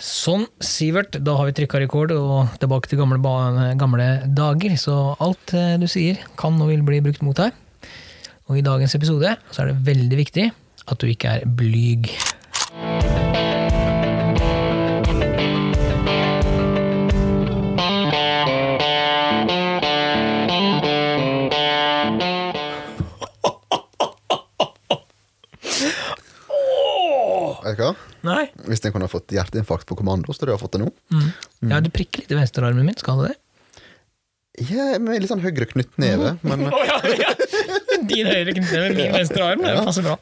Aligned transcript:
Sånn, 0.00 0.46
Sivert, 0.64 1.18
da 1.20 1.34
har 1.36 1.50
vi 1.50 1.54
trykka 1.58 1.80
rekord 1.82 2.14
og 2.16 2.54
tilbake 2.60 2.88
til 2.88 3.02
gamle, 3.02 3.20
gamle 3.76 4.06
dager. 4.32 4.72
Så 4.80 4.94
alt 5.20 5.52
eh, 5.52 5.76
du 5.80 5.84
sier, 5.90 6.22
kan 6.40 6.56
og 6.56 6.72
vil 6.72 6.84
bli 6.86 7.02
brukt 7.04 7.20
mot 7.26 7.36
deg. 7.36 7.52
Og 8.48 8.58
i 8.58 8.64
dagens 8.64 8.96
episode 8.96 9.36
så 9.52 9.62
er 9.62 9.70
det 9.70 9.84
veldig 9.86 10.20
viktig 10.22 10.46
at 10.90 11.02
du 11.02 11.06
ikke 11.10 11.36
er 11.36 11.44
blyg. 11.44 12.08
Hvis 28.70 28.82
jeg 28.86 28.94
kunne 28.94 29.08
fått 29.10 29.32
hjerteinfarkt 29.34 29.88
på 29.90 29.96
kommando, 29.98 30.32
så 30.36 30.46
du 30.46 30.52
har 30.54 30.60
fått 30.62 30.76
det 30.78 30.84
nå. 30.84 30.90
Ja, 31.66 31.80
du 31.82 31.90
prikker 31.92 32.22
litt 32.22 32.30
i 32.32 32.38
venstrearmen 32.38 32.86
min, 32.86 32.98
skal 33.00 33.20
du 33.20 33.28
det? 33.28 33.36
Ja, 34.68 34.98
med 35.00 35.22
litt 35.22 35.30
sånn 35.30 35.40
høyre 35.40 35.64
knyttneve, 35.70 36.34
men 36.44 36.66
oh, 36.68 36.82
ja, 36.88 36.96
ja. 37.16 37.30
Din 38.10 38.26
høyre 38.28 38.52
knyttneve 38.56 38.90
med 38.90 38.98
min 38.98 39.14
venstre 39.14 39.46
arm. 39.46 39.62
Det 39.64 39.76
passer 39.86 40.04
bra. 40.04 40.16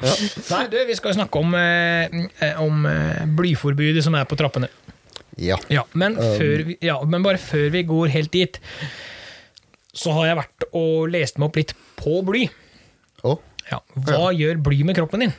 Nei, 0.53 0.61
du, 0.71 0.77
vi 0.87 0.97
skal 0.99 1.13
jo 1.15 1.17
snakke 1.19 1.41
om, 1.41 1.57
eh, 1.59 2.61
om 2.63 2.85
eh, 2.91 3.25
blyforbudet 3.39 4.05
som 4.05 4.15
er 4.19 4.29
på 4.29 4.39
trappene. 4.39 4.69
ja. 5.41 5.59
Ja 5.73 5.85
men, 5.99 6.19
før 6.19 6.65
vi, 6.69 6.79
ja, 6.85 6.99
men 7.09 7.25
bare 7.27 7.41
før 7.43 7.69
vi 7.75 7.83
går 7.89 8.13
helt 8.15 8.33
dit, 8.35 8.61
så 9.97 10.15
har 10.19 10.31
jeg 10.31 10.41
vært 10.43 10.69
og 10.77 11.09
lest 11.11 11.41
meg 11.41 11.49
opp 11.49 11.59
litt 11.59 11.75
på 11.99 12.21
bly. 12.27 12.47
Oh. 13.27 13.41
Ja, 13.73 13.81
hva 14.07 14.31
gjør 14.37 14.61
bly 14.69 14.85
med 14.87 14.97
kroppen 15.01 15.25
din? 15.25 15.35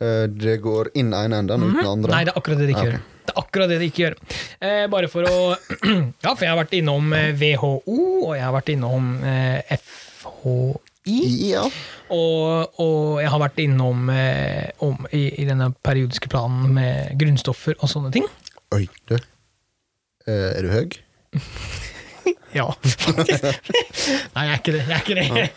Eh, 0.00 0.24
det 0.30 0.58
går 0.64 0.92
inn 0.98 1.12
ene 1.16 1.42
enden 1.42 1.66
uten 1.66 1.78
den 1.78 1.92
andre. 1.92 2.12
Nei, 2.14 2.24
det 2.26 2.34
er 2.34 2.40
akkurat 2.40 2.60
det 2.60 2.68
det 2.68 2.74
ikke 2.76 2.84
okay. 2.84 2.98
gjør. 2.98 3.06
Det 3.28 3.34
er 3.34 3.40
akkurat 3.42 3.72
det 3.72 3.78
det 3.80 3.88
ikke 3.90 4.02
gjør. 4.04 4.18
Eh, 4.64 4.84
bare 4.92 5.10
for 5.12 5.28
å 5.28 5.38
Ja, 6.24 6.32
for 6.32 6.44
jeg 6.46 6.52
har 6.52 6.60
vært 6.60 6.76
innom 6.78 7.12
eh, 7.16 7.30
WHO, 7.36 7.98
og 8.28 8.34
jeg 8.36 8.44
har 8.46 8.54
vært 8.56 8.72
innom 8.74 9.10
eh, 9.22 9.74
FHI. 9.78 11.18
Ja. 11.48 11.64
Og, 12.12 12.78
og 12.80 13.18
jeg 13.22 13.32
har 13.32 13.42
vært 13.42 13.60
innom 13.64 14.08
eh, 14.12 14.70
om, 14.84 15.08
i, 15.12 15.26
i 15.42 15.48
denne 15.48 15.70
periodiske 15.84 16.30
planen 16.32 16.72
med 16.76 17.18
grunnstoffer 17.20 17.76
og 17.78 17.92
sånne 17.92 18.12
ting. 18.14 18.28
Oi, 18.76 18.86
du. 19.08 19.18
Eh, 20.28 20.48
er 20.56 20.64
du 20.64 20.72
høy? 20.74 20.88
Ja, 22.52 22.64
faktisk. 22.80 23.44
Nei, 24.34 24.44
jeg 24.46 24.52
er 24.52 24.60
ikke 24.60 24.72
det. 24.72 24.80
Jeg 24.88 24.94
er 24.94 25.02
ikke 25.02 25.16
det. 25.18 25.48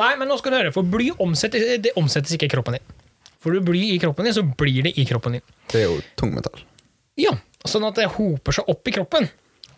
Nei, 0.00 0.08
men 0.18 0.30
nå 0.30 0.38
skal 0.40 0.52
du 0.52 0.56
høre, 0.58 0.72
for 0.74 0.86
bly 0.86 1.12
omsettes, 1.22 1.62
det 1.82 1.92
omsettes 1.98 2.34
ikke 2.34 2.48
i 2.48 2.52
kroppen 2.56 2.76
din. 2.76 2.96
Får 3.40 3.56
du 3.56 3.60
bly 3.64 3.82
i 3.94 3.98
kroppen 4.02 4.26
din, 4.28 4.34
så 4.36 4.42
blir 4.44 4.82
det 4.84 4.92
i 5.00 5.04
kroppen 5.08 5.38
din. 5.38 5.44
Det 5.72 5.80
er 5.82 5.86
jo 5.88 6.00
tungmetall. 6.20 6.60
Ja, 7.20 7.32
sånn 7.68 7.86
at 7.88 7.96
det 7.96 8.10
hoper 8.18 8.52
seg 8.56 8.68
opp 8.68 8.88
i 8.88 8.92
kroppen. 8.92 9.28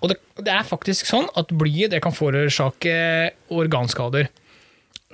Og 0.03 0.11
det, 0.11 0.17
det 0.43 0.51
er 0.51 0.65
faktisk 0.67 1.07
sånn 1.07 1.29
at 1.39 1.53
blyet 1.55 1.93
det 1.95 2.01
kan 2.03 2.15
forårsake 2.15 2.95
organskader. 3.55 4.27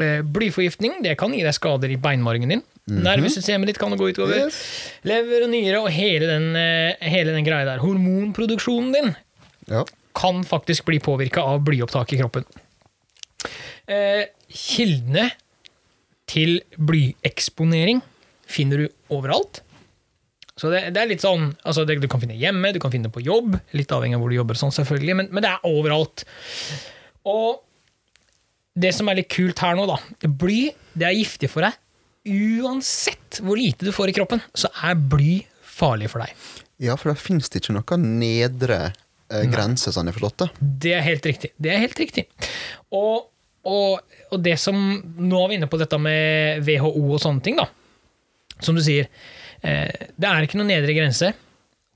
Eh, 0.01 0.23
Blyforgiftning 0.25 1.03
det 1.05 1.13
kan 1.21 1.35
gi 1.37 1.43
deg 1.45 1.53
skader 1.57 1.93
i 1.93 1.99
beinmargen 2.01 2.49
din. 2.55 2.65
Nervesystemet 2.89 3.69
ditt 3.69 3.77
kan 3.81 3.93
det 3.93 3.99
gå 4.01 4.07
utover. 4.15 4.47
Yes. 4.47 4.57
Lever 5.05 5.45
og 5.45 5.51
nyre 5.53 5.81
og 5.83 5.91
hele 5.93 6.25
den, 6.31 6.47
eh, 6.57 6.97
hele 7.13 7.35
den 7.37 7.45
greia 7.45 7.67
der. 7.69 7.83
Hormonproduksjonen 7.85 8.95
din 8.97 9.11
Ja. 9.69 9.85
kan 10.17 10.41
faktisk 10.43 10.87
bli 10.89 10.99
påvirka 11.05 11.45
av 11.45 11.61
blyopptak 11.67 12.15
i 12.17 12.23
kroppen. 12.23 12.47
Eh, 13.89 14.25
kildene 14.49 15.29
til 16.27 16.63
blyeksponering 16.81 18.01
finner 18.49 18.85
du 18.85 19.15
overalt. 19.15 19.63
Så 20.59 20.73
det, 20.73 20.89
det 20.95 21.03
er 21.03 21.11
litt 21.13 21.23
sånn, 21.23 21.53
altså 21.63 21.85
det, 21.87 22.01
Du 22.03 22.09
kan 22.11 22.19
finne 22.23 22.35
hjemme, 22.35 22.73
du 22.75 22.81
kan 22.83 22.91
finne 22.91 23.13
på 23.15 23.23
jobb, 23.23 23.55
litt 23.79 23.93
avhengig 23.95 24.19
av 24.19 24.25
hvor 24.25 24.33
du 24.33 24.39
jobber, 24.41 24.59
sånn 24.59 24.75
selvfølgelig, 24.75 25.15
men, 25.21 25.29
men 25.31 25.45
det 25.45 25.53
er 25.53 25.69
overalt. 25.69 26.25
Og 27.29 27.61
det 28.79 28.91
som 28.95 29.11
er 29.11 29.21
litt 29.21 29.31
kult 29.33 29.59
her 29.63 29.75
nå, 29.79 29.87
da 29.91 29.99
Bly 30.29 30.69
det 30.99 31.07
er 31.09 31.17
giftig 31.19 31.51
for 31.53 31.67
deg. 31.67 31.79
Uansett 32.29 33.39
hvor 33.45 33.59
lite 33.59 33.87
du 33.87 33.93
får 33.95 34.11
i 34.11 34.17
kroppen, 34.19 34.43
så 34.59 34.71
er 34.85 34.99
bly 34.99 35.39
farlig 35.63 36.11
for 36.11 36.25
deg. 36.25 36.35
ja, 36.83 36.97
for 36.99 37.13
da 37.13 37.19
fins 37.19 37.51
det 37.51 37.63
ikke 37.63 37.77
noe 37.77 37.99
nedre 38.03 38.81
eh, 38.89 39.47
grense, 39.51 39.93
sånn 39.95 40.11
jeg 40.11 40.19
forstått 40.19 40.43
det. 40.43 40.49
Det 40.87 40.95
er 40.99 41.07
helt 41.07 41.27
riktig. 41.31 41.53
Det 41.57 41.73
er 41.73 41.83
helt 41.85 42.03
riktig. 42.03 42.27
Og, 42.95 43.29
og, 43.69 44.19
og 44.33 44.43
det 44.43 44.57
som 44.61 44.77
Nå 44.99 45.45
er 45.45 45.53
vi 45.53 45.59
inne 45.61 45.71
på 45.71 45.79
dette 45.81 45.99
med 46.03 46.67
WHO 46.67 47.05
og 47.07 47.23
sånne 47.23 47.47
ting, 47.47 47.59
da. 47.63 47.69
Som 48.65 48.79
du 48.79 48.83
sier, 48.85 49.09
eh, 49.63 50.09
det 50.19 50.29
er 50.29 50.47
ikke 50.47 50.59
noen 50.61 50.73
nedre 50.73 50.95
grense 50.97 51.33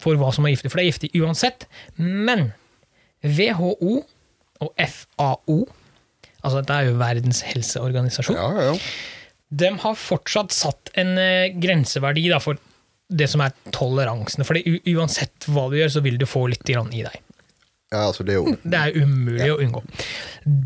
for 0.03 0.19
hva 0.19 0.33
som 0.34 0.47
er 0.49 0.55
giftig, 0.56 0.71
for 0.73 0.81
det 0.81 0.84
er 0.87 0.91
giftig 0.93 1.12
uansett. 1.23 1.67
Men 1.99 2.49
WHO 3.23 4.03
og 4.62 4.73
FAO, 4.78 5.61
altså 6.43 6.59
dette 6.61 6.75
er 6.78 6.89
jo 6.91 6.99
Verdens 7.00 7.43
helseorganisasjon, 7.47 8.37
Ja, 8.39 8.49
ja, 8.59 8.73
ja. 8.73 8.77
de 9.62 9.71
har 9.84 9.99
fortsatt 9.99 10.55
satt 10.55 10.91
en 10.99 11.17
eh, 11.19 11.50
grenseverdi 11.55 12.28
da, 12.33 12.39
for 12.43 12.59
det 13.12 13.29
som 13.31 13.43
er 13.44 13.53
toleransen. 13.75 14.43
For 14.49 14.56
uansett 14.94 15.47
hva 15.53 15.69
du 15.71 15.77
gjør, 15.79 15.91
så 15.99 16.03
vil 16.05 16.19
du 16.19 16.27
få 16.27 16.47
litt 16.50 16.65
grann 16.67 16.91
i 16.94 17.03
deg. 17.06 17.19
ja 17.93 18.06
altså, 18.09 18.25
det 18.25 18.34
er 18.34 18.41
jo 18.41 18.55
Det 18.73 18.79
er 18.79 19.03
umulig 19.03 19.50
å 19.53 19.59
unngå. 19.62 19.83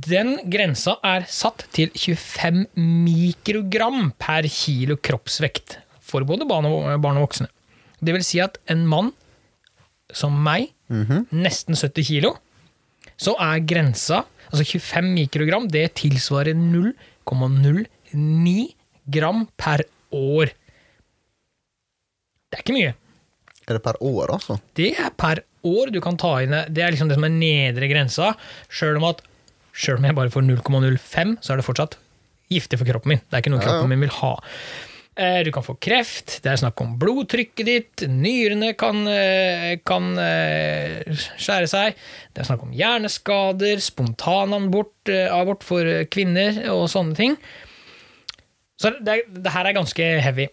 Den 0.06 0.36
grensa 0.52 0.96
er 1.04 1.26
satt 1.28 1.66
til 1.76 1.90
25 1.92 2.66
mikrogram 2.78 4.12
per 4.22 4.46
kilo 4.48 4.96
kroppsvekt 4.96 5.78
for 6.06 6.26
både 6.28 6.46
barn 6.48 6.68
og, 6.68 6.86
barn 7.02 7.18
og 7.20 7.26
voksne. 7.26 7.48
Det 8.00 8.14
vil 8.14 8.24
si 8.26 8.40
at 8.44 8.58
en 8.72 8.86
mann 8.88 9.12
som 10.14 10.36
meg, 10.46 10.70
nesten 11.34 11.74
70 11.74 12.06
kilo, 12.06 12.36
så 13.18 13.34
er 13.42 13.64
grensa 13.66 14.24
Altså 14.46 14.62
25 14.78 15.08
mikrogram, 15.10 15.64
det 15.66 15.96
tilsvarer 15.98 16.54
0,09 16.54 18.52
gram 19.10 19.40
per 19.58 19.82
år. 20.14 20.52
Det 22.46 22.58
er 22.58 22.62
ikke 22.62 22.76
mye. 22.76 22.92
Er 23.66 23.74
det 23.74 23.82
per 23.82 23.98
år, 23.98 24.30
altså? 24.36 24.60
Det 24.78 24.92
er 24.94 25.10
per 25.18 25.42
år 25.66 25.90
du 25.90 25.98
kan 26.04 26.18
ta 26.20 26.36
inn 26.44 26.54
Det 26.70 26.84
er 26.84 26.94
liksom 26.94 27.10
det 27.10 27.18
som 27.18 27.26
er 27.26 27.34
nedre 27.34 27.90
grensa. 27.90 28.26
Sjøl 28.70 29.00
om, 29.00 29.08
om 29.10 30.06
jeg 30.06 30.18
bare 30.20 30.32
får 30.32 30.46
0,05, 30.46 31.34
så 31.42 31.52
er 31.52 31.58
det 31.58 31.66
fortsatt 31.66 31.98
giftig 32.52 32.78
for 32.78 32.86
kroppen 32.86 33.16
min. 33.16 33.22
Det 33.26 33.34
er 33.34 33.42
ikke 33.42 33.54
noe 33.56 33.64
kroppen 33.64 33.90
min 33.90 34.04
vil 34.06 34.14
ha. 34.20 34.32
Eh, 35.16 35.42
Du 35.44 35.50
kan 35.52 35.64
få 35.64 35.74
kreft, 35.80 36.42
det 36.44 36.50
er 36.52 36.58
snakk 36.60 36.80
om 36.84 36.96
blodtrykket 37.00 37.64
ditt, 37.64 38.04
nyrene 38.12 38.74
kan, 38.76 39.06
eh, 39.08 39.78
kan 39.80 40.10
eh, 40.20 41.08
skjære 41.40 41.70
seg, 41.72 41.96
det 42.34 42.42
er 42.42 42.48
snakk 42.50 42.66
om 42.66 42.74
hjerneskader, 42.76 43.80
spontanabort 43.80 45.08
abort 45.32 45.64
for 45.64 45.88
kvinner 46.12 46.58
og 46.74 46.90
sånne 46.92 47.16
ting. 47.16 47.36
Så 48.76 48.92
det, 49.00 49.22
det 49.32 49.52
her 49.54 49.64
er 49.64 49.78
ganske 49.78 50.08
heavy. 50.20 50.50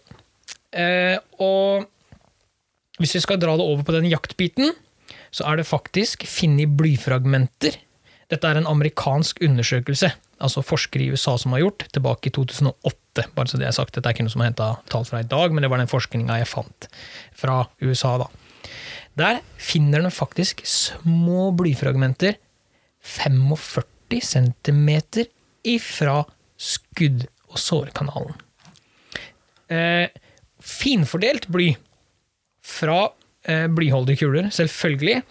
Og 1.44 1.84
hvis 3.02 3.12
vi 3.18 3.20
skal 3.20 3.40
dra 3.42 3.56
det 3.58 3.66
over 3.66 3.84
på 3.84 3.92
den 3.92 4.08
jaktbiten, 4.08 4.72
så 5.34 5.44
er 5.50 5.58
det 5.58 5.66
faktisk 5.68 6.24
funnet 6.30 6.72
blyfragmenter. 6.78 7.76
Dette 8.32 8.48
er 8.48 8.60
en 8.60 8.68
amerikansk 8.70 9.42
undersøkelse, 9.44 10.10
altså 10.44 10.64
forskere 10.64 11.06
i 11.06 11.10
USA 11.14 11.36
som 11.40 11.54
har 11.54 11.64
gjort, 11.64 11.86
tilbake 11.94 12.30
i 12.30 12.34
2008. 12.34 13.26
Bare 13.36 13.50
så 13.50 13.60
det 13.60 13.68
er 13.68 13.76
sagt, 13.76 13.94
Dette 13.94 14.08
er 14.08 14.16
ikke 14.16 14.26
noe 14.26 14.34
som 14.34 14.44
er 14.44 14.50
henta 14.50 14.70
tall 14.92 15.06
fra 15.08 15.20
i 15.22 15.28
dag, 15.28 15.52
men 15.52 15.64
det 15.64 15.70
var 15.72 15.82
den 15.82 15.90
forskninga 15.90 16.40
jeg 16.40 16.50
fant 16.50 16.88
fra 17.36 17.62
USA. 17.84 18.16
da. 18.24 18.30
Der 19.14 19.40
finner 19.60 20.02
den 20.02 20.14
faktisk 20.14 20.64
små 20.66 21.52
blyfragmenter 21.54 22.38
45 23.04 24.20
cm 24.24 24.90
ifra 25.64 26.24
skudd- 26.58 27.28
og 27.50 27.60
sårkanalen. 27.60 28.34
Eh, 29.70 30.08
finfordelt 30.60 31.46
bly 31.52 31.70
fra 32.64 33.12
eh, 33.46 33.66
blyholdige 33.70 34.24
kuler, 34.24 34.50
selvfølgelig. 34.50 35.22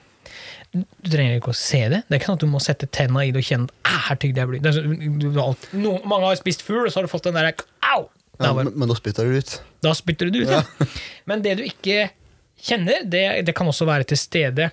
Du 0.74 1.10
trenger 1.12 1.38
ikke 1.38 1.52
å 1.54 1.58
se 1.58 1.80
det. 1.92 2.00
Det 2.08 2.16
er 2.16 2.20
ikke 2.20 2.32
sånn 2.32 2.40
at 2.40 2.44
du 2.46 2.50
må 2.50 2.60
sette 2.64 2.88
tenna 2.90 3.22
i 3.28 3.32
det 3.32 3.44
og 3.44 3.46
kjenne 3.46 3.70
at 3.86 4.08
her 4.08 4.18
tygde 4.24 4.42
jeg 4.42 5.38
alt- 5.44 5.68
no, 5.78 5.92
mange 6.10 6.26
har 6.32 6.40
spist 6.40 6.64
fugl, 6.66 6.88
og 6.88 6.92
så 6.94 7.00
har 7.02 7.06
du 7.08 7.12
fått 7.12 7.28
den 7.30 7.38
der 7.38 7.52
au! 7.94 8.08
Ja, 8.42 8.50
men, 8.58 8.72
men 8.74 8.90
da 8.90 8.96
spytter 8.98 9.30
du 9.30 9.38
ut. 9.38 9.52
da 9.86 9.92
spytter 9.94 10.32
du 10.34 10.40
ut, 10.42 10.50
ja. 10.50 10.64
Men 11.30 11.44
det 11.46 11.54
du 11.60 11.64
ikke 11.68 12.08
kjenner, 12.66 13.04
det, 13.06 13.22
det 13.46 13.54
kan 13.56 13.70
også 13.70 13.86
være 13.86 14.08
til 14.10 14.18
stede. 14.18 14.72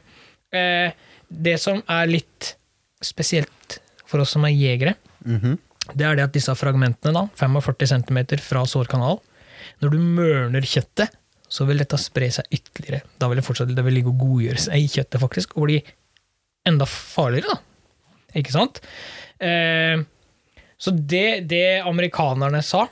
Eh, 0.57 0.95
det 1.29 1.59
som 1.61 1.83
er 1.85 2.09
litt 2.09 2.55
spesielt 3.05 3.77
for 4.09 4.25
oss 4.25 4.33
som 4.37 4.45
er 4.49 4.55
jegere, 4.57 4.97
Mhm. 5.29 5.59
det 5.95 6.07
er 6.07 6.17
det 6.17 6.25
at 6.25 6.33
disse 6.33 6.55
fragmentene, 6.57 7.13
da, 7.13 7.27
45 7.37 7.87
cm 7.93 8.19
fra 8.41 8.65
sårkanal, 8.65 9.21
når 9.85 9.93
du 9.93 9.99
mørner 10.01 10.65
kjøttet, 10.65 11.13
så 11.51 11.67
vil 11.67 11.83
dette 11.83 11.99
spre 11.99 12.29
seg 12.33 12.47
ytterligere. 12.55 13.03
Da 13.19 13.29
vil 13.31 13.41
det 13.41 13.47
fortsatt 13.47 13.73
det 13.75 13.85
vil 13.87 13.99
ligge 13.99 14.13
og 14.13 14.23
godgjøre 14.23 14.63
seg 14.69 14.85
i 14.85 14.91
kjøttet, 14.91 15.21
faktisk, 15.23 15.57
og 15.59 15.67
bli 15.67 15.81
enda 16.69 16.87
farligere, 16.89 17.57
da. 17.57 17.99
Ikke 18.39 18.55
sant? 18.55 18.79
Eh, 19.43 19.99
så 20.81 20.95
det, 20.95 21.49
det 21.51 21.83
amerikanerne 21.83 22.63
sa 22.65 22.87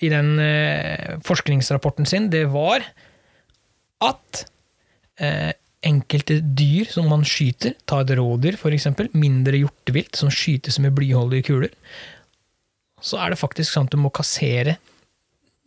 i 0.00 0.08
den 0.08 0.38
eh, 0.40 1.18
forskningsrapporten 1.26 2.08
sin, 2.08 2.30
det 2.32 2.46
var 2.54 2.86
at 4.00 4.44
eh, 5.20 5.52
enkelte 5.84 6.38
dyr 6.40 6.88
som 6.88 7.10
man 7.12 7.26
skyter, 7.28 7.76
ta 7.88 8.00
et 8.00 8.14
rådyr 8.16 8.56
f.eks., 8.56 8.88
mindre 9.12 9.60
hjortevilt 9.60 10.16
som 10.16 10.32
skytes 10.32 10.80
med 10.80 10.96
blyholdige 10.96 11.50
kuler, 11.50 11.76
så 13.00 13.20
er 13.20 13.32
det 13.32 13.40
faktisk 13.40 13.72
sånn 13.72 13.88
at 13.88 13.94
du 13.94 14.00
må 14.00 14.12
kassere 14.12 14.76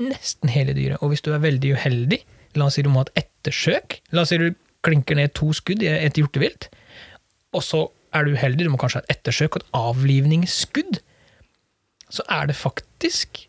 nesten 0.02 0.50
hele 0.54 0.74
dyret. 0.78 1.02
Og 1.04 1.14
hvis 1.14 1.24
du 1.26 1.32
er 1.34 1.44
veldig 1.44 1.76
uheldig, 1.78 2.20
la 2.58 2.68
oss 2.70 2.78
si 2.78 2.84
du 2.86 2.90
må 2.94 3.02
ha 3.04 3.08
et 3.10 3.26
ettersøk, 3.26 4.00
la 4.14 4.24
oss 4.26 4.32
si 4.34 4.40
du 4.42 4.50
klinker 4.84 5.18
ned 5.18 5.34
to 5.38 5.52
skudd 5.56 5.84
i 5.86 5.90
et 5.94 6.18
hjortevilt, 6.20 6.70
og 7.54 7.64
så 7.64 7.86
er 8.14 8.26
du 8.28 8.36
uheldig, 8.36 8.68
du 8.68 8.74
må 8.74 8.80
kanskje 8.82 9.02
ha 9.02 9.06
et 9.08 9.16
ettersøk 9.18 9.56
og 9.58 9.64
et 9.64 9.72
avlivningsskudd, 9.80 11.00
så 12.14 12.26
er 12.30 12.50
det 12.52 12.56
faktisk 12.60 13.48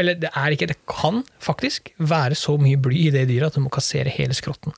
Eller 0.00 0.14
det 0.16 0.30
er 0.32 0.54
ikke, 0.54 0.66
det 0.70 0.78
kan 0.88 1.18
faktisk 1.44 1.90
være 1.98 2.34
så 2.38 2.54
mye 2.56 2.78
bly 2.80 3.02
i 3.08 3.10
det 3.12 3.26
dyret 3.28 3.50
at 3.50 3.58
du 3.58 3.60
må 3.60 3.68
kassere 3.68 4.08
hele 4.08 4.32
skrotten. 4.32 4.72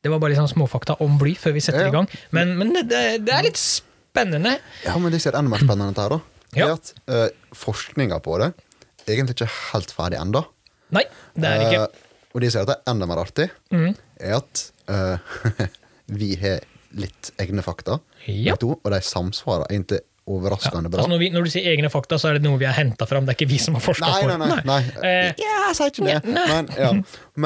Det 0.00 0.08
var 0.08 0.16
bare 0.22 0.32
litt 0.32 0.40
sånn 0.40 0.48
småfakta 0.48 0.94
om 1.04 1.18
bly 1.20 1.34
før 1.36 1.52
vi 1.58 1.60
setter 1.60 1.82
Ja, 1.82 1.90
ja. 1.90 1.92
i 1.92 1.96
gang. 1.98 2.08
Men, 2.32 2.54
men 2.56 2.72
det, 2.72 3.02
det, 3.26 3.34
er 3.36 3.44
litt 3.44 3.60
spennende. 3.60 4.54
Ja, 4.86 4.94
men 4.96 5.12
det 5.12 5.20
som 5.20 5.34
er 5.34 5.40
enda 5.42 5.52
mer 5.52 5.60
spennende 5.60 6.06
her, 6.06 6.14
da, 6.14 6.20
Ja. 6.56 6.70
er 6.70 6.72
at 6.78 6.94
uh, 7.12 7.52
forskninga 7.52 8.16
på 8.24 8.38
det 8.40 8.48
egentlig 9.16 9.36
ikke 9.38 9.50
helt 9.72 9.94
ferdig 9.94 10.18
ennå. 10.20 10.44
Nei, 10.94 11.04
det 11.38 11.50
er 11.50 11.64
ikke. 11.68 12.06
og 12.34 12.42
de 12.42 12.50
sier 12.50 12.64
at 12.66 12.70
det 12.72 12.76
er 12.80 12.92
enda 12.92 13.06
mer 13.10 13.20
artig, 13.22 13.48
mm. 13.70 13.90
er 14.20 14.36
at 14.40 14.62
eh, 14.90 15.66
vi 16.20 16.32
har 16.40 16.62
litt 16.98 17.30
egne 17.38 17.62
fakta, 17.62 18.00
Ja. 18.26 18.56
to, 18.58 18.74
og 18.82 18.90
de 18.92 18.98
samsvarer 19.06 19.68
egentlig 19.70 20.00
overraskende 20.30 20.90
bra. 20.90 21.00
Altså 21.02 21.10
når, 21.12 21.20
vi, 21.22 21.28
når 21.34 21.46
du 21.46 21.50
sier 21.52 21.70
egne 21.72 21.90
fakta, 21.90 22.18
så 22.20 22.30
er 22.30 22.38
det 22.38 22.44
noe 22.46 22.58
vi 22.60 22.66
har 22.68 22.76
henta 22.76 23.06
fram. 23.08 23.26
Det 23.26 23.34
er 23.34 23.38
ikke 23.38 23.50
vi 23.50 23.60
som 23.62 23.76
har 23.78 23.84
forska 23.84 24.06
Nei, 24.06 24.22
på 24.22 24.30
nei, 24.30 24.36
det. 24.38 24.58
nei. 24.68 24.80
nei. 24.94 25.06
Eh, 25.10 25.28
ja, 25.42 25.54
jeg 25.70 25.78
sier 25.78 25.92
ikke 25.94 26.08
det. 26.08 26.18
nei. 26.34 26.46
Men, 26.50 26.70
ja. 26.78 26.90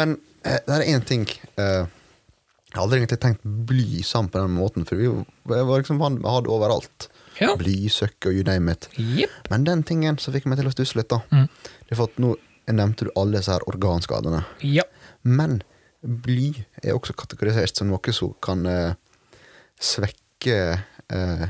Men 0.01 0.17
eh, 0.45 0.59
det 0.67 0.79
er 0.79 0.87
én 0.93 1.05
ting 1.09 1.25
eh, 1.31 1.85
Jeg 1.85 2.77
har 2.77 2.83
aldri 2.85 3.01
egentlig 3.01 3.21
tenkt 3.23 3.45
bly 3.71 4.03
sammen 4.05 4.33
på 4.35 4.43
den 4.43 4.57
måten, 4.59 4.89
for 4.89 4.99
vi 5.01 5.13
var 5.47 5.77
liksom 5.79 6.01
det 6.03 6.51
overalt. 6.51 7.09
Ja. 7.41 7.55
Blysøkk 7.59 8.27
og 8.31 8.33
you 8.37 8.45
name 8.47 8.71
it. 8.73 8.89
Yep. 8.99 9.31
Men 9.51 9.65
den 9.65 9.83
tingen 9.83 10.19
som 10.19 10.33
fikk 10.35 10.47
meg 10.47 10.59
til 10.61 10.69
å 10.69 10.73
stusse 10.75 10.97
litt, 10.99 11.09
da 11.11 11.21
Mm. 11.31 11.49
Det 11.85 11.93
er 11.93 11.97
for 11.97 12.05
at 12.13 12.19
Nå 12.23 12.37
nevnte 12.69 13.05
du 13.05 13.11
alle 13.17 13.39
disse 13.39 13.53
her 13.53 13.61
organskadene. 13.69 14.45
Ja. 14.63 14.83
Men 15.23 15.63
bly 16.03 16.65
er 16.83 16.95
også 16.95 17.13
kategorisert 17.17 17.77
som 17.77 17.89
noe 17.89 18.13
som 18.13 18.35
kan 18.45 18.65
eh, 18.67 18.95
svekke 19.81 20.57
eh, 21.11 21.47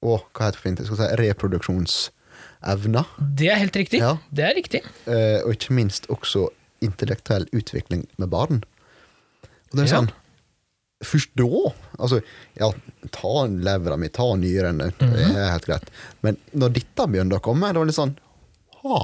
Å, 0.00 0.14
hva 0.32 0.46
heter 0.46 0.56
det 0.56 0.62
fint? 0.62 0.78
Jeg 0.80 0.86
skal 0.88 0.96
si 1.02 1.16
reproduksjonsevna. 1.20 3.02
Det 3.36 3.50
er 3.52 3.58
helt 3.60 3.76
riktig. 3.76 4.00
Ja. 4.00 4.14
Det 4.32 4.44
er 4.46 4.54
riktig. 4.56 4.80
Eh, 5.04 5.42
og 5.44 5.52
ikke 5.56 5.74
minst 5.76 6.06
også 6.08 6.46
intellektuell 6.80 7.44
utvikling 7.52 8.06
med 8.16 8.30
barn. 8.32 8.62
Og 9.70 9.76
det 9.76 9.82
er 9.84 9.90
Ja. 9.90 9.98
sånn 10.00 10.10
Først 11.02 11.30
da 11.34 11.46
Altså, 12.00 12.18
ja, 12.60 12.68
ta 13.12 13.46
levra 13.48 13.96
mi, 13.96 14.08
ta 14.12 14.26
nyrene, 14.36 14.90
det 14.98 15.08
Mhm. 15.08 15.36
er 15.36 15.50
helt 15.54 15.66
greit. 15.66 15.88
Men 16.22 16.36
når 16.54 16.72
dette 16.76 17.06
begynner 17.08 17.38
å 17.38 17.40
komme, 17.44 17.72
det 17.72 17.76
var 17.80 17.86
litt 17.88 17.96
sånn 17.96 18.16
Ha, 18.82 19.00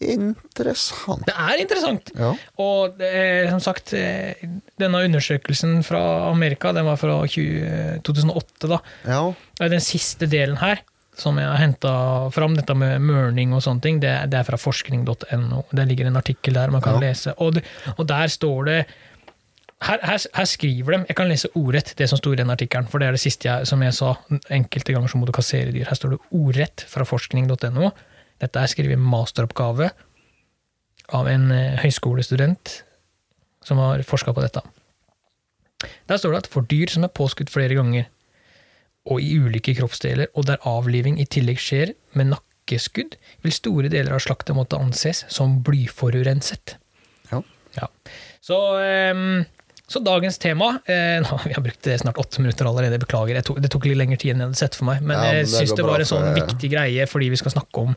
interessant. 0.00 1.24
Det 1.26 1.34
er 1.34 1.60
interessant. 1.62 2.10
Ja. 2.18 2.32
Og 2.62 3.00
eh, 3.02 3.48
som 3.52 3.60
sagt, 3.62 3.92
eh, 3.98 4.34
denne 4.80 5.00
undersøkelsen 5.06 5.80
fra 5.86 6.02
Amerika, 6.30 6.72
den 6.76 6.86
var 6.88 6.98
fra 7.00 7.20
20, 7.26 8.00
2008, 8.06 8.68
da. 8.74 8.78
Ja. 9.06 9.22
Den 9.68 9.80
siste 9.84 10.28
delen 10.30 10.58
her, 10.62 10.82
som 11.18 11.38
jeg 11.40 11.48
har 11.50 11.58
henta 11.58 11.92
fram, 12.34 12.54
dette 12.58 12.74
med 12.78 13.00
mørning 13.02 13.52
og 13.56 13.62
sånne 13.64 13.82
ting, 13.82 13.98
det, 14.02 14.12
det 14.30 14.38
er 14.38 14.46
fra 14.46 14.58
forskning.no. 14.60 15.64
Det 15.74 15.88
ligger 15.90 16.06
en 16.10 16.20
artikkel 16.20 16.54
der 16.54 16.70
man 16.74 16.82
kan 16.84 17.00
Ja. 17.00 17.08
lese. 17.08 17.34
Og, 17.38 17.54
det, 17.58 17.64
og 17.96 18.06
der 18.06 18.26
står 18.30 18.64
det 18.70 18.78
her, 19.86 20.00
her, 20.02 20.18
her 20.34 20.48
skriver 20.50 20.96
de 20.96 20.98
Jeg 21.06 21.16
kan 21.16 21.28
lese 21.30 21.50
ordrett 21.54 21.92
det 21.98 22.08
som 22.10 22.18
sto 22.18 22.32
i 22.34 22.38
den 22.40 22.50
artikkelen, 22.50 22.88
for 22.90 22.98
det 22.98 23.08
er 23.08 23.14
det 23.14 23.22
siste 23.22 23.46
jeg, 23.46 23.68
som 23.70 23.82
jeg 23.84 23.94
sa. 23.94 24.14
Enkelte 24.50 24.94
ganger 24.94 25.12
så 25.12 25.20
må 25.20 25.28
du 25.28 25.34
kassere 25.36 25.70
dyr. 25.74 25.86
Her 25.86 25.98
står 25.98 26.16
det 26.16 26.20
ordrett 26.34 26.82
fra 26.90 27.06
forskning.no. 27.06 27.92
Dette 28.42 28.62
er 28.62 28.70
skrevet 28.70 28.98
masteroppgave 29.02 29.90
av 31.14 31.30
en 31.30 31.48
eh, 31.54 31.78
høyskolestudent 31.82 32.82
som 33.64 33.80
har 33.82 34.02
forska 34.06 34.34
på 34.34 34.44
dette. 34.44 34.62
Der 36.10 36.18
står 36.18 36.34
det 36.34 36.42
at 36.42 36.50
for 36.50 36.66
dyr 36.66 36.90
som 36.90 37.06
er 37.06 37.14
påskutt 37.14 37.52
flere 37.52 37.76
ganger, 37.78 38.08
og 39.08 39.22
i 39.22 39.30
ulike 39.40 39.72
kroppsdeler, 39.78 40.28
og 40.36 40.48
der 40.50 40.60
avliving 40.68 41.20
i 41.22 41.26
tillegg 41.30 41.60
skjer 41.62 41.94
med 42.18 42.32
nakkeskudd, 42.34 43.14
vil 43.44 43.54
store 43.54 43.90
deler 43.92 44.16
av 44.16 44.24
slaktet 44.24 44.58
måtte 44.58 44.80
anses 44.80 45.22
som 45.32 45.60
blyforurenset. 45.64 46.76
Ja. 47.30 47.40
Ja. 47.78 47.88
Så, 48.44 48.58
ehm, 48.82 49.46
så 49.88 50.02
dagens 50.04 50.36
tema 50.38 50.66
eh, 50.84 51.18
nå, 51.24 51.38
Vi 51.46 51.54
har 51.56 51.62
brukt 51.64 51.86
snart 52.02 52.18
åtte 52.20 52.42
minutter 52.44 52.68
allerede, 52.68 52.98
beklager. 53.00 53.40
Tok, 53.42 53.60
det 53.64 53.70
tok 53.72 53.86
litt 53.88 53.96
lengre 53.96 54.18
tid 54.20 54.34
enn 54.34 54.42
jeg 54.44 54.50
hadde 54.50 54.60
sett 54.60 54.76
for 54.78 54.84
meg. 54.90 55.00
Men 55.02 55.16
Ja, 55.16 55.22
men 55.24 55.36
jeg 55.40 55.46
det 55.48 55.52
syns 55.54 55.76
det 55.80 55.86
var 55.88 56.04
en 56.04 56.10
sånn 56.12 56.26
for- 56.28 56.40
viktig 56.42 56.70
greie, 56.76 57.06
fordi 57.08 57.30
vi 57.32 57.38
skal 57.40 57.54
snakke 57.56 57.86
om 57.88 57.94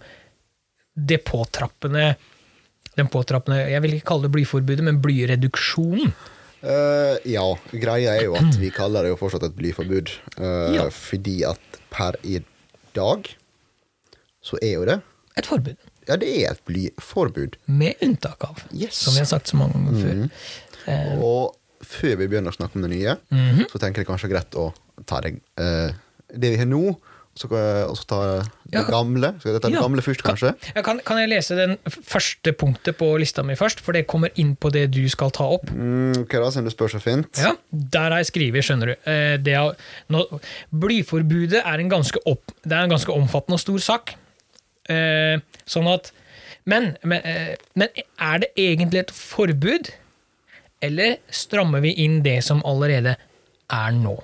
det 0.95 1.21
påtrappende 1.27 2.13
den 2.99 3.07
påtrappende, 3.07 3.69
Jeg 3.71 3.81
vil 3.85 3.93
ikke 3.95 4.07
kalle 4.09 4.27
det 4.27 4.31
blyforbudet, 4.33 4.83
men 4.83 4.97
blyreduksjonen. 5.01 6.09
Uh, 6.61 7.15
ja, 7.25 7.45
greia 7.71 8.17
er 8.19 8.25
jo 8.27 8.33
at 8.37 8.57
vi 8.59 8.67
kaller 8.75 9.07
det 9.07 9.13
jo 9.13 9.19
fortsatt 9.21 9.45
et 9.47 9.55
blyforbud. 9.55 10.11
Uh, 10.37 10.75
Ja. 10.75 10.89
Fordi 10.91 11.37
at 11.47 11.79
per 11.89 12.17
i 12.27 12.41
dag 12.93 13.31
så 14.43 14.59
er 14.61 14.73
jo 14.75 14.83
det 14.85 14.99
Et 15.39 15.47
forbud. 15.47 15.77
Ja, 16.09 16.17
det 16.19 16.27
er 16.43 16.51
et 16.51 16.61
blyforbud. 16.67 17.55
Med 17.71 17.95
unntak 18.03 18.43
av, 18.43 18.59
Yes. 18.75 18.95
som 18.99 19.13
vi 19.15 19.19
har 19.23 19.25
sagt 19.31 19.47
så 19.47 19.55
mange 19.55 19.73
ganger 19.79 20.01
før. 20.03 20.13
Mm. 20.19 20.29
Uh, 20.87 21.23
Og 21.23 21.55
før 21.83 22.15
vi 22.17 22.27
begynner 22.27 22.51
å 22.51 22.57
snakke 22.57 22.75
om 22.75 22.81
det 22.87 22.91
nye, 22.97 23.17
Mhm. 23.31 23.65
så 23.71 23.79
tenker 23.79 24.01
jeg 24.03 24.07
kanskje 24.07 24.29
greit 24.31 24.51
å 24.55 24.73
ta 25.05 25.19
det, 25.21 25.35
eh, 25.57 25.91
det 26.33 26.51
vi 26.51 26.57
har 26.57 26.65
nå, 26.65 26.97
så 27.33 27.47
kan 27.47 27.57
jeg 27.57 27.87
også 27.87 28.05
ta 28.07 28.17
det 28.37 28.51
Ja. 28.73 28.83
gamle. 28.83 29.39
Skal 29.39 29.53
jeg 29.53 29.61
ta 29.61 29.69
det 29.69 29.75
Ja. 29.77 29.81
gamle 29.81 30.01
først, 30.01 30.21
kanskje? 30.21 30.53
Ja, 30.75 30.81
kan, 30.81 30.99
kan 30.99 31.17
jeg 31.17 31.29
lese 31.29 31.55
den 31.55 31.77
første 31.87 32.51
punktet 32.51 32.97
på 32.97 33.17
lista 33.17 33.41
mi 33.41 33.53
først? 33.55 33.79
For 33.79 33.93
det 33.93 34.05
kommer 34.07 34.29
inn 34.35 34.57
på 34.57 34.69
det 34.71 34.91
du 34.91 35.07
skal 35.07 35.31
ta 35.31 35.43
opp. 35.45 35.65
Mm, 35.71 36.23
ok, 36.23 36.29
da, 36.29 36.49
siden 36.51 36.65
du 36.65 36.71
spør 36.71 36.89
så 36.91 37.01
fint. 37.01 37.37
Ja, 37.37 37.53
Der 37.71 38.09
har 38.11 38.17
jeg 38.19 38.25
skrevet, 38.33 38.63
skjønner 38.63 38.85
du. 38.85 38.95
Eh, 39.09 39.37
Det 39.37 39.53
er, 39.53 39.75
nå, 40.09 40.39
blyforbudet 40.77 41.61
er 41.65 41.79
en 41.79 41.89
ganske, 41.89 42.17
opp, 42.27 42.51
det 42.63 42.73
er 42.73 42.83
en 42.83 42.89
ganske 42.89 43.13
omfattende 43.15 43.53
og 43.53 43.59
stor 43.63 43.79
sak. 43.79 44.13
Eh, 44.89 45.37
sånn 45.65 45.87
at 45.93 46.11
men, 46.65 46.95
men, 47.03 47.21
eh, 47.23 47.55
men 47.75 47.87
er 48.19 48.39
det 48.43 48.49
egentlig 48.57 48.99
et 48.99 49.11
forbud, 49.15 49.89
eller 50.81 51.17
strammer 51.29 51.83
vi 51.83 51.93
inn 52.03 52.21
det 52.25 52.39
som 52.45 52.63
allerede 52.67 53.15
er 53.71 53.97
nå? 53.97 54.17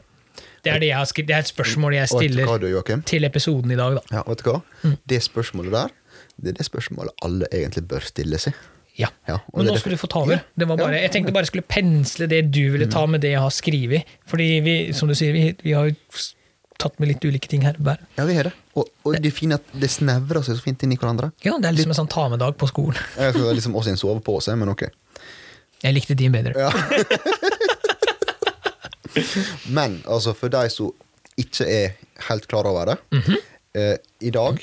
Det 0.65 0.73
er, 0.73 0.81
det 0.81 0.89
jeg 0.89 0.97
har 0.99 1.07
skrevet, 1.07 1.27
det 1.29 1.35
er 1.35 1.45
et 1.45 1.51
spørsmål 1.51 1.93
jeg 1.95 2.11
stiller 2.11 2.49
hva 2.49 2.57
du, 2.59 3.03
til 3.07 3.27
episoden 3.27 3.71
i 3.71 3.77
dag, 3.79 3.99
da. 3.99 4.17
Ja, 4.17 4.23
vet 4.27 4.41
du 4.41 4.49
hva? 4.49 4.57
Mm. 4.83 4.95
Det 5.07 5.21
spørsmålet 5.23 5.75
der, 5.77 5.93
det 6.35 6.51
er 6.51 6.57
det 6.57 6.65
spørsmålet 6.67 7.23
alle 7.23 7.47
egentlig 7.55 7.85
bør 7.87 8.03
stille 8.03 8.41
seg. 8.41 8.57
Ja. 8.97 9.11
Ja, 9.29 9.37
Men 9.53 9.69
nå 9.69 9.75
skulle 9.77 9.93
du 9.93 10.01
få 10.01 10.09
ta 10.09 10.23
over. 10.25 10.41
Det 10.57 10.65
var 10.67 10.79
bare, 10.79 10.97
jeg 11.03 11.13
tenkte 11.13 11.31
bare 11.35 11.45
jeg 11.45 11.51
skulle 11.51 11.69
pensle 11.69 12.25
det 12.31 12.47
du 12.49 12.63
ville 12.73 12.89
ta 12.89 13.05
med 13.05 13.21
det 13.21 13.35
jeg 13.35 13.43
har 13.43 13.53
skrevet. 13.53 14.15
Fordi 14.27 14.47
vi, 14.65 14.75
som 14.97 15.09
du 15.09 15.13
sier, 15.17 15.35
vi, 15.37 15.51
vi 15.61 15.75
har 15.77 15.91
jo 15.91 15.95
tatt 16.81 16.97
med 17.01 17.11
litt 17.11 17.25
ulike 17.25 17.49
ting 17.49 17.65
her. 17.65 17.77
Bare. 17.77 18.01
Ja, 18.17 18.25
vi 18.25 18.37
har 18.37 18.49
det. 18.49 18.55
Og, 18.77 18.89
og 19.05 19.17
det 19.17 19.29
er 19.29 19.35
fint 19.37 19.53
at 19.53 19.69
det 19.77 19.89
snevrer 19.93 20.41
seg 20.45 20.57
så 20.57 20.65
fint 20.65 20.81
inn 20.85 20.93
i 20.93 20.97
hverandre. 20.97 21.29
Ja, 21.45 21.55
det 21.61 21.69
er 21.69 21.77
liksom 21.77 21.93
en 21.93 21.99
sånn 22.01 22.09
ta 22.11 22.25
med-dag 22.33 22.57
på 22.57 22.69
skolen. 22.69 22.97
Jeg 23.17 23.37
skal 23.37 23.53
liksom 23.57 23.77
også 23.77 23.93
en 23.93 24.01
sovepose, 24.01 24.57
men 24.57 24.73
ok. 24.73 24.87
Jeg 25.83 25.93
likte 25.93 26.15
din 26.17 26.31
bedre. 26.33 26.53
Ja. 26.57 26.71
Men 29.73 29.99
altså, 30.05 30.33
for 30.37 30.51
de 30.53 30.65
som 30.73 30.91
ikke 31.37 31.65
er 31.69 31.95
helt 32.29 32.47
klar 32.49 32.65
over 32.69 32.85
det 32.93 32.97
Mhm. 33.13 33.37
eh, 33.77 33.97
I 34.21 34.29
dag 34.33 34.61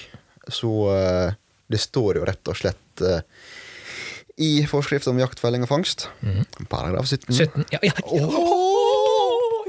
så 0.51 0.71
eh, 0.95 1.33
Det 1.71 1.81
står 1.81 2.17
jo 2.19 2.25
rett 2.29 2.49
og 2.51 2.57
slett 2.59 3.01
eh, 3.01 3.21
i 4.37 4.67
forskrift 4.67 5.07
om 5.07 5.19
jakt, 5.19 5.39
felling 5.39 5.63
og 5.63 5.69
fangst, 5.71 6.09
paragraf 6.69 7.07
17. 7.07 7.31
17. 7.35 7.65
Ja, 7.71 7.79
ja. 7.87 7.93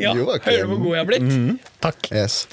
Ja. 0.02 0.12
Joakim. 0.18 0.50
Hører 0.52 0.64
du 0.66 0.72
hvor 0.74 0.80
god 0.82 0.96
jeg 0.96 1.00
har 1.04 1.06
blitt? 1.08 1.22
Mhm. 1.30 1.60
Takk. 1.86 2.10
Yes. 2.12 2.48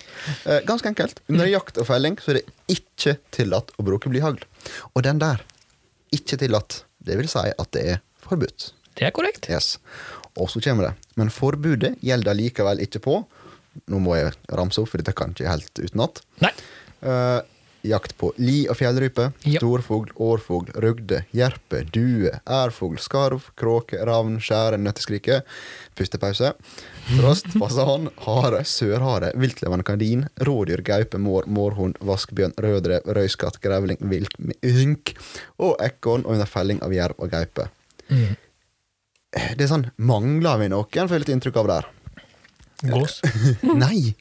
Eh, 0.46 0.60
ganske 0.68 0.86
enkelt. 0.92 1.20
Under 1.32 1.48
jakt 1.48 1.78
og 1.80 1.86
felling 1.88 2.18
så 2.20 2.30
er 2.34 2.38
det 2.42 2.44
ikke 2.70 3.16
tillatt 3.34 3.72
å 3.80 3.82
bruke 3.88 4.12
blyhagl. 4.12 4.44
Og 4.94 5.02
den 5.08 5.18
der 5.18 5.40
ikke 6.12 6.36
tillatt, 6.38 6.82
det 7.02 7.16
vil 7.18 7.28
si 7.32 7.38
at 7.50 7.72
det 7.72 7.86
er 7.96 7.98
forbudt. 8.22 8.70
Det 8.98 9.06
er 9.08 9.14
korrekt. 9.16 9.48
Yes. 9.50 9.78
Og 10.36 10.50
så 10.52 10.60
kommer 10.64 10.90
det. 10.90 10.94
Men 11.20 11.30
forbudet 11.32 11.94
gjelder 12.04 12.36
likevel 12.38 12.80
ikke 12.84 13.00
på 13.04 13.22
Nå 13.88 13.98
må 14.04 14.18
jeg 14.18 14.34
ramse 14.52 14.82
opp, 14.82 14.90
for 14.92 15.00
dette 15.00 15.14
kan 15.16 15.30
ikke 15.32 15.48
helt 15.48 15.78
utenat. 15.80 16.18
Eh, 16.44 17.38
jakt 17.88 18.12
på 18.20 18.28
li 18.36 18.66
og 18.68 18.76
fjellrype, 18.76 19.30
Ja. 19.48 19.62
storfugl, 19.62 20.10
årfugl, 20.20 20.68
rugde, 20.84 21.22
jerpe, 21.32 21.80
due, 21.90 22.30
ærfugl, 22.46 22.98
skarv, 23.00 23.46
kråke, 23.56 23.96
ravn, 24.04 24.36
skjære, 24.44 24.76
nøtteskrike. 24.76 25.40
Pustepause. 25.96 26.52
Frost, 27.16 27.48
fasan, 27.62 28.10
hare, 28.26 28.60
sørhare, 28.68 29.32
viltlevende 29.40 29.88
kanin, 29.88 30.28
rådyr, 30.44 30.84
gaupe, 30.84 31.16
mår, 31.18 31.48
mårhund, 31.48 31.96
vaskbjørn, 32.04 32.52
rødrev, 32.60 33.08
røyskatt, 33.08 33.56
grevling, 33.64 34.04
vilt, 34.12 34.36
hynk 34.62 35.16
og 35.58 35.80
ekorn, 35.80 36.28
under 36.28 36.44
felling 36.44 36.84
av 36.84 36.92
jerv 36.92 37.16
og 37.24 37.32
gaupe. 37.32 37.70
Mm. 38.12 38.36
Det 39.32 39.64
er 39.64 39.70
sånn 39.70 39.86
Mangler 39.96 40.58
vi 40.60 40.68
noen, 40.72 40.88
får 41.08 41.16
jeg 41.16 41.24
litt 41.24 41.34
inntrykk 41.36 41.56
av 41.62 41.70
der. 41.70 41.86
Gås. 42.92 43.20
Nei! 43.84 44.14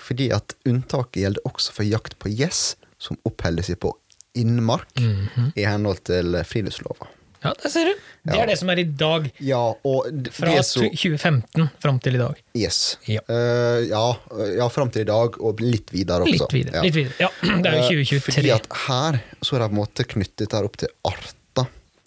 Fordi 0.00 0.30
at 0.34 0.54
unntaket 0.68 1.22
gjelder 1.24 1.46
også 1.48 1.72
for 1.76 1.88
jakt 1.88 2.16
på 2.22 2.30
gjess 2.32 2.76
som 3.02 3.18
oppholder 3.28 3.66
seg 3.66 3.80
på 3.82 3.92
innmark 4.36 4.88
Mhm. 5.00 5.52
i 5.56 5.64
henhold 5.64 6.02
til 6.04 6.36
friluftslova. 6.44 7.08
Ja, 7.44 7.52
det 7.62 7.70
ser 7.70 7.84
du. 7.84 7.92
Det 8.26 8.34
Ja. 8.34 8.42
er 8.42 8.46
det 8.50 8.56
som 8.58 8.70
er 8.72 8.78
i 8.80 8.84
dag. 8.84 9.30
Ja, 9.44 9.60
og 9.84 10.06
Fra 10.32 10.48
det 10.50 10.64
så 10.66 10.80
2015 10.90 11.68
fram 11.80 11.98
til 12.00 12.16
i 12.16 12.18
dag. 12.18 12.40
Yes. 12.56 12.96
Ja. 13.06 13.20
uh, 13.28 13.80
ja, 13.86 14.16
ja 14.56 14.68
fram 14.72 14.90
til 14.90 15.02
i 15.02 15.08
dag, 15.08 15.36
og 15.40 15.60
litt 15.60 15.90
videre 15.94 16.24
også. 16.26 16.48
Litt 16.48 16.52
videre. 16.56 16.74
Ja. 16.74 16.82
Litt 16.82 16.94
videre. 16.96 17.14
Ja, 17.20 17.28
det 17.62 17.66
er 17.72 17.76
jo 17.76 17.82
Eh, 17.84 18.04
2023. 18.04 18.34
Fordi 18.40 18.54
at 18.56 18.66
her 18.86 19.20
så 19.42 19.56
er 19.56 19.58
det 19.60 19.68
på 19.70 19.76
en 19.76 19.80
måte 19.82 20.08
knyttet 20.14 20.48
der 20.56 20.64
opp 20.64 20.76
til 20.80 20.88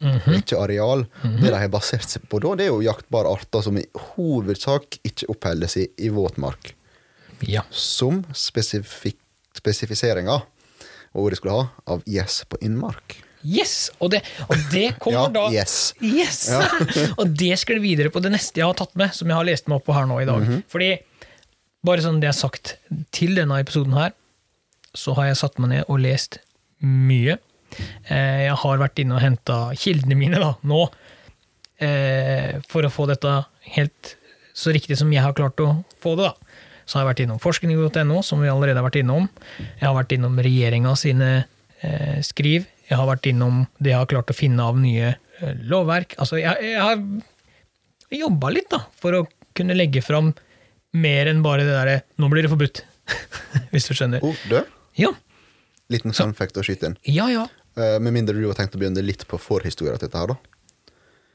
arter, 0.01 0.19
-hmm. 0.19 0.37
ikke 0.37 0.57
areal. 0.57 1.05
Det 1.23 1.51
de 1.51 1.55
har 1.55 1.67
basert 1.67 2.09
seg 2.09 2.27
på 2.29 2.39
da, 2.39 2.55
det 2.55 2.65
er 2.65 2.71
jo 2.73 2.81
jaktbare 2.81 3.27
arter 3.27 3.61
som 3.61 3.77
i 3.77 3.85
hovedsak 4.15 4.99
ikke 5.03 5.29
oppholder 5.29 5.67
seg 5.67 5.87
i 5.97 6.09
våtmark. 6.09 6.75
Ja. 7.41 7.63
Som 7.71 8.25
spesifik 8.33 9.17
spesifiseringa 9.59 10.41
og 11.13 11.25
ordet 11.25 11.39
skulle 11.39 11.55
ha, 11.57 11.67
av 11.85 12.03
gjess 12.05 12.43
på 12.49 12.59
innmark. 12.61 13.17
Yes! 13.43 13.89
Og 14.03 14.11
det, 14.11 14.19
og 14.49 14.57
det 14.73 14.99
kommer 14.99 15.21
Ja, 15.21 15.27
da 15.31 15.45
yes. 15.53 15.93
Yes! 16.03 16.49
og 17.19 17.31
det 17.39 17.55
skal 17.61 17.79
videre 17.81 18.11
på 18.11 18.21
det 18.23 18.33
neste 18.33 18.59
jeg 18.61 18.67
har 18.67 18.77
tatt 18.77 18.95
med, 18.99 19.13
som 19.15 19.29
jeg 19.31 19.39
har 19.39 19.47
lest 19.47 19.69
meg 19.71 19.79
opp 19.79 19.87
på 19.87 19.95
her 19.95 20.09
nå 20.09 20.19
i 20.21 20.27
dag. 20.27 20.43
Mhm. 20.43 20.65
Fordi, 20.71 20.91
bare 21.85 22.03
sånn 22.03 22.19
det 22.21 22.29
er 22.29 22.37
sagt, 22.37 22.75
til 23.15 23.37
denne 23.39 23.61
episoden 23.63 23.95
her, 23.95 24.13
så 24.97 25.15
har 25.17 25.29
jeg 25.29 25.39
satt 25.39 25.59
meg 25.61 25.71
ned 25.73 25.87
og 25.87 26.01
lest 26.03 26.41
mye. 26.83 27.37
Eh, 28.09 28.47
Jeg 28.47 28.55
har 28.63 28.77
vært 28.81 28.99
inne 29.03 29.15
og 29.17 29.21
henta 29.23 29.59
kildene 29.77 30.17
mine 30.17 30.39
da, 30.41 30.53
nå, 30.63 30.81
eh, 31.79 32.59
for 32.69 32.85
å 32.87 32.91
få 32.93 33.07
dette 33.09 33.33
helt 33.75 34.15
så 34.53 34.73
riktig 34.75 34.97
som 34.99 35.11
jeg 35.13 35.23
har 35.23 35.33
klart 35.37 35.59
å 35.63 35.83
få 36.01 36.15
det. 36.19 36.29
da. 36.29 36.33
Så 36.89 36.97
har 36.97 37.05
jeg 37.05 37.11
vært 37.13 37.23
innom 37.27 37.39
forskning.no, 37.39 38.21
som 38.25 38.41
vi 38.41 38.49
allerede 38.49 38.81
har 38.81 38.87
vært 38.89 39.01
innom. 39.03 39.29
Jeg 39.79 39.85
har 39.87 39.95
vært 39.95 40.15
innom 40.17 40.35
regjeringa 40.41 40.95
sine 40.97 41.29
eh, 41.85 42.19
skriv. 42.25 42.65
Jeg 42.89 42.97
har 42.97 43.05
vært 43.07 43.29
innom 43.29 43.67
det 43.79 43.91
jeg 43.93 43.99
har 44.01 44.09
klart 44.09 44.31
å 44.33 44.35
finne 44.35 44.65
av 44.65 44.79
nye 44.81 45.13
lovverk. 45.69 46.15
Altså, 46.19 46.39
jeg, 46.41 46.57
jeg 46.73 46.81
har 46.81 46.97
jobba 48.11 48.49
litt 48.51 48.69
da, 48.73 48.81
for 48.99 49.13
å 49.19 49.27
kunne 49.55 49.75
legge 49.77 50.01
fram 50.01 50.33
mer 50.97 51.29
enn 51.29 51.43
bare 51.45 51.61
det 51.67 51.75
derre 51.75 51.97
'nå 52.17 52.29
blir 52.31 52.41
det 52.43 52.49
forbudt', 52.51 52.81
hvis 53.71 53.85
du 53.87 53.93
skjønner. 53.93 54.23
Oh, 54.25 54.35
du, 54.49 54.57
Ja, 54.97 55.11
liten 55.93 56.13
fun 56.17 56.33
fact 56.33 56.57
å 56.57 56.63
skyte 56.65 56.89
inn. 56.89 56.97
ja. 57.05 57.29
ja. 57.29 57.45
Eh, 57.79 57.97
med 58.03 58.11
mindre 58.15 58.35
du 58.35 58.45
har 58.49 58.57
tenkt 58.59 58.75
å 58.75 58.81
begynne 58.81 59.03
litt 59.05 59.23
på 59.29 59.39
forhistoria 59.39 59.95
til 59.97 60.07
dette 60.09 60.19
her, 60.19 60.33
da. 60.33 60.37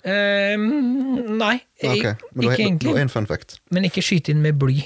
Um, 0.05 1.39
nei, 1.39 1.63
Ok, 1.83 1.97
ik- 1.97 2.05
Men 2.35 2.45
ikke 2.45 2.51
har 2.51 2.59
egentlig. 2.59 2.97
en 3.01 3.09
fun 3.09 3.27
fact. 3.27 3.59
Men 3.71 3.85
ikke 3.89 4.03
skyte 4.05 4.29
inn 4.35 4.43
med 4.43 4.59
bly. 4.59 4.83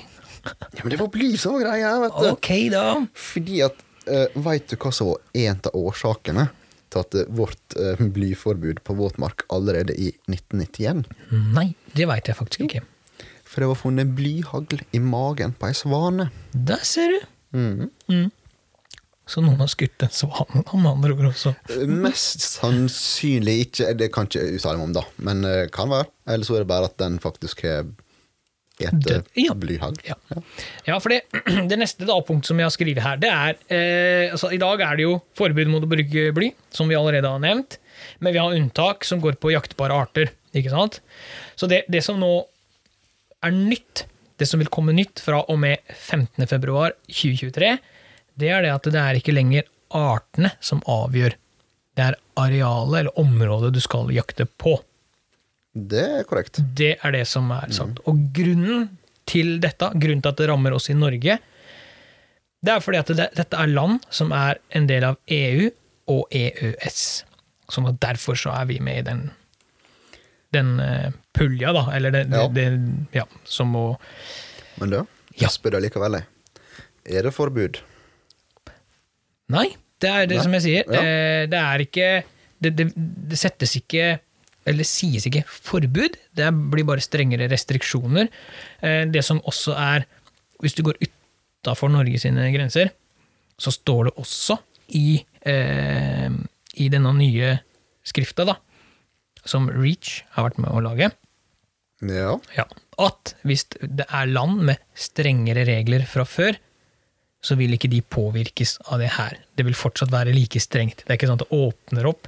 Ja, 0.47 0.85
men 0.85 0.91
det 0.91 0.99
var 1.01 1.09
bly 1.09 1.37
som 1.37 1.53
var 1.57 1.65
greia, 1.67 1.91
vet 2.05 2.13
du. 2.21 2.29
Ok, 2.31 2.71
da. 2.71 2.85
Fordi 3.15 3.63
at 3.65 3.75
uh, 4.09 4.27
Veit 4.41 4.69
du 4.71 4.77
hva 4.77 4.93
som 4.95 5.09
var 5.11 5.19
en 5.35 5.59
av 5.67 5.73
årsakene 5.75 6.47
til 6.89 7.01
at 7.03 7.11
det 7.11 7.27
vårt 7.29 7.75
uh, 7.77 7.97
blyforbud 7.99 8.79
på 8.87 8.95
våtmark 8.97 9.43
allerede 9.51 9.93
i 9.99 10.13
1991? 10.31 11.05
Nei, 11.53 11.75
det 11.95 12.07
veit 12.09 12.31
jeg 12.31 12.37
faktisk 12.39 12.61
ikke. 12.69 12.85
For 13.45 13.61
det 13.65 13.69
var 13.73 13.81
funnet 13.81 14.15
blyhagl 14.15 14.81
i 14.95 14.99
magen 15.03 15.53
på 15.59 15.67
ei 15.67 15.75
svane. 15.77 16.31
Der 16.55 16.85
ser 16.87 17.09
du. 17.09 17.21
Mhm. 17.59 17.91
Mm. 18.09 18.31
Så 19.29 19.43
noen 19.45 19.61
har 19.61 19.71
skutt 19.71 20.05
en 20.05 20.13
svane, 20.15 20.65
med 20.83 20.91
andre 20.91 21.15
ord 21.15 21.31
også. 21.31 21.55
Eh, 21.75 21.87
Mest 21.89 22.45
sannsynlig 22.47 23.59
ikke, 23.67 23.93
det 23.99 24.11
kan 24.15 24.29
ikke 24.29 24.47
uttale 24.57 24.81
meg 24.81 24.89
om, 24.89 24.95
da, 24.97 25.07
men 25.29 25.45
uh, 25.47 25.65
kan 25.73 25.91
være. 25.93 26.09
Eller 26.29 26.49
så 26.49 26.57
er 26.57 26.65
det 26.65 26.71
bare 26.73 26.89
at 26.89 26.97
den 27.01 27.19
faktisk 27.23 27.65
har 27.67 27.89
et 28.79 28.95
Død. 29.03 29.27
Ja. 29.35 29.55
blyhagl. 29.59 29.97
Ja, 30.07 30.15
ja 30.87 30.99
for 31.03 31.11
det, 31.11 31.25
det 31.71 31.79
neste 31.81 32.07
da, 32.07 32.15
punkt 32.23 32.47
som 32.47 32.61
jeg 32.61 32.69
har 32.69 32.75
skrevet 32.75 33.03
her, 33.03 33.19
det 33.19 33.31
er 33.33 33.57
eh, 33.75 34.33
altså, 34.33 34.53
I 34.55 34.61
dag 34.63 34.85
er 34.87 34.99
det 34.99 35.09
jo 35.09 35.17
forbud 35.39 35.73
mot 35.73 35.83
å 35.83 35.91
bruke 35.91 36.29
bly, 36.37 36.53
som 36.75 36.91
vi 36.91 36.99
allerede 36.99 37.31
har 37.31 37.43
nevnt. 37.43 37.81
Men 38.23 38.35
vi 38.35 38.41
har 38.41 38.55
unntak 38.55 39.07
som 39.07 39.23
går 39.23 39.41
på 39.43 39.51
jaktbare 39.51 39.97
arter. 40.07 40.31
ikke 40.55 40.71
sant? 40.73 41.01
Så 41.59 41.67
det, 41.71 41.85
det 41.91 42.05
som 42.07 42.21
nå 42.23 42.33
er 43.45 43.55
nytt, 43.55 44.07
det 44.39 44.47
som 44.47 44.63
vil 44.63 44.71
komme 44.71 44.95
nytt 44.95 45.23
fra 45.23 45.43
og 45.51 45.59
med 45.59 45.83
15.2.2023, 45.91 47.75
det 48.39 48.51
er 48.55 48.65
det 48.67 48.73
at 48.75 48.89
det 48.95 49.01
er 49.03 49.19
ikke 49.19 49.35
lenger 49.35 49.67
artene 49.95 50.53
som 50.61 50.83
avgjør. 50.89 51.35
Det 51.99 52.05
er 52.05 52.17
arealet 52.39 53.01
eller 53.01 53.19
området 53.19 53.73
du 53.75 53.81
skal 53.83 54.11
jakte 54.15 54.47
på. 54.47 54.77
Det 55.79 56.05
er 56.21 56.27
korrekt. 56.29 56.61
Det 56.79 56.97
er 57.03 57.15
det 57.15 57.25
som 57.31 57.51
er 57.55 57.71
sagt. 57.75 58.01
Og 58.09 58.21
grunnen 58.35 58.89
til 59.29 59.59
dette, 59.63 59.91
grunnen 59.95 60.23
til 60.25 60.33
at 60.33 60.41
det 60.41 60.49
rammer 60.51 60.75
oss 60.77 60.89
i 60.91 60.97
Norge, 60.99 61.39
det 62.59 62.73
er 62.75 62.83
fordi 62.83 62.99
at 62.99 63.11
det, 63.15 63.27
dette 63.39 63.59
er 63.59 63.71
land 63.71 64.01
som 64.11 64.33
er 64.35 64.59
en 64.75 64.87
del 64.91 65.05
av 65.13 65.19
EU 65.31 65.69
og 66.11 66.25
EØS. 66.35 67.03
Så 67.71 67.85
derfor 68.01 68.39
så 68.41 68.55
er 68.57 68.65
vi 68.71 68.79
med 68.83 69.03
i 69.03 69.05
den, 69.07 69.21
den 70.57 70.73
eh, 70.81 71.11
pulja, 71.37 71.75
da. 71.77 71.85
Eller 71.95 72.15
det, 72.15 72.25
Ja. 72.33 72.47
det, 72.49 72.67
ja, 73.15 73.27
som 73.45 73.71
må 73.77 73.85
Men 74.81 74.91
du, 74.91 74.99
jeg 75.39 75.51
spør 75.55 75.77
deg 75.77 75.87
likevel. 75.89 76.23
Er 77.09 77.23
det 77.29 77.35
forbud? 77.37 77.79
Nei, 79.55 79.69
det 80.03 80.11
er 80.13 80.27
det 80.29 80.37
Nei. 80.39 80.45
som 80.45 80.57
jeg 80.59 80.63
sier. 80.67 80.89
Ja. 80.93 81.01
Eh, 81.03 81.47
Det 81.51 81.59
er 81.61 81.85
ikke 81.85 82.09
det, 82.61 82.73
det, 82.77 82.89
det 82.97 83.39
settes 83.39 83.77
ikke 83.79 84.19
eller 84.69 84.85
sies 84.85 85.25
ikke 85.25 85.45
forbud, 85.49 86.19
det 86.37 86.49
blir 86.73 86.85
bare 86.85 87.01
strengere 87.01 87.47
restriksjoner. 87.49 88.29
Eh, 88.85 89.05
Det 89.09 89.23
som 89.25 89.41
også 89.49 89.73
er 89.79 90.05
Hvis 90.61 90.75
du 90.75 90.83
går 90.83 90.99
utafor 91.01 91.89
Norge 91.89 92.19
sine 92.19 92.49
grenser, 92.53 92.91
så 93.59 93.71
står 93.73 94.09
det 94.09 94.15
også 94.19 94.57
i, 94.99 95.25
eh, 95.47 96.29
i 96.75 96.89
denne 96.91 97.13
nye 97.15 97.61
skrifta, 98.05 98.45
da, 98.45 98.57
som 99.47 99.69
Reach 99.71 100.25
har 100.35 100.49
vært 100.51 100.59
med 100.59 100.71
å 100.75 100.83
lage, 100.83 101.13
Ja. 102.03 102.37
ja, 102.57 102.65
at 102.99 103.35
hvis 103.45 103.65
det 103.81 104.05
er 104.11 104.27
land 104.27 104.63
med 104.67 104.79
strengere 104.95 105.65
regler 105.67 106.05
fra 106.07 106.25
før, 106.25 106.59
så 107.43 107.55
vil 107.57 107.75
ikke 107.77 107.91
de 107.91 108.01
påvirkes 108.03 108.79
av 108.91 108.99
det 108.99 109.13
her. 109.15 109.37
Det 109.57 109.65
vil 109.69 109.75
fortsatt 109.79 110.11
være 110.11 110.33
like 110.35 110.59
strengt. 110.61 111.05
Det 111.05 111.11
er 111.15 111.19
ikke 111.21 111.29
sånn 111.31 111.39
at 111.41 111.47
det 111.47 111.55
åpner 111.59 112.09
opp. 112.11 112.27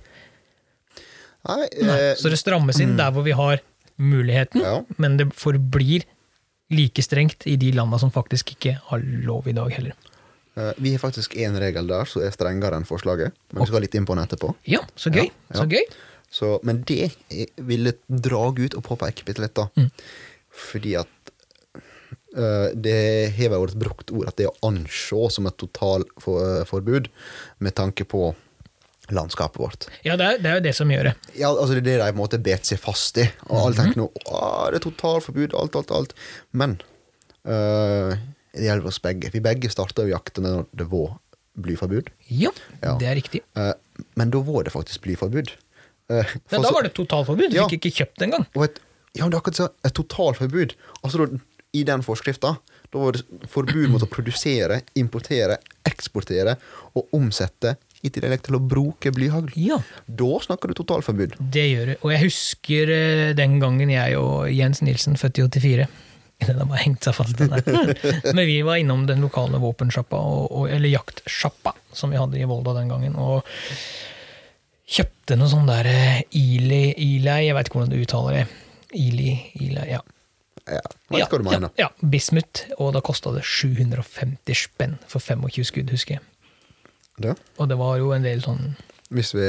Nei, 1.49 1.67
Nei. 1.83 1.97
eh, 1.99 2.15
Så 2.21 2.29
det 2.31 2.39
strammes 2.39 2.79
inn 2.81 2.97
der 2.99 3.11
hvor 3.15 3.25
vi 3.27 3.33
har 3.37 3.61
muligheten, 4.01 4.61
Ja. 4.63 4.83
men 4.99 5.17
det 5.17 5.31
forblir 5.35 6.05
like 6.71 7.03
strengt 7.03 7.47
i 7.47 7.57
de 7.57 7.73
landa 7.73 7.99
som 7.99 8.11
faktisk 8.11 8.53
ikke 8.55 8.77
har 8.91 8.99
lov 9.03 9.49
i 9.49 9.53
dag 9.53 9.73
heller. 9.73 9.93
eh, 10.57 10.73
vi 10.79 10.93
har 10.93 10.99
faktisk 10.99 11.35
én 11.35 11.59
regel 11.59 11.87
der 11.87 12.05
som 12.05 12.23
er 12.23 12.31
strengere 12.31 12.77
enn 12.77 12.85
forslaget, 12.85 13.33
men 13.53 13.63
vi 13.63 13.67
skal 13.67 13.81
litt 13.81 13.95
inn 13.95 14.07
på 14.07 14.15
den 14.15 14.25
etterpå. 14.27 14.55
Ja, 14.67 14.81
så 14.97 15.11
gøy. 15.11 15.25
Ja, 15.27 15.31
ja. 15.55 15.61
Så 15.61 15.67
gøy. 15.69 15.85
Så, 16.31 16.61
men 16.63 16.83
det 16.83 17.17
jeg 17.31 17.49
ville 17.57 17.93
dra 18.09 18.53
ut 18.53 18.75
og 18.75 18.83
påpeke 18.85 19.25
bitte 19.25 19.41
litt, 19.41 19.55
da. 19.55 19.67
Mm. 19.77 19.91
Fordi 20.51 20.95
at 20.99 21.09
det 22.33 23.33
har 23.35 23.51
vært 23.51 23.75
brukt 23.81 24.11
ord 24.15 24.29
at 24.31 24.37
det 24.39 24.47
er 24.47 24.53
å 24.53 24.69
anse 24.71 25.31
som 25.35 25.47
et 25.51 25.57
totalforbud 25.59 27.09
med 27.59 27.75
tanke 27.75 28.05
på 28.07 28.35
landskapet 29.11 29.59
vårt. 29.59 29.87
Ja, 30.07 30.15
det 30.17 30.27
er, 30.29 30.37
det 30.39 30.47
er 30.51 30.59
jo 30.61 30.65
det 30.69 30.75
som 30.79 30.91
gjør 30.95 31.09
det. 31.11 31.15
Ja, 31.35 31.49
altså 31.51 31.75
Det 31.75 31.81
er 31.83 31.87
det 31.89 31.97
de 31.99 32.05
på 32.13 32.15
en 32.15 32.21
måte 32.21 32.39
bet 32.47 32.69
seg 32.69 32.79
fast 32.79 33.19
i. 33.19 33.25
Og 33.49 33.57
alle 33.65 33.75
Mhm. 33.75 33.81
tenker 33.81 33.99
nå 34.05 34.07
«Åh, 34.31 34.71
det 34.71 34.79
er 34.79 34.85
totalforbud, 34.91 35.55
alt, 35.59 35.75
alt, 35.81 35.91
alt. 35.91 36.15
Men 36.53 36.77
øh, 37.45 38.15
det 38.55 38.63
gjelder 38.69 38.87
oss 38.87 39.01
begge. 39.03 39.33
Vi 39.35 39.41
begge 39.43 39.71
starta 39.73 40.03
jo 40.07 40.15
jakta 40.15 40.41
når 40.45 40.67
det 40.77 40.87
var 40.93 41.19
blyforbud. 41.59 42.11
Ja, 42.31 42.51
Ja. 42.83 42.95
det 42.99 43.09
er 43.09 43.15
riktig. 43.19 43.41
Eh, 43.57 43.73
men 44.15 44.31
da 44.31 44.39
var 44.39 44.63
det 44.65 44.73
faktisk 44.73 45.03
blyforbud. 45.03 45.51
Uh, 46.11 46.25
Men 46.51 46.63
da 46.63 46.71
var 46.71 46.83
det 46.83 46.95
totalforbud. 46.95 47.51
Du 47.51 47.57
Ja. 47.57 47.67
fikk 47.69 47.85
ikke 47.87 48.05
kjøpt 48.07 48.23
engang. 48.23 48.47
og 48.57 48.65
et, 48.65 48.79
ja, 49.15 49.23
men 49.25 49.31
det 49.31 49.37
er 49.37 49.41
akkurat 49.43 49.57
så, 49.57 49.69
et 49.85 49.95
totalforbud. 49.95 50.75
Altså 51.05 51.19
da, 51.27 51.39
I 51.77 51.85
den 51.87 52.03
forskrifta 52.03 52.57
da 52.91 52.99
var 52.99 53.15
det 53.15 53.47
forbud 53.51 53.87
mot 53.93 54.03
å 54.03 54.09
produsere, 54.11 54.81
importere, 54.99 55.61
eksportere 55.87 56.57
og 56.99 57.15
omsette, 57.15 57.77
i 58.01 58.09
tillegg 58.09 58.41
til 58.47 58.57
å 58.57 58.63
bruke 58.65 59.13
blyhagl. 59.13 59.51
Ja. 59.61 59.77
Da 60.07 60.29
snakker 60.41 60.71
du 60.71 60.79
totalforbud. 60.79 61.35
Det 61.53 61.67
gjør 61.67 61.91
det. 61.93 61.97
Og 62.01 62.15
jeg 62.15 62.23
husker 62.25 62.93
eh, 62.95 63.33
den 63.37 63.59
gangen 63.61 63.93
jeg 63.93 64.17
og 64.17 64.49
Jens 64.49 64.81
Nilsen, 64.81 65.19
født 65.21 65.43
i 65.43 65.45
84 65.45 65.89
Den 66.41 66.57
har 66.63 66.71
bare 66.71 66.81
hengt 66.81 67.05
seg 67.05 67.13
fast, 67.19 67.37
den 67.37 67.53
der. 67.53 68.33
Men 68.37 68.47
vi 68.49 68.63
var 68.65 68.81
innom 68.81 69.05
den 69.05 69.21
lokale 69.21 69.61
våpensjappa, 69.61 70.21
eller 70.73 70.89
jaktsjappa, 70.89 71.75
som 71.93 72.15
vi 72.15 72.17
hadde 72.17 72.41
i 72.41 72.49
Volda 72.49 72.73
den 72.79 72.89
gangen, 72.89 73.19
og 73.21 73.45
kjøpte 74.91 75.37
noe 75.37 75.53
sånn 75.53 75.69
der 75.69 75.91
eh, 75.91 76.23
Eli, 76.33 76.95
Eli, 76.97 77.37
jeg 77.45 77.59
veit 77.59 77.69
ikke 77.69 77.83
hvordan 77.83 77.93
du 77.93 78.01
uttaler 78.01 78.41
det. 78.41 78.47
Ili, 78.97 79.37
Ilei, 79.61 79.91
ja. 79.93 80.01
Ja, 80.71 80.81
vet 81.11 81.29
hva 81.33 81.39
du 81.41 81.45
mener. 81.49 81.71
Ja, 81.79 81.89
ja, 81.89 82.09
Bismut, 82.13 82.65
og 82.79 82.93
da 82.95 83.01
kosta 83.05 83.33
det 83.35 83.43
750 83.45 84.55
spenn 84.55 84.99
for 85.11 85.21
25 85.21 85.65
skudd, 85.71 85.91
husker 85.91 86.19
jeg. 86.19 86.23
Det? 87.21 87.35
Og 87.59 87.69
det 87.69 87.77
var 87.81 87.99
jo 88.01 88.13
en 88.17 88.23
del 88.25 88.41
sånn 88.45 88.77
hvis 89.11 89.33
vi 89.35 89.43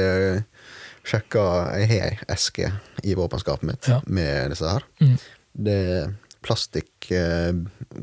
sjekker 1.06 1.78
Jeg 1.78 1.88
har 1.92 2.02
ei 2.08 2.18
eske 2.34 2.68
i 3.06 3.14
våpenskapet 3.18 3.66
mitt 3.68 3.88
Ja. 3.88 4.00
med 4.06 4.50
disse 4.50 4.68
her. 4.68 4.82
Mm. 5.00 5.16
Det 5.54 5.76
er 5.94 6.12
plastikk 6.42 7.10
eh, 7.14 7.52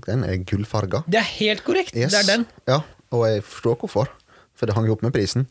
Den 0.08 0.24
er 0.24 0.38
gullfarga. 0.48 1.04
Det 1.08 1.20
er 1.20 1.28
helt 1.40 1.64
korrekt. 1.64 1.96
Yes. 1.96 2.12
Det 2.12 2.22
er 2.24 2.30
den. 2.38 2.46
Ja, 2.68 2.82
og 3.12 3.26
jeg 3.28 3.44
forstår 3.44 3.76
hvorfor. 3.84 4.12
For 4.56 4.66
det 4.68 4.76
hang 4.76 4.88
jo 4.88 4.94
opp 4.96 5.04
med 5.04 5.14
prisen. 5.16 5.48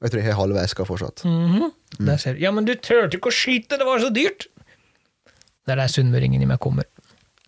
Og 0.00 0.08
jeg 0.08 0.10
tror 0.12 0.22
jeg 0.22 0.32
har 0.32 0.40
halve 0.40 0.62
eska 0.64 0.84
fortsatt. 0.88 1.22
Mm 1.24 1.70
Der 2.00 2.16
ser 2.16 2.34
du. 2.34 2.40
Ja, 2.40 2.50
men 2.50 2.64
du 2.64 2.74
turte 2.74 3.18
ikke 3.18 3.28
å 3.28 3.36
skyte, 3.36 3.76
det 3.78 3.84
var 3.86 4.00
så 4.00 4.08
dyrt! 4.12 4.46
Det 5.62 5.74
er 5.74 5.80
der 5.82 5.92
sunnmøringen 5.92 6.42
i 6.42 6.48
meg 6.48 6.60
kommer. 6.62 6.88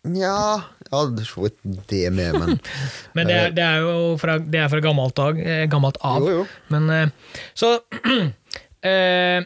Nja 0.04 0.30
Ja, 0.30 0.62
hadde 0.92 1.24
så 1.24 1.46
vidt 1.46 1.60
det 1.88 2.10
med, 2.12 2.36
men 2.36 2.58
Men 3.16 3.28
det 3.30 3.36
er, 3.40 3.52
det 3.56 3.64
er 3.64 3.84
jo 3.86 3.94
fra, 4.20 4.36
det 4.38 4.60
er 4.60 4.68
fra 4.68 4.82
gammelt, 4.84 5.16
dag, 5.16 5.38
eh, 5.40 5.64
gammelt 5.72 5.96
av. 6.04 6.22
Jo, 6.22 6.42
jo. 6.42 6.48
Men 6.74 6.90
eh, 6.92 7.38
Så, 7.56 7.70
eh, 8.90 9.40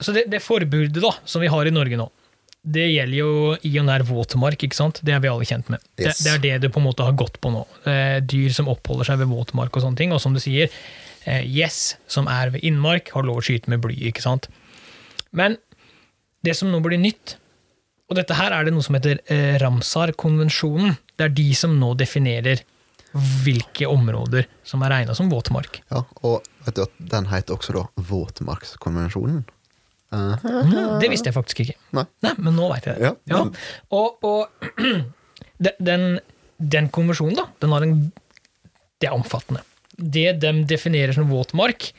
så 0.00 0.16
det, 0.16 0.26
det 0.32 0.42
forbudet 0.42 0.98
da, 1.02 1.12
som 1.24 1.44
vi 1.44 1.52
har 1.52 1.68
i 1.68 1.74
Norge 1.74 2.00
nå, 2.00 2.08
det 2.60 2.90
gjelder 2.90 3.16
jo 3.16 3.28
i 3.64 3.70
og 3.80 3.86
nær 3.88 4.02
våtmark, 4.04 4.66
ikke 4.66 4.76
sant? 4.76 5.00
Det 5.06 5.14
er 5.16 5.22
vi 5.24 5.30
alle 5.30 5.46
kjent 5.48 5.70
med. 5.72 5.80
Yes. 5.96 6.18
Det, 6.20 6.24
det 6.26 6.32
er 6.34 6.42
det 6.60 6.66
du 6.66 6.74
på 6.74 6.82
en 6.82 6.88
måte 6.90 7.06
har 7.06 7.14
gått 7.16 7.38
på 7.40 7.52
nå. 7.54 7.62
Eh, 7.88 8.18
dyr 8.20 8.52
som 8.52 8.68
oppholder 8.68 9.08
seg 9.08 9.22
ved 9.22 9.30
våtmark 9.32 9.72
og 9.78 9.86
sånne 9.86 9.96
ting. 9.96 10.12
Og 10.12 10.20
som 10.20 10.36
du 10.36 10.42
sier, 10.42 10.68
eh, 11.24 11.40
gjess 11.48 11.94
som 12.10 12.28
er 12.28 12.52
ved 12.52 12.66
innmark, 12.68 13.14
har 13.14 13.24
lov 13.24 13.40
å 13.40 13.44
skyte 13.46 13.72
med 13.72 13.80
bly, 13.80 13.96
ikke 14.10 14.24
sant? 14.24 14.50
Men 15.32 15.56
det 16.44 16.52
som 16.58 16.68
nå 16.72 16.82
blir 16.84 17.00
nytt, 17.00 17.38
og 18.10 18.18
dette 18.18 18.34
her 18.34 18.52
er 18.56 18.66
det 18.66 18.74
noe 18.74 18.82
som 18.84 18.96
heter 18.98 19.20
eh, 19.30 19.54
Ramsar-konvensjonen. 19.62 20.96
Det 21.16 21.28
er 21.28 21.34
de 21.36 21.48
som 21.54 21.76
nå 21.78 21.92
definerer 22.00 22.62
hvilke 23.44 23.88
områder 23.90 24.46
som 24.66 24.82
er 24.86 24.92
regna 24.94 25.14
som 25.18 25.30
våtmark. 25.32 25.80
Ja, 25.90 26.04
og 26.26 26.44
vet 26.66 26.76
du 26.76 26.82
at 26.84 26.92
den 27.14 27.26
heter 27.30 27.56
også 27.56 27.74
da 27.74 27.84
våtmarkskonvensjonen? 28.10 29.40
Eh, 30.14 30.44
Det 31.00 31.10
visste 31.10 31.30
jeg 31.30 31.36
faktisk 31.38 31.62
ikke. 31.64 31.78
Nei. 31.96 32.04
Nei, 32.26 32.34
men 32.42 32.58
nå 32.58 32.68
veit 32.70 32.86
jeg 32.90 32.98
det. 33.00 33.14
Ja. 33.30 33.42
Og, 33.94 34.22
og 34.26 34.70
den, 35.66 35.74
den, 35.78 36.06
den 36.76 36.90
konvensjonen, 36.94 37.38
da, 37.38 37.48
den 37.62 37.74
har 37.74 37.86
en 37.86 37.98
Det 39.00 39.08
er 39.08 39.16
omfattende. 39.16 39.62
Det 39.96 40.32
de 40.42 40.50
definerer 40.68 41.14
som 41.16 41.28
våtmark, 41.30 41.90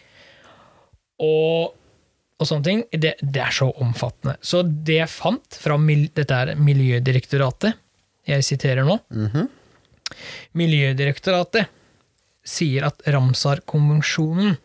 og, 1.21 1.75
og 2.41 2.49
sånne 2.49 2.65
ting, 2.65 2.81
det, 2.89 3.13
det 3.21 3.43
er 3.43 3.53
så 3.53 3.69
omfattende. 3.83 4.35
Så 4.41 4.63
det 4.65 4.97
jeg 4.97 5.11
fant 5.13 5.59
fra 5.61 5.77
mil, 5.77 6.07
dette 6.17 6.39
er 6.43 6.55
Miljødirektoratet, 6.57 7.77
jeg 8.29 8.45
siterer 8.45 8.85
nå 8.85 8.99
mhm. 9.09 9.47
Miljødirektoratet 10.59 11.69
sier 12.45 12.85
at 12.89 13.01
Ramsar-konvensjonen 13.09 14.57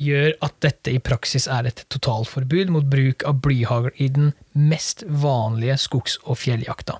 gjør 0.00 0.32
at 0.42 0.56
dette 0.64 0.94
i 0.96 1.00
praksis 1.04 1.46
er 1.52 1.68
et 1.68 1.84
totalforbud 1.92 2.72
mot 2.72 2.86
bruk 2.88 3.24
av 3.28 3.42
blyhagl 3.44 3.90
i 4.00 4.08
den 4.12 4.32
mest 4.56 5.04
vanlige 5.06 5.76
skogs- 5.80 6.18
og 6.24 6.40
fjelljakta. 6.40 6.98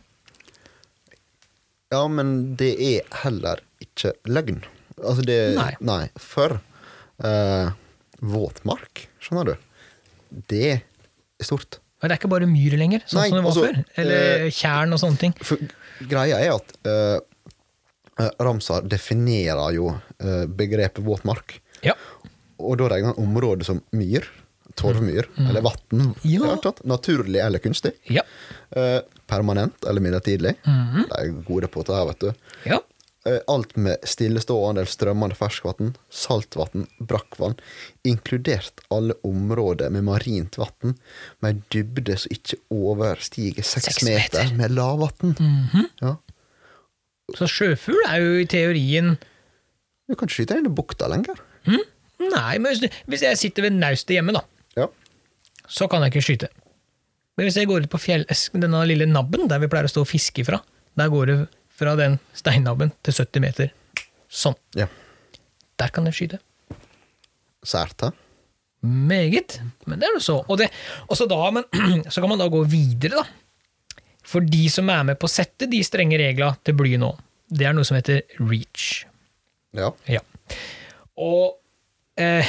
Ja, 1.91 2.05
men 2.13 2.55
det 2.61 2.75
er 2.77 3.09
heller 3.25 3.65
ikke 3.83 4.13
løgn. 4.29 4.61
Altså, 5.01 5.25
det 5.27 5.41
Nei. 5.57 5.73
Nei. 5.83 6.05
For 6.21 6.61
uh, 7.25 7.73
våtmark, 8.21 9.07
skjønner 9.25 9.51
du, 9.51 9.70
det 10.51 10.67
er 10.77 11.47
stort. 11.47 11.79
Men 12.01 12.09
det 12.09 12.15
er 12.15 12.21
ikke 12.23 12.31
bare 12.33 12.49
myr 12.49 12.77
lenger, 12.81 13.03
sånn 13.05 13.21
Nei, 13.21 13.29
som 13.29 13.37
det 13.39 13.45
var 13.45 13.51
altså, 13.51 13.65
før. 13.67 13.81
Eller 14.01 14.45
tjern 14.57 14.97
og 14.97 15.01
sånne 15.03 15.21
ting. 15.21 15.35
Greia 16.09 16.39
er 16.41 16.55
at 16.55 16.71
eh, 16.89 18.29
Ramsar 18.41 18.87
definerer 18.89 19.75
jo 19.77 19.91
eh, 20.19 20.47
begrepet 20.49 21.05
våtmark. 21.05 21.59
Ja. 21.85 21.97
Og 22.61 22.79
da 22.81 22.89
regner 22.93 23.13
han 23.13 23.21
området 23.27 23.69
som 23.69 23.83
myr, 23.97 24.25
torvmyr, 24.81 25.29
eller 25.49 25.65
vann. 25.65 25.81
Mm. 25.93 26.11
Ja. 26.29 26.55
Naturlig 26.89 27.41
eller 27.43 27.61
kunstig. 27.61 27.93
Ja. 28.09 28.23
Permanent 29.29 29.85
eller 29.89 30.01
midlertidig. 30.05 30.55
Mhm. 30.65 31.07
De 31.11 31.17
er 31.19 31.33
gode 31.49 31.69
på 31.73 31.83
dette 31.83 31.97
her, 31.97 32.09
vet 32.13 32.25
du. 32.25 32.47
ja. 32.69 32.81
Eh, 33.29 33.37
alt 33.53 33.75
med 33.77 34.01
stillestående 34.09 34.81
eller 34.81 34.89
strømmende 34.89 35.37
ferskvann, 35.37 35.91
saltvann, 36.09 36.87
brakkvann, 37.05 37.59
inkludert 38.09 38.81
alle 38.91 39.13
områder 39.29 39.91
med 39.93 40.07
marint 40.07 40.57
vann 40.57 40.95
med 41.45 41.51
en 41.51 41.61
dybde 41.75 42.17
som 42.23 42.33
ikke 42.33 42.57
overstiger 42.73 43.61
seks 43.67 44.01
meter, 44.07 44.47
meter. 44.47 44.55
med 44.57 44.73
lavvann. 44.73 45.35
Mhm. 45.37 45.85
Ja. 46.01 46.15
Så 47.37 47.47
sjøfugl 47.47 48.01
er 48.09 48.25
jo 48.25 48.39
i 48.41 48.47
teorien 48.51 49.13
Du 50.09 50.17
kan 50.17 50.27
ikke 50.27 50.41
skyte 50.41 50.57
inn 50.59 50.67
i 50.67 50.73
bukta 50.75 51.07
lenger. 51.13 51.37
Nei, 51.69 52.57
men 52.59 52.73
hvis, 52.73 52.89
hvis 53.07 53.23
jeg 53.23 53.39
sitter 53.39 53.63
ved 53.69 53.77
naustet 53.77 54.17
hjemme, 54.17 54.33
da, 54.35 54.41
Ja. 54.77 54.89
så 55.69 55.87
kan 55.89 56.03
jeg 56.03 56.11
ikke 56.13 56.25
skyte. 56.25 56.49
Men 57.37 57.47
hvis 57.47 57.57
jeg 57.61 57.69
går 57.69 57.85
ut 57.85 57.91
på 57.93 58.01
fjell, 58.01 58.25
denne 58.57 58.81
lille 58.89 59.07
nabben 59.07 59.47
der 59.49 59.61
vi 59.63 59.69
pleier 59.69 59.87
å 59.87 59.93
stå 59.93 60.03
og 60.03 60.09
fiske 60.11 60.45
fra, 60.45 60.59
der 60.99 61.09
går 61.13 61.27
det 61.31 61.37
fra 61.81 61.97
den 61.99 62.19
steinnabben 62.37 62.93
til 63.07 63.17
70 63.17 63.45
meter. 63.45 63.73
Sånn. 64.31 64.59
ja. 64.79 64.87
Der 65.81 65.93
kan 65.95 66.05
jeg 66.11 66.17
skyte. 66.19 66.41
Sært, 67.67 67.97
da? 68.03 68.11
Meget. 68.85 69.59
Men 69.89 70.01
det 70.01 70.09
er 70.09 70.17
jo 70.17 70.25
så. 70.25 70.37
Og, 70.47 70.59
det, 70.61 70.71
så, 71.17 71.27
da, 71.29 71.41
men, 71.57 71.65
så 72.13 72.21
kan 72.21 72.33
man 72.33 72.41
da 72.41 72.49
gå 72.53 72.63
videre, 72.69 73.23
da. 73.23 73.25
For 74.31 74.45
de 74.45 74.67
som 74.71 74.91
er 74.93 75.07
med 75.09 75.19
på 75.21 75.27
å 75.27 75.33
sette 75.33 75.67
de 75.71 75.81
strenge 75.85 76.19
reglene 76.21 76.61
til 76.65 76.77
bly 76.79 76.95
nå, 77.01 77.15
det 77.51 77.67
er 77.67 77.75
noe 77.75 77.89
som 77.89 77.97
heter 77.99 78.23
REACH. 78.39 79.07
Ja. 79.77 79.91
Ja. 80.11 80.21
Og, 81.21 81.57
eh, 82.21 82.47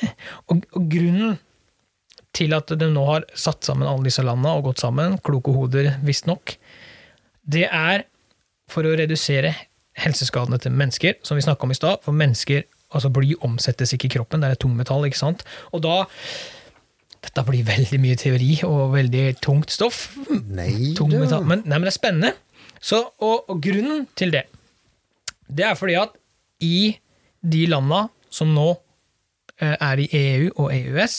og, 0.50 0.64
og 0.74 0.88
grunnen 0.90 1.38
til 2.36 2.54
at 2.56 2.72
de 2.78 2.88
nå 2.90 3.04
har 3.08 3.26
satt 3.38 3.66
sammen 3.66 3.88
alle 3.88 4.08
disse 4.08 4.24
landene 4.24 4.56
og 4.56 4.70
gått 4.70 4.82
sammen, 4.82 5.18
kloke 5.24 5.54
hoder 5.54 5.92
visstnok, 6.06 6.56
det 7.50 7.66
er 7.66 8.06
for 8.72 8.86
å 8.86 8.94
redusere 8.98 9.52
helseskadene 10.00 10.60
til 10.62 10.74
mennesker, 10.76 11.18
som 11.26 11.38
vi 11.38 11.44
snakka 11.44 11.66
om 11.66 11.74
i 11.74 11.78
stad. 11.78 12.00
For 12.06 12.16
mennesker, 12.16 12.64
altså 12.94 13.10
bly 13.14 13.34
omsettes 13.46 13.94
ikke 13.96 14.08
i 14.08 14.14
kroppen, 14.16 14.42
det 14.42 14.50
er 14.50 14.56
et 14.56 14.62
tungmetall, 14.62 15.06
ikke 15.08 15.22
sant. 15.24 15.46
Og 15.74 15.84
da 15.86 16.02
Dette 17.20 17.42
blir 17.44 17.66
veldig 17.68 17.98
mye 18.00 18.16
teori 18.16 18.54
og 18.64 18.94
veldig 18.94 19.24
tungt 19.44 19.68
stoff. 19.74 20.14
Nei 20.56 20.94
Tungmetall. 20.96 21.44
Men, 21.44 21.60
nei, 21.68 21.76
men 21.76 21.84
det 21.84 21.90
er 21.90 21.96
spennende. 21.98 22.30
Så, 22.80 23.02
og, 23.20 23.50
og 23.52 23.60
grunnen 23.60 24.06
til 24.16 24.32
det, 24.32 24.46
det 25.52 25.66
er 25.68 25.76
fordi 25.76 25.98
at 26.00 26.14
i 26.64 26.96
de 27.44 27.66
landa 27.68 28.06
som 28.32 28.54
nå 28.56 28.70
eh, 29.60 29.76
er 29.76 30.00
i 30.00 30.08
EU 30.16 30.48
og 30.54 30.72
EØS, 30.72 31.18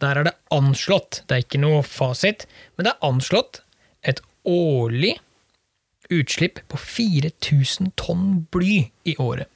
der 0.00 0.20
er 0.22 0.30
det 0.30 0.34
anslått, 0.54 1.22
det 1.28 1.36
er 1.36 1.44
ikke 1.44 1.60
noe 1.60 1.82
fasit, 1.84 2.46
men 2.76 2.88
det 2.88 2.94
er 2.94 3.08
anslått 3.10 3.60
et 4.08 4.22
årlig 4.48 5.18
utslipp 6.12 6.60
på 6.68 6.78
4000 6.80 7.92
tonn 8.00 8.46
bly 8.52 8.90
i 9.04 9.16
året. 9.20 9.48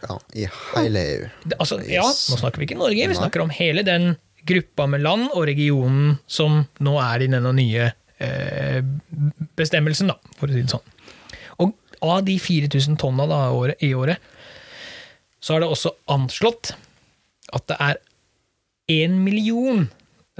Ja, 0.00 0.16
I 0.32 0.46
hele 0.74 1.00
EU. 1.00 1.28
Altså, 1.58 1.80
Ja, 1.84 2.06
nå 2.08 2.38
snakker 2.40 2.62
vi 2.62 2.70
ikke 2.70 2.78
Norge, 2.80 3.08
vi 3.08 3.18
snakker 3.18 3.44
om 3.44 3.52
hele 3.52 3.84
den 3.86 4.14
gruppa 4.48 4.86
med 4.88 5.02
land 5.04 5.28
og 5.34 5.44
regionen 5.50 6.14
som 6.30 6.62
nå 6.80 6.94
er 7.04 7.22
i 7.22 7.28
denne 7.28 7.52
nye 7.52 7.90
eh, 8.18 8.80
bestemmelsen, 9.60 10.08
da, 10.08 10.16
for 10.40 10.48
å 10.48 10.56
si 10.56 10.64
det 10.64 10.72
sånn. 10.72 10.86
Og 11.60 11.74
av 12.00 12.24
de 12.24 12.38
4000 12.40 12.96
tonna 13.00 13.28
da, 13.28 13.42
i 13.84 13.92
året, 13.94 14.16
så 15.40 15.56
er 15.56 15.62
det 15.64 15.70
også 15.72 15.92
anslått 16.12 16.72
at 17.52 17.68
det 17.68 17.76
er 17.84 18.00
én 18.90 19.20
million 19.24 19.88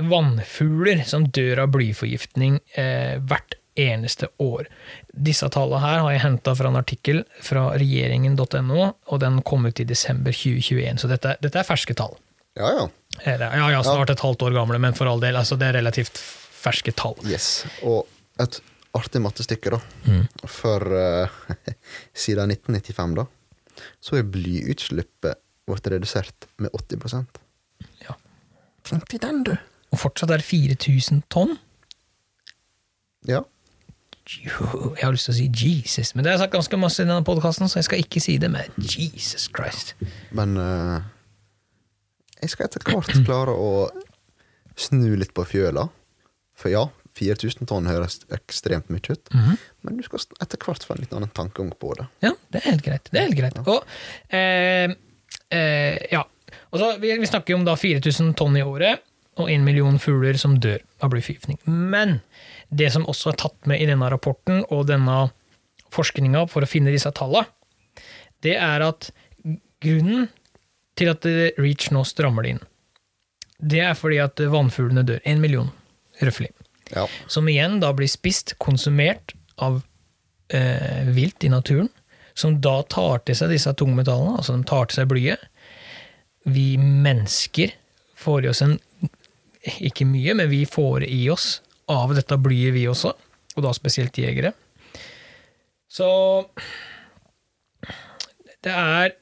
vannfugler 0.01 1.05
som 1.09 1.27
dør 1.29 1.67
av 1.67 1.73
blyforgiftning 1.75 2.61
eh, 2.81 3.19
hvert 3.21 3.60
eneste 3.87 4.29
år. 4.43 4.69
Disse 5.13 5.49
tallene 5.53 5.83
her 5.83 6.03
har 6.05 6.15
jeg 6.15 6.23
henta 6.25 6.55
fra 6.59 6.71
en 6.71 6.79
artikkel 6.81 7.23
fra 7.45 7.69
regjeringen.no, 7.81 8.81
og 8.91 9.23
den 9.23 9.41
kom 9.47 9.69
ut 9.69 9.83
i 9.83 9.89
desember 9.89 10.35
2021, 10.37 11.03
så 11.03 11.11
dette, 11.11 11.37
dette 11.43 11.63
er 11.63 11.69
ferske 11.69 11.97
tall. 11.99 12.17
Ja, 12.59 12.73
ja. 12.77 12.89
Eller, 13.25 13.57
ja, 13.57 13.71
ja, 13.75 13.83
snart 13.87 14.11
et 14.13 14.23
halvt 14.25 14.43
år 14.47 14.57
gamle, 14.57 14.79
men 14.83 14.97
for 14.97 15.11
all 15.11 15.23
del, 15.23 15.39
altså, 15.39 15.59
det 15.61 15.71
er 15.71 15.79
relativt 15.81 16.19
ferske 16.21 16.93
tall. 16.97 17.17
Yes. 17.29 17.65
Og 17.87 18.07
et 18.43 18.61
artig 18.97 19.23
mattestykke, 19.23 19.77
da. 19.77 19.81
Mm. 20.07 20.25
For 20.51 20.85
uh, 20.95 21.41
siden 22.25 22.55
1995, 22.57 23.17
da, 23.21 23.27
så 24.03 24.21
er 24.21 24.29
blyutslippet 24.29 25.41
vårt 25.71 25.87
redusert 25.93 26.49
med 26.59 26.73
80% 26.75 27.41
Ja. 28.05 28.17
Tenk 28.89 29.07
til 29.13 29.23
den, 29.23 29.45
du. 29.47 29.55
Og 29.91 30.01
fortsatt 30.03 30.33
er 30.35 30.43
det 30.43 30.49
4000 30.49 31.25
tonn. 31.33 31.57
Ja. 33.29 33.43
Jeg 34.31 35.03
har 35.03 35.15
lyst 35.15 35.27
til 35.27 35.35
å 35.35 35.39
si 35.39 35.47
Jesus, 35.51 36.13
men 36.15 36.23
det 36.23 36.31
har 36.31 36.39
jeg 36.39 36.45
sagt 36.45 36.55
ganske 36.55 36.79
masse 36.79 37.03
i 37.03 37.09
denne 37.09 37.25
podkasten, 37.27 37.71
så 37.71 37.81
jeg 37.81 37.89
skal 37.89 38.05
ikke 38.05 38.23
si 38.23 38.37
det, 38.39 38.51
men 38.53 38.71
Jesus 38.79 39.49
Christ. 39.51 39.97
Men 40.37 40.55
uh, 40.61 41.01
jeg 42.41 42.53
skal 42.53 42.69
etter 42.69 42.85
hvert 42.87 43.11
klare 43.27 43.55
å 43.57 43.89
snu 44.79 45.13
litt 45.19 45.35
på 45.37 45.45
fjøla. 45.49 45.89
For 46.61 46.73
ja, 46.73 46.87
4000 47.19 47.69
tonn 47.69 47.89
høres 47.91 48.21
ekstremt 48.33 48.91
mye 48.93 49.03
ut. 49.11 49.33
Mhm. 49.35 49.59
Men 49.83 49.99
du 49.99 50.07
skal 50.07 50.23
etter 50.45 50.61
hvert 50.63 50.87
få 50.87 50.95
en 50.95 51.05
litt 51.05 51.15
annen 51.17 51.33
tankegang 51.37 51.73
på 51.81 51.95
det. 51.99 52.07
Ja, 52.25 52.35
det 52.53 52.63
er 52.63 52.69
helt 52.71 52.87
greit. 52.87 53.11
Det 53.11 53.21
er 53.21 53.29
helt 53.29 53.41
greit. 53.41 53.61
Og 53.67 53.85
eh, 54.37 54.95
eh, 55.51 56.01
ja, 56.13 56.25
Også, 56.71 56.97
vi, 57.03 57.13
vi 57.19 57.27
snakker 57.27 57.55
jo 57.55 57.61
om 57.61 57.67
da 57.67 57.77
4000 57.79 58.35
tonn 58.39 58.57
i 58.59 58.63
året, 58.67 59.03
og 59.41 59.51
en 59.51 59.65
million 59.65 59.99
fugler 60.03 60.37
som 60.39 60.57
dør 60.61 60.81
av 61.03 61.13
blyforgiftning. 61.13 61.59
Men 61.67 62.21
det 62.71 62.91
som 62.95 63.07
også 63.11 63.33
er 63.33 63.41
tatt 63.43 63.69
med 63.71 63.83
i 63.83 63.89
denne 63.89 64.09
rapporten 64.13 64.63
og 64.71 64.87
denne 64.91 65.29
forskninga 65.91 66.47
for 66.51 66.63
å 66.63 66.71
finne 66.71 66.93
disse 66.95 67.11
tallene, 67.17 67.49
det 68.41 68.55
er 68.57 68.85
at 68.87 69.11
grunnen 69.83 70.29
til 70.97 71.11
at 71.13 71.27
Reach 71.59 71.91
nå 71.93 72.05
strammer 72.09 72.45
det 72.45 72.55
inn, 72.55 72.63
det 73.61 73.83
er 73.85 73.97
fordi 73.99 74.21
at 74.23 74.41
vannfuglene 74.41 75.05
dør. 75.05 75.21
En 75.29 75.41
million, 75.43 75.71
røftlig. 76.23 76.51
Ja. 76.95 77.07
Som 77.31 77.49
igjen 77.51 77.79
da 77.83 77.93
blir 77.97 78.09
spist, 78.11 78.55
konsumert 78.63 79.35
av 79.61 79.83
eh, 80.49 81.09
vilt 81.13 81.45
i 81.45 81.53
naturen, 81.53 81.91
som 82.35 82.57
da 82.63 82.81
tar 82.89 83.21
til 83.27 83.37
seg 83.37 83.53
disse 83.53 83.73
tungmetallene, 83.77 84.39
altså 84.41 84.57
de 84.57 84.67
tar 84.69 84.89
til 84.89 85.03
seg 85.03 85.11
blyet. 85.11 85.43
Vi 86.49 86.73
mennesker 86.81 87.75
får 88.21 88.47
i 88.47 88.53
oss 88.53 88.63
en 88.65 88.79
Ikke 89.85 90.07
mye, 90.09 90.33
men 90.33 90.49
vi 90.49 90.63
får 90.65 91.05
i 91.05 91.27
oss 91.29 91.59
av 91.91 92.15
dette 92.17 92.39
blyet, 92.41 92.73
vi 92.77 92.87
også. 92.91 93.13
Og 93.57 93.65
da 93.67 93.73
spesielt 93.77 94.17
jegere. 94.21 94.53
Så 95.91 96.07
det 98.63 98.71
er 98.77 99.17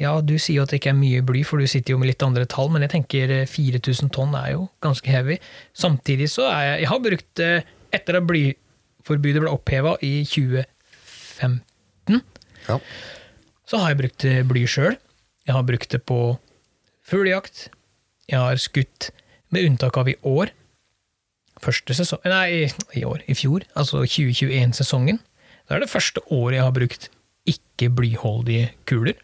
ja, 0.00 0.12
du 0.24 0.36
sier 0.40 0.60
jo 0.60 0.64
at 0.64 0.70
det 0.72 0.78
ikke 0.80 0.92
er 0.94 0.96
mye 1.00 1.20
bly, 1.26 1.42
for 1.44 1.60
du 1.60 1.66
sitter 1.68 1.92
jo 1.92 1.98
med 2.00 2.08
litt 2.12 2.22
andre 2.24 2.46
tall, 2.48 2.70
men 2.72 2.84
jeg 2.86 2.92
tenker 2.94 3.32
eh, 3.34 3.48
4000 3.50 4.08
tonn 4.14 4.32
er 4.38 4.52
jo 4.54 4.62
ganske 4.84 5.10
heavy. 5.12 5.36
Samtidig 5.76 6.30
så 6.32 6.46
er 6.48 6.62
jeg 6.68 6.78
Jeg 6.84 6.90
har 6.92 7.02
brukt 7.04 7.28
det 7.40 7.50
etter 7.98 8.20
at 8.20 8.28
blyforbudet 8.30 9.42
ble 9.42 9.50
oppheva 9.52 9.96
i 10.06 10.12
2015, 10.24 12.22
Ja. 12.68 12.78
så 13.66 13.80
har 13.82 13.92
jeg 13.92 14.00
brukt 14.04 14.24
eh, 14.30 14.40
bly 14.46 14.64
sjøl. 14.70 14.96
Jeg 15.48 15.56
har 15.58 15.66
brukt 15.66 15.90
det 15.92 16.02
på 16.06 16.20
fuglejakt. 17.10 17.66
Jeg 18.30 18.38
har 18.38 18.56
skutt, 18.62 19.10
med 19.54 19.66
unntak 19.66 19.96
av 20.00 20.10
i 20.10 20.16
år, 20.26 20.52
første 21.60 21.96
sesong 21.96 22.22
Nei, 22.30 22.70
i, 22.96 23.04
år. 23.04 23.24
I 23.28 23.36
fjor. 23.36 23.66
Altså 23.78 24.02
2021-sesongen. 24.04 25.18
Det 25.66 25.76
er 25.76 25.82
det 25.84 25.90
første 25.92 26.22
året 26.32 26.58
jeg 26.58 26.66
har 26.66 26.76
brukt 26.76 27.10
ikke-blyholdige 27.50 28.70
kuler 28.88 29.18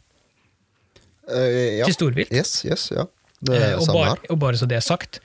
Uh, 1.26 1.80
ja. 1.80 1.86
til 1.88 1.94
storvilt. 1.96 2.30
Yes, 2.30 2.60
yes, 2.62 2.84
ja. 2.94 3.02
Det 3.42 3.56
er 3.58 3.72
og, 3.74 3.88
samme 3.88 3.98
bare, 3.98 4.28
og 4.30 4.38
bare 4.38 4.58
så 4.60 4.68
det 4.70 4.76
er 4.78 4.84
sagt, 4.84 5.18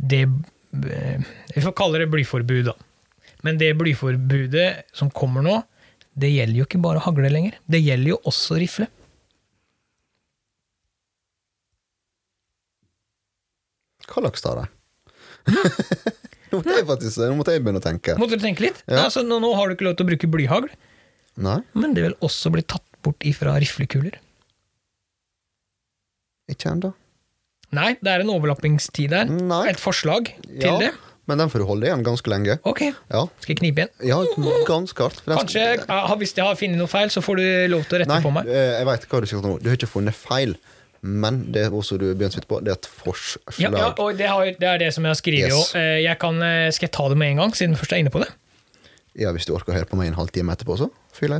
det 0.00 0.22
eh, 0.24 1.26
Vi 1.52 1.60
får 1.60 1.74
kalle 1.76 2.00
det 2.00 2.06
blyforbud, 2.08 2.70
da. 2.70 2.72
Men 3.44 3.58
det 3.60 3.68
blyforbudet 3.76 4.94
som 4.96 5.12
kommer 5.12 5.44
nå, 5.44 5.58
det 6.16 6.32
gjelder 6.32 6.62
jo 6.62 6.64
ikke 6.64 6.80
bare 6.80 7.02
hagle 7.04 7.28
lenger. 7.28 7.58
Det 7.68 7.82
gjelder 7.84 8.14
jo 8.14 8.18
også 8.32 8.56
rifle. 8.62 8.88
Hva 14.10 14.22
slags 14.24 14.42
da, 14.44 14.54
det? 14.60 14.68
nå 16.50 16.58
måtte 16.60 16.74
jeg 16.76 16.86
faktisk 16.88 17.20
Nå 17.22 17.34
måtte 17.38 17.54
jeg 17.54 17.62
begynne 17.64 17.80
å 17.80 17.84
tenke. 17.84 18.16
Måtte 18.20 18.36
du 18.36 18.42
tenke 18.44 18.64
litt? 18.66 18.82
Ja. 18.90 19.04
Altså, 19.06 19.22
nå, 19.26 19.38
nå 19.42 19.52
har 19.56 19.68
du 19.70 19.76
ikke 19.76 19.86
lov 19.88 19.96
til 19.98 20.06
å 20.08 20.10
bruke 20.12 20.30
blyhagl, 20.32 20.70
Nei, 21.40 21.60
men 21.78 21.94
det 21.96 22.02
vil 22.04 22.16
også 22.26 22.50
bli 22.52 22.60
tatt 22.68 22.84
bort 23.06 23.22
ifra 23.24 23.54
riflekuler. 23.62 24.18
ikke 26.50 26.72
ennå. 26.74 26.90
Nei, 27.76 27.92
det 28.02 28.10
er 28.10 28.24
en 28.24 28.32
overlappingstid 28.34 29.12
der. 29.14 29.28
Nei. 29.30 29.62
Et 29.70 29.78
forslag 29.80 30.32
til 30.42 30.66
Ja, 30.66 30.74
det. 30.82 30.90
men 31.30 31.38
den 31.38 31.48
får 31.52 31.62
du 31.62 31.66
holde 31.68 31.86
igjen 31.86 32.02
ganske 32.04 32.26
lenge. 32.32 32.56
Ok, 32.66 32.80
Ja, 32.90 33.22
skal 33.38 33.54
jeg 33.54 33.60
knipe 33.62 33.84
igjen? 33.84 33.92
ja 34.10 34.18
ganske 34.66 34.98
hardt. 35.06 35.22
Kanskje, 35.24 35.62
Hvis 36.18 36.34
jeg 36.34 36.44
har 36.44 36.56
funnet 36.58 36.76
noe 36.82 36.90
feil, 36.90 37.08
så 37.14 37.22
får 37.22 37.36
du 37.38 37.46
lov 37.70 37.86
til 37.86 37.96
å 37.96 38.00
rette 38.02 38.10
Nei, 38.10 38.20
på 38.26 38.32
meg. 38.34 38.44
Nei, 38.50 38.66
jeg 38.80 38.86
veit 38.90 39.06
hva 39.08 39.20
du 39.22 39.26
sier 39.30 39.40
nå. 39.46 39.54
Du 39.62 39.70
har 39.70 39.76
ikke 39.78 39.86
funnet 39.94 40.14
feil, 40.18 40.56
men 41.02 41.52
det 41.52 41.62
er 41.66 41.70
også 41.72 41.96
du 41.98 42.06
vidt 42.14 42.46
på, 42.48 42.58
det 42.60 42.68
er 42.74 42.78
et 42.78 42.86
forslag. 42.92 43.54
Ja, 43.58 43.70
ja, 43.72 43.88
og 43.96 44.18
det, 44.18 44.26
har, 44.28 44.44
det 44.60 44.68
er 44.68 44.78
det 44.82 44.90
som 44.94 45.04
jeg 45.06 45.10
har 45.14 45.18
skrevet 45.20 45.48
Yes. 45.54 45.74
Eh, 45.74 46.02
Jeg 46.04 46.18
kan, 46.20 46.36
eh, 46.42 46.68
skal 46.72 46.86
jeg 46.88 46.92
ta 46.92 47.08
det 47.08 47.16
med 47.16 47.30
en 47.32 47.36
gang, 47.44 47.54
siden 47.56 47.72
du 47.74 47.80
først 47.80 47.92
er 47.96 48.02
inne 48.04 48.12
på 48.12 48.20
det? 48.20 48.28
Ja, 49.18 49.32
hvis 49.32 49.46
du 49.48 49.54
orker 49.56 49.72
å 49.72 49.76
høre 49.78 49.88
på 49.90 49.96
meg 49.96 50.08
en 50.12 50.18
halvtime 50.20 50.52
etterpå, 50.52 50.76
så 50.78 50.90
fyr. 51.16 51.32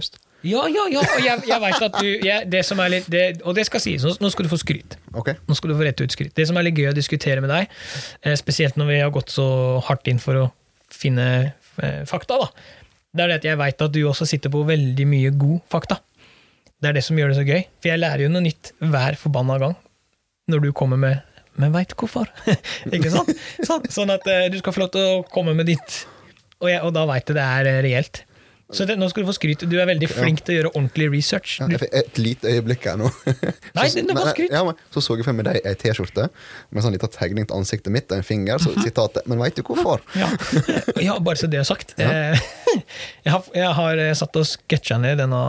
Ja, 0.43 0.65
ja, 0.73 0.87
ja, 0.89 1.01
og 1.05 1.21
jeg, 1.21 1.43
jeg 1.47 1.61
vet 1.61 1.83
at 1.85 1.99
du 2.01 2.07
jeg, 2.25 2.49
det 2.51 2.65
som 2.65 2.81
er 2.81 2.89
litt, 2.89 3.07
det, 3.13 3.43
Og 3.45 3.55
det 3.55 3.67
skal 3.69 3.81
sies, 3.85 4.03
nå- 4.03 4.31
skal 4.33 4.47
du 4.49 4.51
få 4.51 4.57
skryt. 4.57 4.97
Okay. 5.13 5.35
Nå 5.47 5.55
skal 5.55 5.71
du 5.71 5.77
få 5.77 5.85
rett 5.85 6.01
ut 6.01 6.11
skryt. 6.17 6.33
Det 6.35 6.47
som 6.49 6.57
er 6.57 6.65
litt 6.65 6.81
gøy 6.81 6.89
å 6.91 6.97
diskutere 6.97 7.41
med 7.45 7.53
deg, 7.53 7.69
eh, 8.25 8.35
spesielt 8.41 8.77
når 8.81 8.89
vi 8.89 9.01
har 9.05 9.11
gått 9.13 9.29
så 9.31 9.47
hardt 9.85 10.09
inn 10.09 10.19
for 10.19 10.35
å 10.41 10.53
finne 10.91 11.53
fakta, 12.09 12.37
da, 12.41 12.49
det 13.15 13.23
er 13.25 13.29
det 13.31 13.37
at 13.41 13.45
jeg 13.49 13.59
veit 13.59 13.83
at 13.83 13.93
du 13.95 14.01
også 14.09 14.27
sitter 14.29 14.51
på 14.53 14.65
veldig 14.69 15.07
mye 15.09 15.31
god 15.39 15.61
fakta. 15.73 16.01
Det 16.81 16.89
er 16.89 16.97
det 16.97 17.05
som 17.05 17.19
gjør 17.19 17.33
det 17.33 17.39
så 17.41 17.47
gøy. 17.47 17.65
For 17.81 17.93
jeg 17.93 18.01
lærer 18.01 18.25
jo 18.25 18.31
noe 18.33 18.45
nytt 18.45 18.73
hver 18.81 19.19
forbanna 19.21 19.59
gang 19.61 19.77
når 20.51 20.65
du 20.65 20.73
kommer 20.75 20.99
med 20.99 21.21
Men 21.61 21.75
veit 21.75 21.93
hvorfor? 21.99 22.31
Ikke 22.95 23.11
sant? 23.13 23.31
Sånn, 23.93 24.11
at 24.15 24.25
eh, 24.31 24.49
du 24.51 24.57
skal 24.61 24.73
få 24.75 24.85
lov 24.85 24.93
til 24.95 25.05
å 25.05 25.23
komme 25.29 25.53
med 25.59 25.69
ditt, 25.69 26.05
og, 26.63 26.71
jeg, 26.71 26.81
og 26.87 26.95
da 26.97 27.03
veit 27.11 27.29
jeg 27.29 27.37
det 27.37 27.45
er 27.45 27.69
eh, 27.69 27.81
reelt. 27.85 28.23
Så 28.73 28.85
det, 28.87 28.95
nå 29.01 29.09
skal 29.11 29.25
du 29.25 29.29
få 29.29 29.35
skryt. 29.35 29.65
Du 29.67 29.73
er 29.83 29.87
veldig 29.89 30.07
flink 30.11 30.45
til 30.47 30.55
å 30.55 30.57
gjøre 30.61 30.71
ordentlig 30.77 31.09
research. 31.11 31.57
Du, 31.67 31.73
Ja, 31.75 31.89
et 32.01 32.19
lite 32.23 32.47
øyeblikk 32.53 32.85
her 32.87 32.97
nå. 33.01 33.09
Nei, 33.79 33.89
Så- 33.91 34.05
det 34.07 34.15
var 34.15 34.29
skryt. 34.31 34.53
Ja, 34.55 34.61
men, 34.69 34.79
så 34.95 35.03
så 35.03 35.17
jeg 35.19 35.27
for 35.27 35.35
meg 35.35 35.49
deg 35.49 35.59
ei 35.67 35.75
T-skjorte 35.81 36.29
med 36.71 36.85
sånn 36.85 36.95
liten 36.95 37.11
tegning 37.11 37.49
til 37.51 37.57
ansiktet 37.59 37.91
mitt 37.95 38.07
og 38.13 38.19
en 38.21 38.27
finger. 38.27 38.63
Så 38.63 38.71
Mhm. 38.71 38.85
sitatet 38.87 39.27
Men 39.27 39.39
veit 39.43 39.57
du 39.59 39.63
hvorfor? 39.67 40.01
Ja. 40.15 40.29
ja, 41.09 41.19
bare 41.19 41.37
så 41.41 41.51
det 41.51 41.59
er 41.61 41.67
sagt. 41.67 41.95
Ja. 41.99 42.35
Jeg 43.27 43.33
har, 43.35 43.43
jeg 43.53 43.73
har 43.75 43.99
eh, 43.99 44.13
satt 44.15 44.37
og 44.39 44.45
sketsja 44.47 44.97
ned 45.03 45.19
denne, 45.19 45.41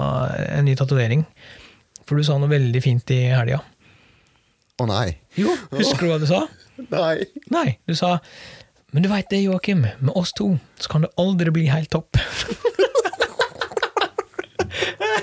en 0.57 0.65
ny 0.65 0.73
tatovering. 0.75 1.21
For 2.09 2.17
du 2.17 2.23
sa 2.25 2.33
noe 2.41 2.49
veldig 2.49 2.81
fint 2.83 3.13
i 3.13 3.19
helga. 3.29 3.59
Å 4.81 4.87
nei. 4.89 5.19
Jo, 5.37 5.53
husker 5.77 6.01
du 6.01 6.09
hva 6.09 6.17
du 6.19 6.25
sa? 6.25 6.41
Nei. 6.89 7.27
Nei, 7.53 7.77
du 7.85 7.93
sa 7.93 8.15
Men 8.91 9.05
du 9.05 9.09
veit 9.11 9.29
det, 9.29 9.43
Joakim, 9.45 9.85
med 9.85 10.11
oss 10.17 10.33
to 10.35 10.55
så 10.81 10.89
kan 10.91 11.05
det 11.05 11.11
aldri 11.21 11.53
bli 11.53 11.67
helt 11.71 11.91
topp. 11.93 12.17
Nei. 14.99 15.21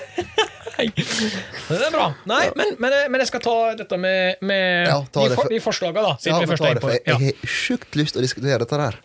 Det 0.79 1.79
er 1.83 1.91
bra. 1.95 2.07
Nei, 2.31 2.45
men, 2.59 2.75
men, 2.83 2.95
men 3.11 3.23
jeg 3.25 3.29
skal 3.33 3.43
ta 3.45 3.57
dette 3.79 3.99
med, 4.01 4.39
med 4.47 4.87
Ja, 4.89 4.99
ta 5.11 5.25
de, 5.25 5.29
det 5.33 5.37
for, 5.37 5.43
for- 5.49 5.53
de 5.55 5.61
forslagene, 5.65 6.05
da. 6.07 6.15
Siden 6.23 6.37
Ja, 6.37 6.41
vi 6.45 6.51
først 6.53 6.65
er 6.69 6.79
det, 6.79 6.83
på 6.85 6.89
for 6.89 6.95
det. 6.95 7.03
jeg, 7.05 7.15
Ja. 7.15 7.19
jeg 7.19 7.35
har 7.43 7.53
sjukt 7.59 7.99
lyst 7.99 8.15
til 8.17 8.23
å 8.23 8.27
diskutere 8.27 8.59
dette 8.63 8.79
der. 8.85 8.99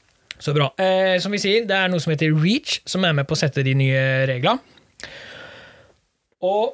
Så 0.43 0.53
bra. 0.57 0.67
Eh, 0.81 1.17
som 1.23 1.31
vi 1.31 1.39
sier, 1.39 1.65
det 1.69 1.75
er 1.77 1.87
noe 1.93 2.01
som 2.03 2.11
heter 2.13 2.33
REACH, 2.35 2.81
som 2.89 3.05
er 3.07 3.13
med 3.15 3.27
på 3.29 3.35
å 3.37 3.39
sette 3.39 3.63
de 3.63 3.73
nye 3.79 4.01
reglene. 4.27 4.59
Og 6.43 6.73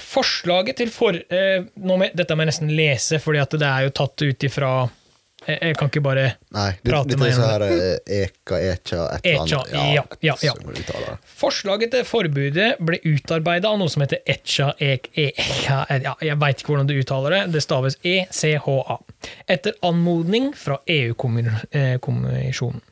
forslaget 0.00 0.76
til 0.82 0.90
for... 0.92 1.16
Eh, 1.16 1.64
må, 1.80 1.96
dette 2.12 2.36
må 2.36 2.44
jeg 2.44 2.50
nesten 2.52 2.72
lese, 2.76 3.18
fordi 3.22 3.44
det 3.56 3.68
er 3.70 3.86
jo 3.86 3.94
tatt 3.96 4.26
ut 4.26 4.44
ifra 4.50 4.72
jeg, 5.46 5.58
jeg 5.62 5.76
kan 5.78 5.90
ikke 5.90 6.02
bare 6.04 6.24
Nei, 6.54 6.70
det, 6.80 6.90
Prate 6.90 7.08
dette 7.10 7.20
meg 7.20 7.34
så 7.36 7.46
gjennom 7.46 7.74
eh, 7.76 8.24
Eka, 8.24 8.58
Echa, 8.72 9.02
et 9.16 9.26
annet. 9.32 9.52
ja, 9.72 10.04
ja, 10.26 10.34
ja. 10.42 10.54
Du 10.58 10.72
det. 10.74 11.16
Forslaget 11.40 11.92
til 11.94 12.04
forbudet 12.08 12.68
ble 12.82 13.00
utarbeida 13.06 13.70
av 13.70 13.78
noe 13.80 13.90
som 13.92 14.04
heter 14.04 14.22
ECHA 14.26 14.72
ek, 14.82 15.10
ECHA, 15.14 15.78
ja, 16.02 16.14
Jeg 16.24 16.40
veit 16.42 16.62
ikke 16.62 16.74
hvordan 16.74 16.90
du 16.90 16.96
uttaler 16.98 17.36
det. 17.36 17.42
Det 17.56 17.62
staves 17.64 17.98
ECHA. 18.02 18.98
Etter 19.56 19.76
anmodning 19.86 20.52
fra 20.58 20.80
EU-kommisjonen. 20.90 22.82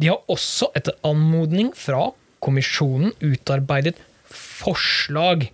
De 0.00 0.10
har 0.10 0.20
også 0.32 0.70
etter 0.76 0.96
anmodning 1.06 1.72
fra 1.78 2.10
kommisjonen 2.44 3.14
utarbeidet 3.24 3.96
forslag 4.34 5.48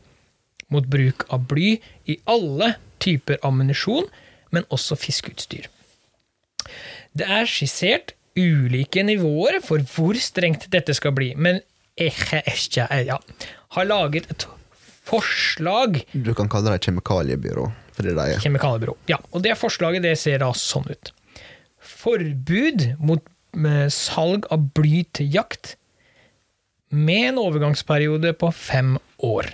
mot 0.71 0.87
bruk 0.87 1.27
av 1.35 1.45
bly 1.51 1.75
i 2.11 2.17
alle 2.31 2.75
typer 3.03 3.41
ammunisjon, 3.47 4.09
men 4.55 4.67
også 4.75 4.99
fiskeutstyr. 4.99 5.69
Det 7.16 7.27
er 7.27 7.49
skissert 7.51 8.14
ulike 8.38 9.03
nivåer 9.05 9.59
for 9.64 9.83
hvor 9.94 10.18
strengt 10.20 10.68
dette 10.73 10.94
skal 10.96 11.14
bli, 11.16 11.33
men 11.37 11.61
ECHA 12.01 12.87
ja, 13.05 13.18
har 13.77 13.88
laget 13.88 14.31
et 14.31 14.46
forslag 15.11 16.01
Du 16.12 16.33
kan 16.38 16.49
kalle 16.49 16.70
det 16.70 16.81
et 16.81 16.90
kjemikaliebyrå. 16.90 17.66
Det 18.01 18.14
er 18.14 18.38
Kjemikaliebyrå. 18.40 18.94
Ja, 19.11 19.18
og 19.35 19.42
det 19.44 19.59
forslaget 19.61 20.07
det 20.07 20.14
ser 20.16 20.40
da 20.40 20.49
sånn 20.57 20.87
ut. 20.88 21.11
Forbud 21.81 22.87
mot 23.03 23.27
med 23.53 23.90
salg 23.92 24.46
av 24.55 24.70
bly 24.77 25.03
til 25.16 25.29
jakt 25.35 25.75
med 26.90 27.33
en 27.33 27.40
overgangsperiode 27.42 28.33
på 28.38 28.51
fem 28.55 28.96
år. 29.27 29.51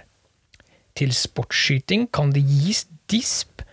Til 0.97 1.13
sportsskyting 1.17 2.07
kan 2.15 2.31
det 2.33 2.45
gis 2.47 2.85
disp 3.11 3.65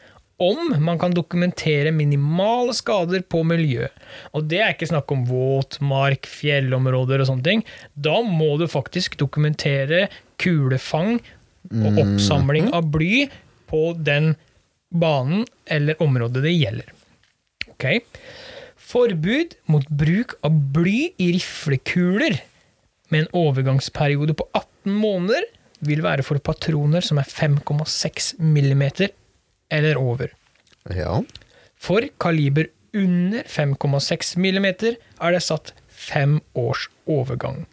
om 0.41 0.73
man 0.81 0.99
kan 0.99 1.13
dokumentere 1.13 1.91
minimale 1.93 2.73
skader 2.75 3.23
på 3.29 3.43
miljøet. 3.47 3.93
Og 4.33 4.47
det 4.49 4.61
er 4.61 4.73
ikke 4.73 4.89
snakk 4.89 5.11
om 5.13 5.25
våtmark, 5.29 6.27
fjellområder 6.29 7.21
og 7.21 7.29
sånne 7.29 7.47
ting. 7.47 7.63
Da 7.93 8.19
må 8.25 8.55
du 8.59 8.65
faktisk 8.71 9.17
dokumentere 9.21 10.07
kulefang 10.41 11.19
og 11.71 12.01
oppsamling 12.01 12.71
av 12.75 12.89
bly 12.91 13.27
på 13.71 13.93
den 13.97 14.33
banen 14.93 15.45
eller 15.65 16.01
området 16.03 16.43
det 16.45 16.55
gjelder. 16.55 16.89
Ok? 17.73 17.87
Forbud 18.93 19.55
mot 19.71 19.85
bruk 19.89 20.35
av 20.45 20.57
bly 20.75 21.13
i 21.21 21.31
riflekuler 21.37 22.37
med 23.13 23.23
en 23.23 23.33
overgangsperiode 23.45 24.35
på 24.37 24.47
18 24.53 24.95
måneder. 24.97 25.45
vil 25.83 25.99
være 25.99 26.23
for 26.23 26.39
patroner 26.39 27.03
som 27.03 27.17
er 27.19 27.27
5,6 27.27 28.39
millimeter 28.39 29.09
eller 29.73 29.97
over. 29.99 30.31
Ja. 30.93 31.19
For 31.81 32.05
kaliber 32.21 32.69
under 32.93 33.43
5,6 33.49 34.35
millimeter 34.37 34.97
er 35.19 35.33
det 35.35 35.41
satt 35.43 35.73
fem 35.89 36.39
års 36.53 36.87
overgang. 37.09 37.63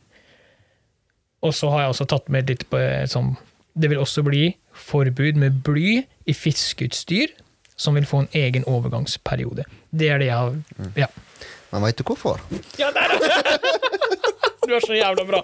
Og 1.45 1.55
så 1.57 1.71
har 1.73 1.85
jeg 1.87 1.95
også 1.95 2.09
tatt 2.13 2.29
med 2.33 2.51
litt 2.53 2.67
på 2.73 2.81
sånn 3.09 3.35
Det 3.81 3.89
vil 3.89 4.01
også 4.03 4.25
bli 4.27 4.51
forbud 4.77 5.39
med 5.41 5.61
bly 5.65 6.01
i 6.29 6.35
fiskeutstyr, 6.37 7.31
som 7.81 7.95
vil 7.97 8.05
få 8.09 8.25
en 8.25 8.33
egen 8.37 8.65
overgangsperiode. 8.69 9.65
Det 9.95 10.11
er 10.11 10.19
det 10.21 10.29
jeg 10.29 10.37
har 10.37 10.99
Ja. 10.99 11.07
Men 11.71 11.85
veit 11.87 11.97
du 11.97 12.03
hvorfor? 12.05 12.43
Ja, 12.81 12.91
der 12.91 13.15
er 13.15 13.23
det! 13.23 13.87
Du 14.68 14.75
er 14.77 14.85
så 14.85 14.96
jævla 14.96 15.25
bra. 15.25 15.40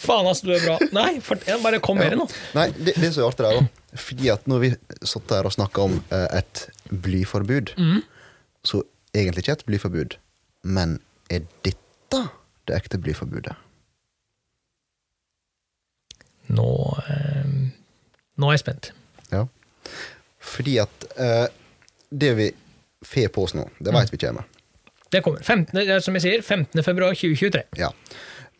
Faen, 0.00 0.28
ass, 0.30 0.40
du 0.44 0.52
er 0.54 0.62
bra. 0.64 0.78
Nei, 0.96 1.20
for, 1.24 1.40
bare 1.62 1.80
kom 1.84 2.00
mer 2.00 2.14
det 2.14 2.18
nå. 2.20 2.26
Nei, 2.56 2.70
det, 2.78 2.94
det 2.96 3.10
er 3.10 3.16
så 3.18 3.28
artig 3.28 3.44
der, 3.44 3.60
da 3.60 3.98
Fordi 4.00 4.30
at 4.32 4.48
når 4.50 4.62
vi 4.64 4.70
satt 5.06 5.34
her 5.36 5.48
og 5.48 5.54
snakka 5.54 5.84
om 5.90 5.98
eh, 6.08 6.26
et 6.40 6.64
blyforbud, 6.88 7.74
så 8.66 8.82
egentlig 9.12 9.44
ikke 9.44 9.58
et 9.58 9.66
blyforbud, 9.68 10.16
men 10.64 10.98
er 11.30 11.44
dette 11.66 12.24
det 12.68 12.76
ekte 12.76 13.00
blyforbudet? 13.02 13.56
Nå, 16.50 16.70
eh, 17.10 17.52
nå 18.40 18.50
er 18.50 18.56
jeg 18.56 18.64
spent. 18.64 18.92
Ja. 19.30 19.44
Fordi 20.40 20.78
at 20.82 21.06
eh, 21.16 21.46
det 22.10 22.32
vi 22.38 22.48
får 23.06 23.30
på 23.34 23.46
oss 23.46 23.54
nå, 23.58 23.68
det 23.78 23.94
veit 23.94 24.12
vi 24.12 24.20
kommer. 24.20 24.49
Det 25.10 25.22
kommer. 25.26 25.42
15, 25.42 25.78
er 25.82 26.04
som 26.04 26.16
jeg 26.18 26.26
sier, 26.26 26.42
15. 26.44 26.82
februar 26.86 27.16
2023. 27.18 27.64
Ja. 27.80 27.90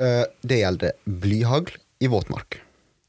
Eh, 0.00 0.24
det 0.42 0.62
gjelder 0.62 0.96
blyhagl 1.04 1.76
i 2.02 2.10
våtmark. 2.10 2.58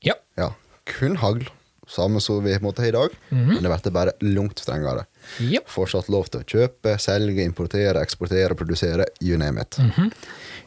Ja. 0.06 0.18
Ja. 0.38 0.52
Kun 0.90 1.18
hagl, 1.22 1.48
samme 1.90 2.22
som 2.24 2.44
vi 2.46 2.54
måtte 2.64 2.84
ha 2.84 2.90
i 2.90 2.94
dag, 2.96 3.16
men 3.30 3.58
det 3.58 3.72
blir 3.72 3.94
bare 3.96 4.14
langt 4.24 4.62
strengere. 4.64 5.06
Ja. 5.44 5.62
Fortsatt 5.70 6.10
lov 6.12 6.30
til 6.32 6.44
å 6.44 6.48
kjøpe, 6.48 6.96
selge, 7.02 7.44
importere, 7.44 8.02
eksportere, 8.04 8.56
produsere, 8.60 9.10
you 9.24 9.40
name 9.40 9.62
it. 9.64 9.80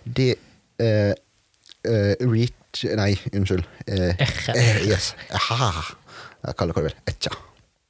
Det 0.04 0.34
eh, 0.82 1.14
eh, 1.86 2.14
reach 2.20 2.60
Nei, 2.98 3.12
unnskyld. 3.30 3.62
Eh, 3.86 4.18
eh, 4.50 4.80
yes. 4.88 5.12
Aha. 5.30 5.68
Jeg 6.42 6.56
kaller 6.58 6.74
det 6.74 6.80
hva 6.80 6.82
du 6.82 6.88
vil. 6.88 6.96
Etja. 7.12 7.30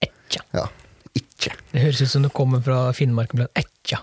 Etja. 0.04 0.42
Ja. 0.52 0.66
Ikke. 1.16 1.54
Det 1.72 1.86
høres 1.86 2.02
ut 2.02 2.12
som 2.12 2.26
det 2.26 2.32
kommer 2.36 2.60
fra 2.60 2.90
Finnmark. 2.92 3.32
men 3.32 3.48
Etja. 3.84 3.98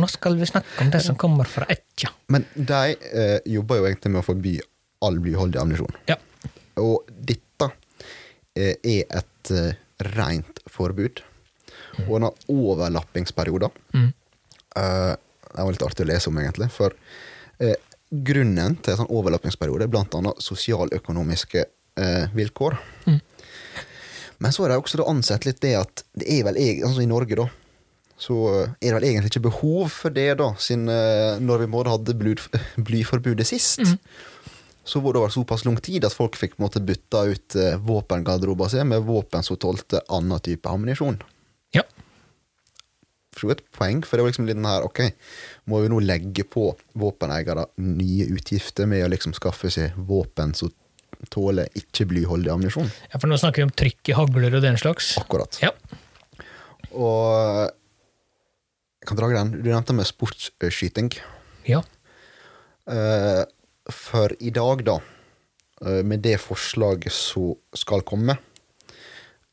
Nå 0.00 0.06
skal 0.08 0.36
vi 0.40 0.46
snakke 0.46 0.84
om 0.84 0.90
det 0.90 1.00
som 1.04 1.16
kommer 1.16 1.44
fra 1.44 1.66
Etja. 1.68 2.08
Men 2.32 2.46
de 2.54 2.96
eh, 2.96 3.40
jobber 3.44 3.82
jo 3.82 3.88
egentlig 3.88 4.12
med 4.14 4.22
å 4.22 4.24
forby 4.24 4.54
all 5.04 5.18
blyholdig 5.20 5.60
ammunisjon. 5.60 5.98
Ja. 6.08 6.16
Og 6.80 7.04
dette 7.08 7.68
eh, 8.56 8.78
er 8.80 9.04
et 9.04 9.52
eh, 9.52 9.76
rent 10.16 10.62
forbud. 10.72 11.20
Og 12.06 12.16
en 12.16 12.30
overlappingsperioden. 12.30 13.76
Mm. 13.92 14.08
Eh, 14.80 15.12
det 15.52 15.68
var 15.68 15.74
litt 15.74 15.84
artig 15.84 16.06
å 16.06 16.08
lese 16.08 16.32
om, 16.32 16.40
egentlig. 16.40 16.70
For 16.72 16.96
eh, 17.60 17.76
grunnen 18.08 18.80
til 18.80 18.94
en 18.94 19.02
sånn 19.02 19.14
overlappingsperiode 19.20 19.84
er 19.84 20.00
annet 20.00 20.44
sosialøkonomiske 20.48 21.64
eh, 22.00 22.26
vilkår. 22.32 22.80
Mm. 23.04 23.20
Men 24.38 24.54
så 24.54 24.64
har 24.64 24.72
de 24.72 24.80
også 24.80 25.04
ansett 25.04 25.44
litt 25.44 25.60
det 25.60 25.76
at 25.76 26.06
det 26.16 26.30
er 26.38 26.46
vel 26.48 26.56
altså 26.86 27.02
i 27.02 27.10
Norge, 27.10 27.36
da, 27.36 27.50
så 28.18 28.36
er 28.58 28.88
det 28.88 28.96
vel 28.96 29.06
egentlig 29.06 29.30
ikke 29.30 29.46
behov 29.46 29.92
for 29.94 30.14
det, 30.14 30.32
da, 30.40 30.50
siden 30.58 30.90
eh, 30.90 31.38
når 31.38 31.62
vi 31.62 31.70
både 31.70 31.94
hadde 31.94 32.16
blyforbudet 32.88 33.46
sist. 33.46 33.84
Så 34.88 35.02
var 35.04 35.14
det 35.14 35.20
over 35.20 35.32
såpass 35.32 35.64
lang 35.68 35.76
tid 35.84 36.06
at 36.08 36.16
folk 36.16 36.36
fikk 36.38 36.56
på 36.56 36.62
en 36.62 36.66
måte 36.66 36.82
bytta 36.82 37.22
ut 37.30 37.58
eh, 37.60 37.78
våpengarderoben 37.78 38.72
sin 38.72 38.90
med 38.90 39.06
våpen 39.06 39.46
som 39.46 39.60
tålte 39.60 40.02
annen 40.08 40.42
type 40.42 40.66
ammunisjon. 40.68 41.20
Ja. 41.76 41.84
For 43.38 43.54
et 43.54 43.62
poeng, 43.76 44.02
for 44.02 44.18
det 44.18 44.24
var 44.24 44.32
liksom 44.32 44.48
litt 44.48 44.58
den 44.58 44.66
her 44.66 44.82
Ok, 44.82 45.04
må 45.70 45.84
vi 45.84 45.92
nå 45.92 46.00
legge 46.02 46.42
på 46.48 46.72
våpeneiere 46.98 47.68
nye 47.84 48.26
utgifter 48.34 48.88
med 48.90 49.04
å 49.06 49.12
liksom 49.12 49.36
skaffe 49.36 49.70
seg 49.70 49.94
våpen 50.08 50.56
som 50.58 50.72
tåler 51.30 51.70
ikke 51.78 52.08
blyholdig 52.10 52.50
ammunisjon? 52.50 52.90
ja, 53.12 53.18
for 53.18 53.30
nå 53.30 53.38
snakker 53.38 53.62
vi 53.62 53.68
om 53.68 53.76
trykk 53.84 54.10
i 54.10 54.18
hagler 54.18 54.58
og 54.58 54.64
den 54.64 54.80
slags. 54.80 55.14
Akkurat. 55.20 55.60
Ja. 55.62 55.70
Og 56.96 57.68
jeg 58.98 59.10
kan 59.10 59.18
dra 59.18 59.28
den. 59.30 59.52
Du 59.62 59.68
nevnte 59.70 59.94
med 59.96 60.08
sportsskyting. 60.08 61.12
Ja. 61.68 61.82
Uh, 62.88 63.44
for 63.92 64.32
i 64.40 64.50
dag, 64.54 64.82
da, 64.86 64.98
uh, 65.84 66.02
med 66.02 66.24
det 66.24 66.38
forslaget 66.42 67.14
som 67.14 67.54
skal 67.76 68.04
komme, 68.08 68.38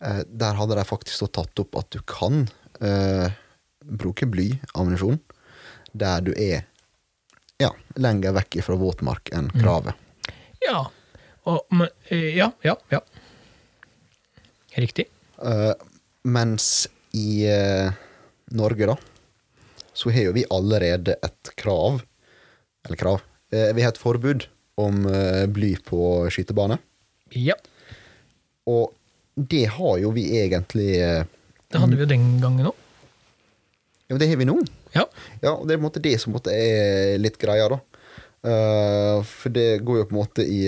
uh, 0.01 0.21
der 0.25 0.57
hadde 0.59 0.77
de 0.79 0.85
faktisk 0.87 1.27
tatt 1.35 1.63
opp 1.63 1.81
at 1.81 1.91
du 1.95 2.01
kan 2.07 2.45
bruke 2.75 4.27
blyammunisjon 4.27 5.21
der 5.95 6.25
du 6.25 6.33
er 6.35 6.65
ja, 7.61 7.69
lenger 7.95 8.33
vekk 8.35 8.57
fra 8.65 8.75
våtmark 8.75 9.31
enn 9.31 9.47
kravet. 9.53 9.95
Ja. 10.59 10.81
Og, 11.47 11.61
men, 11.71 11.87
ja, 12.11 12.49
ja, 12.67 12.75
ja. 12.91 12.99
Riktig. 14.75 15.07
Mens 16.27 16.67
i 17.15 17.47
Norge, 18.59 18.91
da, 18.91 18.97
så 19.95 20.11
har 20.11 20.27
jo 20.27 20.33
vi 20.35 20.43
allerede 20.51 21.15
et 21.23 21.55
krav 21.55 22.01
Eller 22.85 22.99
krav. 22.99 23.21
Eh, 23.49 23.71
vi 23.73 23.81
har 23.81 23.93
et 23.93 23.97
forbud 23.97 24.45
om 24.77 25.05
eh, 25.09 25.45
bly 25.49 25.71
på 25.87 26.27
skytebane. 26.29 26.77
Ja. 27.33 27.55
Og 28.69 28.91
det 29.35 29.63
har 29.73 29.95
jo 30.03 30.11
vi 30.13 30.27
egentlig 30.37 30.99
eh, 31.01 31.23
Det 31.71 31.81
hadde 31.81 31.97
vi 31.97 32.03
jo 32.03 32.09
den 32.11 32.27
gangen 32.43 32.69
òg. 32.69 32.81
Ja, 34.05 34.13
men 34.13 34.21
det 34.21 34.29
har 34.29 34.37
vi 34.37 34.45
nå. 34.45 34.59
Ja. 34.93 35.07
Ja, 35.41 35.55
og 35.55 35.65
det 35.65 35.73
er 35.73 35.79
på 35.79 35.81
en 35.81 35.87
måte 35.87 36.03
det 36.03 36.13
som 36.21 36.35
måte 36.35 36.53
er 36.53 37.15
litt 37.17 37.39
greia, 37.41 37.65
da. 37.71 37.79
For 39.25 39.49
det 39.49 39.79
går 39.81 39.97
jo 39.97 40.03
på 40.05 40.13
en 40.13 40.19
måte 40.19 40.43
i 40.45 40.59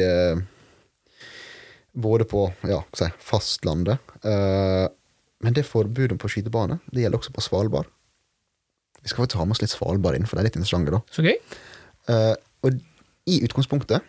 Både 1.93 2.25
på 2.29 2.47
ja, 2.65 2.79
si, 2.97 3.05
fastlandet. 3.21 4.01
men 4.25 5.53
det 5.53 5.63
forbudet 5.65 6.17
på 6.17 6.29
skytebane 6.29 6.79
det 6.89 7.03
gjelder 7.03 7.21
også 7.21 7.33
på 7.33 7.45
Svalbard. 7.45 7.89
Vi 9.07 9.13
skal 9.13 9.23
faktisk 9.23 9.39
ha 9.39 9.45
med 9.47 9.55
oss 9.55 9.61
litt 9.63 9.71
Svalbard 9.71 10.17
inn, 10.19 10.25
for 10.27 10.35
det 10.35 10.41
er 10.43 10.49
litt 10.49 10.57
interessant. 10.59 10.89
da. 10.91 10.99
Så 11.15 11.23
gøy. 11.23 11.37
Uh, 12.11 12.35
og 12.67 12.75
i 13.31 13.39
utgangspunktet 13.47 14.03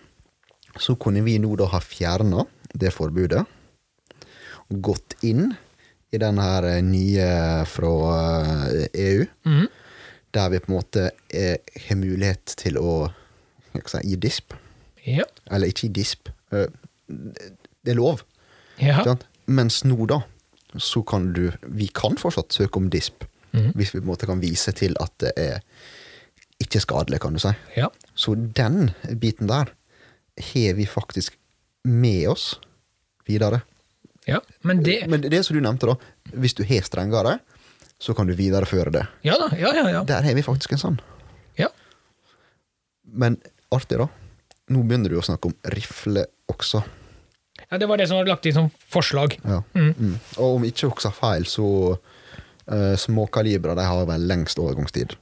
så 0.82 0.94
kunne 0.98 1.22
vi 1.26 1.36
nå 1.42 1.52
da 1.58 1.68
ha 1.70 1.78
fjerna 1.82 2.44
det 2.78 2.90
forbudet. 2.94 3.44
Og 4.68 4.80
gått 4.84 5.14
inn 5.24 5.52
i 6.12 6.18
den 6.20 6.38
her 6.40 6.64
eh, 6.68 6.80
nye 6.84 7.28
fra 7.68 7.92
eh, 8.68 8.88
EU, 8.94 9.24
Mhm. 9.48 9.68
der 10.34 10.48
vi 10.52 10.58
på 10.60 10.68
en 10.72 10.76
måte 10.76 11.06
har 11.88 11.96
mulighet 11.96 12.54
til 12.60 12.76
å 12.80 13.08
si, 13.86 13.98
gi 14.04 14.16
disp. 14.20 14.52
Ja. 15.06 15.24
Eller 15.50 15.68
ikke 15.72 15.86
gi 15.88 15.92
disp. 16.02 16.28
Uh, 16.52 16.66
det 17.08 17.94
er 17.94 18.00
lov. 18.00 18.22
ja. 18.80 19.04
Mens 19.48 19.80
nå, 19.84 19.96
da, 20.06 20.18
så 20.76 21.00
kan 21.02 21.32
du 21.32 21.50
Vi 21.64 21.86
kan 21.88 22.16
fortsatt 22.20 22.52
søke 22.52 22.76
om 22.76 22.90
disp. 22.92 23.24
Mhm. 23.52 23.72
Hvis 23.74 23.94
vi 23.94 24.00
på 24.00 24.04
en 24.04 24.10
måte 24.12 24.26
kan 24.26 24.40
vise 24.40 24.72
til 24.76 24.94
at 25.00 25.12
det 25.22 25.32
er 25.36 25.60
ikke 26.60 26.80
skadelig, 26.82 27.20
kan 27.22 27.32
du 27.32 27.38
si. 27.38 27.52
ja. 27.76 27.88
Så 28.14 28.34
den 28.34 28.90
biten 29.20 29.46
der 29.48 29.70
har 30.52 30.74
vi 30.74 30.86
faktisk 30.86 31.36
med 31.84 32.28
oss 32.28 32.58
videre. 33.26 33.62
ja. 34.26 34.40
Men 34.62 34.82
det 34.82 35.06
Men 35.08 35.20
det 35.22 35.44
som 35.46 35.54
du 35.56 35.60
nevnte, 35.62 35.86
da. 35.86 35.96
Hvis 36.34 36.54
du 36.54 36.64
har 36.64 36.82
strengere, 36.82 37.38
så 37.98 38.14
kan 38.14 38.26
du 38.26 38.34
videreføre 38.34 38.90
det. 38.92 39.06
Ja 39.24 39.34
da. 39.38 39.48
Ja, 39.56 39.72
ja, 39.74 39.88
ja. 39.90 40.04
Der 40.04 40.22
har 40.22 40.34
vi 40.34 40.42
faktisk 40.42 40.72
en 40.72 40.78
sånn. 40.78 41.00
ja. 41.56 41.68
Men 43.04 43.38
artig, 43.72 43.98
da. 43.98 44.08
Nå 44.68 44.82
begynner 44.84 45.08
du 45.08 45.16
å 45.18 45.24
snakke 45.24 45.48
om 45.48 45.54
rifle 45.72 46.26
også. 46.48 46.82
ja 47.70 47.78
det 47.78 47.88
var 47.88 47.96
det 47.96 48.08
som 48.08 48.16
var 48.18 48.26
lagt 48.28 48.46
inn 48.46 48.54
som 48.54 48.70
forslag. 48.92 49.38
Ja. 49.44 49.62
Mm. 49.74 49.94
Mm. 49.98 50.18
Og 50.36 50.56
om 50.58 50.64
ikke 50.64 50.90
husker 50.90 51.10
feil, 51.16 51.44
så 51.48 51.98
uh, 52.72 52.94
småkalibre 53.00 53.74
de 53.78 53.88
har 53.88 54.06
vel 54.08 54.28
lengst 54.30 54.60
overgangstid. 54.62 55.16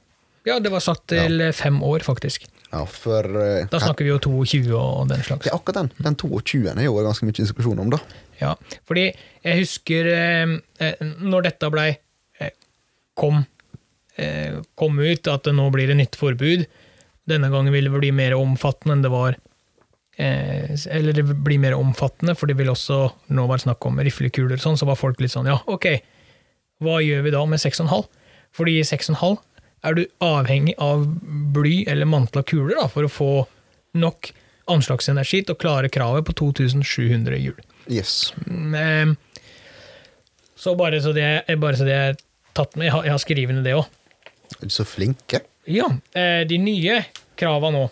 Ja, 0.47 0.61
det 0.63 0.71
var 0.71 0.83
satt 0.83 1.03
til 1.11 1.41
fem 1.51 1.81
år, 1.83 2.05
faktisk. 2.07 2.47
Ja, 2.71 2.85
for 2.87 3.25
uh, 3.27 3.67
Da 3.71 3.81
snakker 3.83 4.07
vi 4.07 4.13
jo 4.13 4.19
22 4.23 4.75
og 4.75 5.07
den 5.11 5.23
slags. 5.23 5.49
Ja, 5.49 5.57
akkurat 5.57 5.81
den. 5.83 5.93
Den 6.03 6.19
22 6.19 6.65
er 6.71 6.83
jo 6.85 6.97
ganske 7.03 7.27
mye 7.27 7.35
diskusjon 7.39 7.83
om, 7.83 7.91
da. 7.95 8.01
Ja, 8.37 8.53
fordi 8.85 9.09
jeg 9.09 9.63
husker 9.63 10.07
eh, 10.13 10.99
når 11.25 11.47
dette 11.47 11.71
blei 11.73 11.95
kom, 13.17 13.45
eh, 14.15 14.61
kom 14.75 14.99
ut, 14.99 15.27
at 15.27 15.47
det 15.47 15.55
nå 15.57 15.67
blir 15.73 15.89
det 15.89 15.97
nytt 15.97 16.17
forbud. 16.19 16.67
Denne 17.27 17.49
gangen 17.51 17.73
vil 17.73 17.89
det 17.89 17.97
bli 17.97 18.13
mer 18.15 18.37
omfattende 18.37 18.95
enn 18.95 19.03
det 19.03 19.11
var 19.11 19.35
eh, 20.17 20.69
Eller 20.93 21.17
det 21.17 21.25
blir 21.25 21.59
mer 21.59 21.75
omfattende, 21.75 22.37
for 22.37 22.49
det 22.49 22.57
vil 22.59 22.71
også 22.71 23.01
nå 23.35 23.47
være 23.49 23.65
snakk 23.65 23.89
om 23.89 23.99
riflekuler 23.99 24.55
og 24.59 24.63
sånn, 24.63 24.79
så 24.79 24.87
var 24.87 24.99
folk 24.99 25.19
litt 25.21 25.33
sånn 25.33 25.49
ja, 25.49 25.57
ok, 25.67 25.89
hva 26.83 26.99
gjør 27.01 27.23
vi 27.25 27.33
da 27.33 27.43
med 27.49 27.61
6,5? 27.61 28.07
Fordi 28.57 28.77
i 28.79 28.85
6,5 28.85 29.37
er 29.87 29.97
du 29.97 30.03
avhengig 30.23 30.75
av 30.81 31.05
bly 31.53 31.83
eller 31.89 32.09
mantla 32.09 32.43
kuler 32.47 32.75
da, 32.79 32.87
for 32.91 33.05
å 33.07 33.11
få 33.11 33.31
nok 33.97 34.31
anslagsenergi 34.71 35.43
til 35.45 35.55
å 35.55 35.59
klare 35.59 35.91
kravet 35.93 36.25
på 36.27 36.35
2700 36.37 37.39
hjul. 37.39 37.59
Yes. 37.87 38.33
Mm, 38.47 38.73
eh, 38.75 39.15
Så 40.57 40.73
bare 40.75 40.99
så 41.01 41.13
det, 41.13 41.43
eh, 41.47 41.55
bare 41.55 41.77
så 41.77 41.85
det 41.85 41.93
er 41.93 42.17
tatt 42.57 42.75
med, 42.75 42.87
jeg 42.87 42.93
har, 42.95 43.05
har 43.13 43.21
skrevet 43.21 43.55
ned 43.55 43.63
det 43.63 43.75
òg. 43.77 43.85
Er 44.57 44.65
du 44.65 44.73
så 44.73 44.85
flinke? 44.87 45.43
Ja, 45.69 45.87
eh, 46.15 46.43
de 46.47 46.57
nye 46.57 47.01
krava 47.37 47.69
nå 47.71 47.83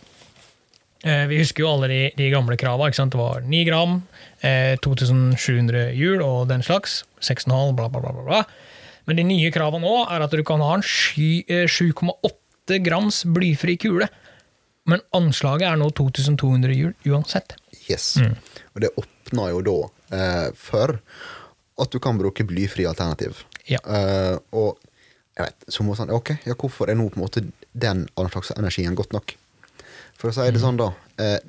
eh, 1.04 1.26
Vi 1.28 1.38
husker 1.42 1.64
jo 1.66 1.72
alle 1.74 1.90
de, 1.92 2.00
de 2.18 2.30
gamle 2.34 2.58
krava. 2.58 2.90
Det 2.90 3.20
var 3.20 3.44
9 3.46 3.64
gram, 3.68 4.00
eh, 4.42 4.76
2700 4.82 5.92
hjul 5.94 6.24
og 6.26 6.48
den 6.50 6.64
slags. 6.64 7.04
6,5, 7.22 7.76
bla, 7.76 7.90
bla, 7.90 8.02
bla, 8.02 8.12
bla, 8.12 8.24
bla. 8.26 8.44
Men 9.06 9.20
de 9.20 9.26
nye 9.28 9.52
kravene 9.54 9.86
nå 9.86 10.06
er 10.10 10.26
at 10.26 10.34
du 10.34 10.44
kan 10.48 10.64
ha 10.66 10.78
en 10.78 10.86
eh, 10.86 11.66
7,8 11.70 12.80
grams 12.86 13.24
blyfri 13.30 13.78
kule. 13.82 14.10
Men 14.90 15.02
anslaget 15.18 15.68
er 15.70 15.80
nå 15.82 15.90
2200 15.98 16.76
hjul 16.78 16.94
uansett. 17.10 17.56
Yes. 17.90 18.16
Og 18.74 18.82
det 18.84 18.94
åpner 18.98 19.54
jo 19.54 19.62
da 19.66 19.78
eh, 20.18 20.50
for 20.58 20.98
at 21.82 21.92
du 21.92 22.00
kan 22.02 22.18
bruke 22.20 22.46
blyfri 22.48 22.86
alternativ. 22.88 23.44
Ja. 23.70 23.82
Eh, 23.82 24.38
og 24.56 24.78
jeg 25.36 25.50
vet, 25.50 25.66
så 25.74 25.84
må 25.84 25.98
sånn, 25.98 26.14
ok, 26.16 26.38
ja, 26.48 26.56
hvorfor 26.56 26.90
er 26.90 26.96
nå 26.96 27.10
på 27.12 27.20
en 27.20 27.26
måte 27.26 27.44
den 27.76 28.06
anslagsenergien 28.20 28.96
godt 28.96 29.12
nok? 29.16 29.36
For 30.16 30.32
å 30.32 30.36
si 30.36 30.46
det 30.54 30.62
sånn, 30.64 30.80
da. 30.80 30.94
Eh, 31.20 31.40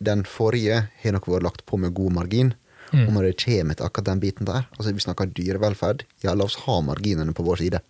den 0.00 0.24
forrige 0.24 0.86
har 1.02 1.14
nok 1.16 1.28
vært 1.28 1.44
lagt 1.44 1.66
på 1.68 1.76
med 1.80 1.92
god 1.96 2.16
margin. 2.16 2.54
Og 2.92 3.12
når 3.14 3.28
det 3.28 3.36
kommer 3.44 3.78
til 3.78 3.86
akkurat 3.86 4.08
den 4.10 4.22
biten 4.22 4.48
der, 4.48 4.66
altså 4.76 4.92
vi 4.94 5.04
snakker 5.04 5.30
dyrevelferd, 5.36 6.04
ja, 6.24 6.34
la 6.34 6.46
oss 6.46 6.58
ha 6.66 6.80
marginene 6.82 7.34
på 7.36 7.46
vår 7.46 7.62
side. 7.62 7.82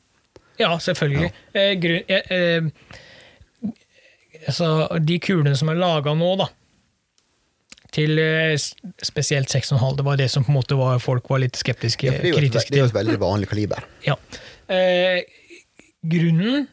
Ja, 0.61 0.75
selvfølgelig. 0.83 1.31
Eh, 1.57 1.73
grunn, 1.81 2.03
eh, 2.09 2.33
eh, 2.37 3.71
altså, 4.47 4.89
de 5.01 5.19
kulene 5.23 5.57
som 5.57 5.73
er 5.73 5.81
laga 5.81 6.13
nå, 6.17 6.35
da, 6.41 6.51
til 7.95 8.21
eh, 8.23 8.57
spesielt 9.03 9.51
6,5, 9.51 9.97
det 9.99 10.07
var 10.07 10.21
det 10.21 10.29
som 10.31 10.45
på 10.47 10.53
en 10.53 10.59
måte 10.61 10.79
var, 10.79 11.01
folk 11.03 11.31
var 11.33 11.43
litt 11.43 11.59
skeptiske, 11.59 12.07
Ja, 12.11 12.19
det 12.23 12.35
kritiske 12.37 12.75
det 12.75 12.81
er 12.81 12.85
jo 12.85 12.91
et 12.91 12.99
veldig 12.99 13.17
vanlig 13.23 13.51
kaliber. 13.51 13.87
Ja. 14.07 14.19
Eh, 14.71 15.25
grunnen 16.07 16.69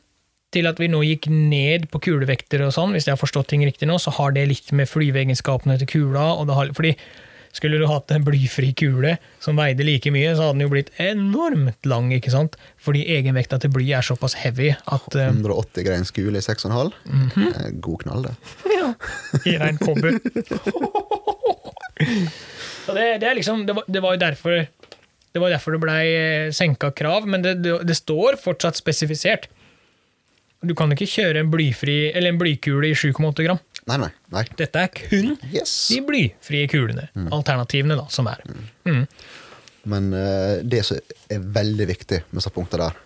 til 0.54 0.70
at 0.70 0.80
vi 0.80 0.88
nå 0.92 1.02
gikk 1.04 1.28
ned 1.32 1.90
på 1.92 2.00
kulevekter 2.06 2.64
og 2.66 2.74
sånn, 2.76 2.94
hvis 2.96 3.08
jeg 3.08 3.16
har 3.16 3.22
forstått 3.22 3.50
ting 3.52 3.66
riktig 3.68 3.90
nå, 3.90 3.98
så 4.00 4.14
har 4.16 4.36
det 4.36 4.46
litt 4.48 4.72
med 4.76 4.90
flyveegenskapene 4.90 5.76
til 5.82 5.90
kula 5.92 6.30
og 6.38 6.48
det 6.50 6.60
har, 6.60 6.72
Fordi 6.78 6.94
skulle 7.56 7.80
du 7.80 7.88
hatt 7.90 8.12
en 8.14 8.26
blyfri 8.26 8.74
kule 8.78 9.16
som 9.44 9.60
veide 9.60 9.86
like 9.88 10.12
mye, 10.14 10.36
så 10.36 10.48
hadde 10.48 10.58
den 10.58 10.66
jo 10.68 10.74
blitt 10.74 10.92
enormt 11.02 11.90
lang, 11.90 12.12
ikke 12.16 12.34
sant? 12.34 12.58
Fordi 12.84 13.06
egenvekta 13.18 13.60
til 13.62 13.74
bly 13.74 13.88
er 13.98 14.06
såpass 14.06 14.38
heavy 14.42 14.74
at 14.74 15.08
uh, 15.16 15.30
180 15.30 15.88
greins 15.88 16.14
kule 16.16 16.38
i 16.38 16.46
6,5. 16.46 16.94
Mm 17.06 17.30
-hmm. 17.36 17.80
God 17.82 18.00
knall, 18.04 18.24
det. 18.24 18.36
Ja, 18.78 18.94
i 19.46 19.58
rein 19.58 19.78
kobber. 19.78 20.20
Så 22.86 22.94
det, 22.94 23.18
det, 23.22 23.28
er 23.28 23.34
liksom, 23.36 23.66
det, 23.66 23.74
var, 23.76 23.84
det 23.88 24.00
var 24.00 24.14
jo 24.14 24.20
derfor 24.20 24.68
det 25.32 25.42
var 25.42 25.50
derfor 25.50 25.76
det 25.76 25.82
blei 25.84 26.06
senka 26.56 26.92
krav, 26.92 27.28
men 27.28 27.42
det, 27.42 27.60
det, 27.62 27.76
det 27.86 27.96
står 27.96 28.40
fortsatt 28.42 28.80
spesifisert. 28.80 29.48
Du 30.66 30.74
kan 30.78 30.90
ikke 30.92 31.06
kjøre 31.06 31.44
en 31.44 31.52
blyfri, 31.54 32.12
eller 32.16 32.34
en 32.34 32.40
blykule 32.42 32.90
i 32.90 32.96
7,8 32.98 33.46
gram. 33.46 33.60
Nei, 33.88 33.98
nei. 34.02 34.10
nei. 34.36 34.44
Dette 34.60 34.82
er 34.84 34.90
kun 34.92 35.38
Yes. 35.54 35.74
de 35.88 36.02
blyfrie 36.04 36.68
kulene. 36.68 37.06
Alternativene, 37.32 37.96
da, 37.96 38.08
som 38.12 38.28
er. 38.28 38.42
Mm. 38.86 39.04
Men 39.88 40.10
uh, 40.14 40.58
det 40.68 40.82
som 40.86 40.98
er 41.32 41.40
veldig 41.56 41.88
viktig 41.88 42.20
med 42.28 42.42
disse 42.42 42.52
punktene 42.52 42.90
der 42.90 42.98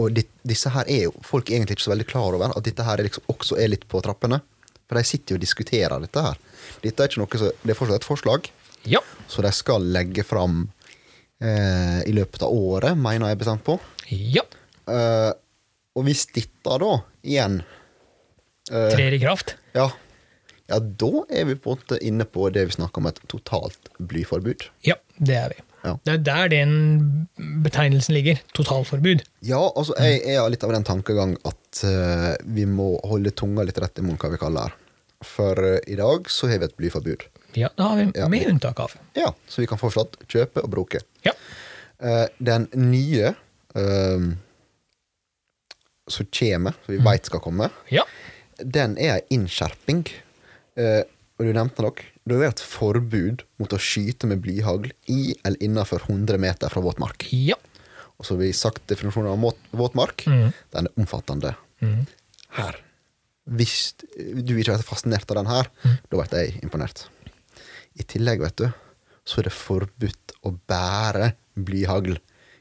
Og 0.00 0.12
di- 0.16 0.26
disse 0.44 0.68
her 0.74 0.84
er 0.88 1.06
jo 1.06 1.14
folk 1.24 1.48
egentlig 1.52 1.78
ikke 1.78 1.86
så 1.86 1.92
veldig 1.94 2.06
klar 2.08 2.36
over 2.36 2.52
at 2.56 2.64
dette 2.64 2.84
her 2.84 3.00
er 3.00 3.04
liksom 3.08 3.24
også 3.32 3.56
er 3.60 3.68
litt 3.72 3.86
på 3.88 4.00
trappene. 4.04 4.38
For 4.88 4.96
de 4.96 5.04
sitter 5.04 5.34
jo 5.34 5.38
og 5.38 5.42
diskuterer 5.44 6.00
dette 6.04 6.22
her. 6.24 6.36
Dette 6.82 7.04
er 7.04 7.08
ikke 7.10 7.20
noe 7.22 7.40
så, 7.40 7.50
Det 7.62 7.72
er 7.74 7.78
fortsatt 7.78 8.00
et 8.02 8.08
forslag, 8.08 8.48
Ja. 8.88 9.00
så 9.28 9.42
de 9.44 9.52
skal 9.52 9.84
legge 9.92 10.24
fram 10.24 10.70
eh, 11.40 12.00
i 12.08 12.12
løpet 12.16 12.42
av 12.42 12.52
året, 12.52 12.96
mener 12.96 13.28
jeg 13.32 13.38
bestemt 13.44 13.64
på. 13.64 13.78
ja. 14.10 14.42
Eh, 14.90 15.32
og 15.94 16.04
hvis 16.06 16.24
dette 16.32 16.76
da 16.80 16.88
igjen 17.26 17.60
eh, 18.72 18.90
Trer 18.94 19.12
i 19.14 19.18
kraft. 19.22 19.56
Ja, 19.76 19.90
ja, 20.70 20.78
da 20.78 21.10
er 21.34 21.48
vi 21.48 21.56
på 21.58 21.72
en 21.74 21.80
måte 21.80 21.98
inne 22.06 22.24
på 22.30 22.46
det 22.54 22.62
vi 22.68 22.76
snakker 22.76 23.02
om 23.02 23.08
et 23.10 23.18
totalt 23.30 23.90
blyforbud. 23.98 24.68
Ja, 24.86 24.94
det 25.18 25.34
er 25.34 25.48
vi. 25.54 25.64
Ja. 25.82 25.94
Det 26.04 26.12
er 26.12 26.18
der 26.28 26.50
den 26.52 26.72
betegnelsen 27.64 28.14
ligger. 28.14 28.38
Totalforbud. 28.54 29.22
Ja, 29.48 29.60
altså 29.74 29.96
jeg 29.98 30.20
er 30.36 30.44
litt 30.52 30.64
av 30.66 30.74
den 30.76 30.84
tankegang 30.86 31.32
at 31.48 31.80
uh, 31.88 32.34
vi 32.44 32.66
må 32.68 32.92
holde 33.08 33.32
tunga 33.32 33.64
litt 33.66 33.80
rett 33.80 33.98
i 33.98 34.04
munnen, 34.04 34.20
hva 34.20 34.30
vi 34.34 34.40
kaller 34.42 34.68
det. 34.68 34.76
For 35.26 35.56
uh, 35.58 35.78
i 35.90 35.96
dag 35.98 36.28
så 36.30 36.50
har 36.52 36.60
vi 36.60 36.68
et 36.68 36.76
blyforbud. 36.78 37.24
Ja, 37.58 37.72
det 37.74 37.82
har 37.82 37.96
vi, 37.96 38.06
Ja. 38.20 38.28
med 38.30 38.46
unntak 38.52 38.78
av. 38.84 38.94
Ja, 39.18 39.32
Så 39.48 39.64
vi 39.64 39.66
kan 39.72 39.80
fortsatt 39.80 40.20
kjøpe 40.30 40.62
og 40.62 40.70
bruke. 40.70 41.00
Ja. 41.26 41.32
Uh, 41.98 42.26
den 42.38 42.68
nye 42.76 43.34
som 46.10 46.26
kommer, 46.34 46.74
som 46.84 46.94
vi 46.94 47.00
veit 47.06 47.26
skal 47.30 47.40
komme, 47.40 47.70
Ja. 47.88 48.04
Den 48.64 48.96
er 49.00 49.18
ei 49.18 49.36
innskjerping. 49.36 50.04
Eh, 50.80 51.02
og 51.40 51.46
du 51.48 51.54
nevnte 51.56 51.84
nok, 51.84 52.02
det 52.28 52.36
er 52.36 52.50
et 52.50 52.62
forbud 52.62 53.44
mot 53.60 53.72
å 53.72 53.80
skyte 53.80 54.28
med 54.28 54.42
blyhagl 54.44 54.90
i 55.10 55.34
eller 55.40 55.60
innenfor 55.64 56.04
100 56.04 56.40
meter 56.42 56.72
fra 56.72 56.82
våtmark. 56.84 57.24
Ja. 57.32 57.56
Og 58.20 58.26
så 58.26 58.34
har 58.36 58.42
vi 58.42 58.52
sagt 58.52 58.84
definisjonen 58.90 59.32
av 59.32 59.40
våt- 59.40 59.70
våtmark. 59.72 60.26
Mm. 60.28 60.52
Den 60.74 60.86
er 60.90 61.00
omfattende. 61.00 61.54
Mm. 61.80 62.04
Her. 62.58 62.76
Hvis 63.48 63.94
du 63.96 64.52
ikke 64.58 64.76
er 64.76 64.84
fascinert 64.84 65.30
av 65.32 65.40
den 65.40 65.48
her, 65.48 65.70
mm. 65.82 65.96
da 66.10 66.20
ble 66.20 66.42
jeg 66.44 66.60
imponert. 66.62 67.06
I 67.96 68.04
tillegg, 68.04 68.44
vet 68.44 68.60
du, 68.60 68.68
så 69.24 69.40
er 69.40 69.48
det 69.48 69.56
forbudt 69.56 70.36
å 70.44 70.52
bære 70.68 71.32
blyhagl 71.56 72.18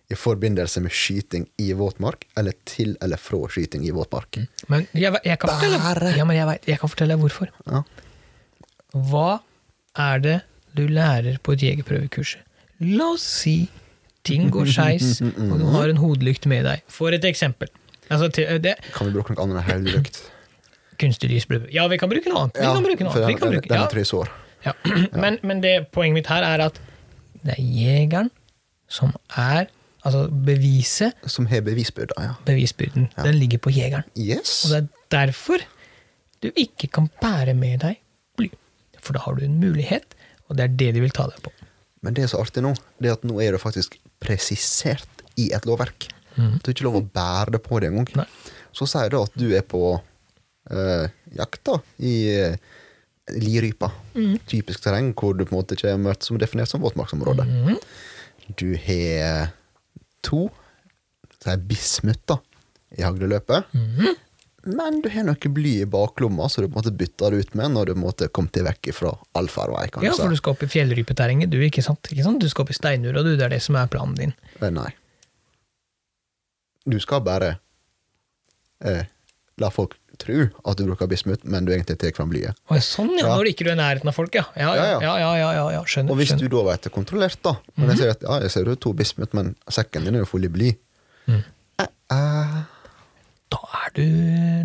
i 0.09 0.17
forbindelse 0.17 0.81
med 0.81 0.93
skyting 0.95 1.45
i 1.61 1.69
våtmark, 1.77 2.25
eller 2.37 2.55
til 2.65 2.95
eller 3.01 3.19
fra 3.21 3.43
skyting 3.51 3.83
i 3.85 3.91
våtmark. 3.93 4.39
Men 4.71 4.87
jeg, 4.97 5.13
jeg, 5.25 5.37
kan 5.39 5.51
fortelle, 5.53 6.13
ja, 6.17 6.25
men 6.25 6.37
jeg, 6.37 6.47
vet, 6.49 6.69
jeg 6.71 6.81
kan 6.81 6.89
fortelle 6.89 7.13
deg 7.13 7.21
hvorfor. 7.25 7.51
Ja. 7.69 7.83
Hva 9.09 9.27
er 9.99 10.23
det 10.23 10.39
du 10.77 10.87
lærer 10.89 11.37
på 11.45 11.53
et 11.53 11.65
jegerprøvekurs? 11.67 12.37
La 12.81 13.11
oss 13.13 13.27
si 13.43 13.59
ting 14.25 14.49
går 14.53 14.71
skeis, 14.73 15.21
og 15.21 15.55
du 15.61 15.69
har 15.75 15.93
en 15.93 16.01
hodelykt 16.01 16.49
med 16.49 16.65
deg. 16.65 16.83
For 16.89 17.13
et 17.13 17.25
eksempel. 17.29 17.69
Altså, 18.09 18.31
til, 18.33 18.57
det, 18.63 18.79
Kan 18.95 19.09
vi 19.09 19.13
bruke 19.13 19.35
noe 19.35 19.45
annet 19.45 19.61
enn 19.61 19.85
hodelykt? 19.85 20.21
kunstig 20.99 21.29
lys 21.31 21.47
Ja, 21.71 21.87
vi 21.87 21.97
kan 21.97 22.09
bruke 22.11 22.29
noe 22.29 22.45
annet. 22.45 22.57
Vi 22.57 22.65
Ja, 22.65 22.73
kan 22.75 22.83
bruke 22.83 23.05
noe 23.05 23.13
annet. 23.13 23.27
Vi 23.27 23.33
den, 23.33 23.53
bruke, 23.53 23.69
den 23.69 23.77
ja. 23.77 23.85
er 23.85 23.93
trysår. 23.93 24.31
Ja. 24.65 24.73
Men, 25.23 25.37
men 25.41 25.61
det, 25.63 25.87
poenget 25.95 26.17
mitt 26.17 26.27
her 26.27 26.43
er 26.43 26.65
at 26.65 26.81
det 27.45 27.53
er 27.55 27.63
jegeren 27.63 28.27
som 28.91 29.13
er 29.37 29.69
Altså 30.07 30.29
beviset, 30.31 31.17
Som 31.27 31.49
har 31.51 31.61
bevisbyrda, 31.65 32.15
ja. 32.23 32.35
bevisbyrden, 32.47 33.09
den 33.17 33.35
ligger 33.35 33.59
på 33.59 33.73
jegeren. 33.75 34.05
Yes. 34.15 34.63
Og 34.65 34.71
det 34.71 34.77
er 34.79 34.87
derfor 35.11 35.65
du 36.43 36.51
ikke 36.55 36.87
kan 36.87 37.09
bære 37.19 37.53
med 37.57 37.81
deg 37.83 37.99
bly. 38.39 38.47
For 39.03 39.15
da 39.15 39.23
har 39.25 39.35
du 39.35 39.43
en 39.43 39.57
mulighet, 39.59 40.15
og 40.47 40.55
det 40.55 40.63
er 40.63 40.77
det 40.79 40.93
de 40.95 41.03
vil 41.03 41.15
ta 41.15 41.27
deg 41.27 41.41
på. 41.43 41.51
Men 42.05 42.15
det 42.15 42.23
er 42.23 42.31
så 42.31 42.39
artig 42.39 42.63
nå, 42.63 42.71
det 42.99 43.11
er 43.11 43.17
at 43.17 43.27
nå 43.27 43.41
er 43.43 43.55
det 43.55 43.61
faktisk 43.61 43.97
presisert 44.23 45.23
i 45.39 45.49
et 45.55 45.67
lovverk. 45.67 46.07
Mm. 46.37 46.59
Du 46.59 46.69
har 46.69 46.75
ikke 46.75 46.87
lov 46.87 46.99
å 47.01 47.07
bære 47.15 47.57
det 47.57 47.63
på 47.65 47.81
deg 47.83 47.91
engang. 47.91 48.27
Så 48.75 48.87
sier 48.87 49.11
det 49.11 49.19
at 49.19 49.35
du 49.35 49.49
er 49.55 49.65
på 49.67 49.83
øh, 50.71 51.05
jakt 51.35 51.63
da, 51.67 51.79
i 51.99 52.15
øh, 52.39 52.55
lirypa. 53.35 53.91
Mm. 54.15 54.37
Typisk 54.47 54.83
terreng 54.85 55.11
hvor 55.11 55.35
du 55.35 55.43
på 55.43 55.51
en 55.51 55.59
måte 55.59 55.75
ikke 55.75 55.91
er 55.91 56.01
møtt 56.01 56.23
som 56.23 56.39
definert 56.39 56.71
som 56.71 56.83
våtmarksområde. 56.85 57.43
Mm. 57.49 57.75
Du 58.59 58.69
har 58.87 59.51
to 60.25 60.47
så 61.39 61.53
er 61.53 61.61
bismutt 61.69 62.25
da, 62.27 62.39
i 62.97 63.05
hagleløpet. 63.05 63.69
Mhm. 63.75 64.17
Men 64.69 64.99
du 65.01 65.07
har 65.09 65.23
noe 65.23 65.49
bly 65.55 65.71
i 65.81 65.85
baklomma, 65.87 66.49
så 66.51 66.61
du 66.61 66.67
på 66.67 66.73
en 66.73 66.81
måte 66.81 66.91
bytter 66.91 67.31
det 67.31 67.45
ut 67.45 67.53
med 67.55 67.71
når 67.77 67.89
du 67.89 67.99
måtte 68.01 68.27
komme 68.27 68.51
deg 68.53 68.65
vekk 68.67 68.89
fra 68.93 69.13
allfarvei. 69.39 69.85
Ja, 70.03 70.11
for 70.13 70.29
du 70.29 70.35
skal 70.35 70.57
opp 70.57 70.65
i 70.65 70.69
fjellrypeterrenget, 70.69 71.49
du, 71.49 71.61
ikke 71.63 71.83
sant? 71.85 72.11
Ikke 72.11 72.25
sant? 72.27 72.43
Du 72.43 72.51
skal 72.51 72.67
opp 72.67 72.73
i 72.73 72.77
steinura, 72.77 73.23
du. 73.23 73.31
Det 73.39 73.47
er 73.47 73.55
det 73.55 73.61
som 73.63 73.77
er 73.79 73.87
planen 73.91 74.17
din. 74.19 74.35
Eh, 74.59 74.67
Nei. 74.75 74.91
Du 76.89 76.99
skal 76.99 77.23
bare 77.23 77.53
eh, 78.83 79.07
la 79.63 79.71
folk 79.71 79.95
tro 80.21 80.45
at 80.49 80.79
du 80.79 80.85
bruker 80.87 81.09
bismut, 81.11 81.43
men 81.47 81.67
du 81.67 81.71
egentlig 81.73 81.97
tar 82.01 82.13
fram 82.17 82.31
blyet. 82.31 82.57
Sånn, 82.85 83.13
ja. 83.17 83.25
Ja. 83.27 83.35
Når 83.37 83.51
ikke 83.53 83.65
du 83.67 83.71
er 83.71 83.77
i 83.77 83.79
nærheten 83.79 84.11
av 84.11 84.17
folk, 84.17 84.35
ja. 84.35 84.45
Ja, 84.59 84.73
ja, 84.75 84.97
Ja. 84.99 85.83
Skjønner. 85.89 86.11
Og 86.13 86.19
hvis 86.19 86.33
skjønner. 86.33 86.49
du 86.49 86.57
da 86.57 86.63
vet 86.69 86.87
det 86.87 86.91
kontrollert, 86.93 87.39
da 87.45 87.55
Men 87.77 87.93
jeg 87.93 88.01
ser 88.01 88.11
at 88.13 88.25
ja, 88.27 88.39
jeg 88.45 88.51
ser 88.53 88.67
du 88.67 88.75
to 88.75 88.93
bismut, 88.93 89.33
men 89.37 89.55
sekken 89.71 90.05
din 90.05 90.19
er 90.19 90.25
jo 90.25 90.29
full 90.29 90.45
i 90.45 90.51
bly. 90.51 90.73
Mm. 91.29 91.41
Eh, 91.79 91.87
eh, 92.15 92.59
Da 93.49 93.59
er 93.79 93.93
du 93.95 94.03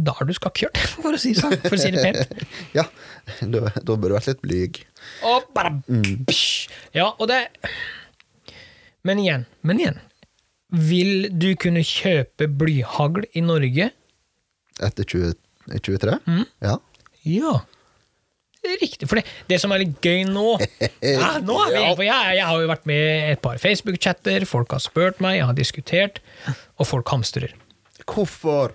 Da 0.04 0.12
er 0.20 0.28
du 0.28 0.34
skakkjørt, 0.36 0.76
for 1.02 1.16
å 1.16 1.20
si 1.20 1.34
sånn. 1.38 1.54
For 1.64 1.78
å 1.78 1.80
si 1.80 1.92
det 1.94 2.02
pent. 2.04 2.34
ja, 2.78 2.84
da, 3.40 3.68
da 3.80 3.96
bør 3.96 4.12
du 4.12 4.16
vært 4.18 4.32
litt 4.32 4.42
blyg. 4.44 4.82
Og 5.30 5.46
bare 5.56 5.78
mm. 5.86 6.26
Ja, 6.96 7.12
og 7.18 7.28
det 7.30 7.46
Men 9.04 9.20
igjen, 9.22 9.46
men 9.62 9.80
igjen. 9.80 10.00
Vil 10.74 11.28
du 11.30 11.52
kunne 11.60 11.84
kjøpe 11.86 12.48
blyhagl 12.50 13.28
i 13.36 13.42
Norge? 13.44 13.90
Etter 14.82 15.06
20, 15.06 15.36
23? 15.70 16.18
Mm. 16.26 16.44
Ja. 16.64 16.76
Ja. 17.24 17.54
Riktig. 18.64 19.08
For 19.10 19.20
det, 19.20 19.26
det 19.50 19.58
som 19.60 19.72
er 19.74 19.82
litt 19.82 19.98
gøy 20.00 20.22
nå 20.28 20.54
ja, 21.04 21.34
nå 21.44 21.56
vi, 21.68 21.82
For 21.98 22.04
jeg, 22.06 22.36
jeg 22.38 22.46
har 22.48 22.62
jo 22.62 22.70
vært 22.70 22.86
med 22.88 23.02
i 23.02 23.34
et 23.34 23.42
par 23.44 23.60
Facebook-chatter, 23.60 24.46
folk 24.48 24.72
har 24.72 24.80
spurt 24.80 25.20
meg, 25.24 25.38
jeg 25.38 25.48
har 25.50 25.58
diskutert, 25.58 26.22
og 26.80 26.88
folk 26.88 27.12
hamstrer. 27.12 27.52
Hvorfor? 28.08 28.72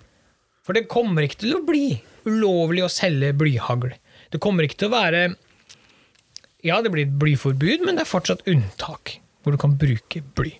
For 0.65 0.77
det 0.77 0.85
kommer 0.91 1.25
ikke 1.25 1.41
til 1.41 1.57
å 1.57 1.63
bli 1.65 1.99
ulovlig 2.29 2.83
å 2.85 2.91
selge 2.91 3.31
blyhagl. 3.37 3.95
Det 4.29 4.41
kommer 4.43 4.67
ikke 4.67 4.83
til 4.83 4.91
å 4.91 4.97
være 4.97 5.23
Ja, 6.65 6.81
det 6.83 6.91
blir 6.93 7.07
et 7.07 7.17
blyforbud, 7.17 7.85
men 7.87 7.97
det 7.97 8.03
er 8.05 8.09
fortsatt 8.11 8.45
unntak 8.49 9.17
hvor 9.41 9.55
du 9.55 9.61
kan 9.61 9.77
bruke 9.79 10.21
bly. 10.37 10.51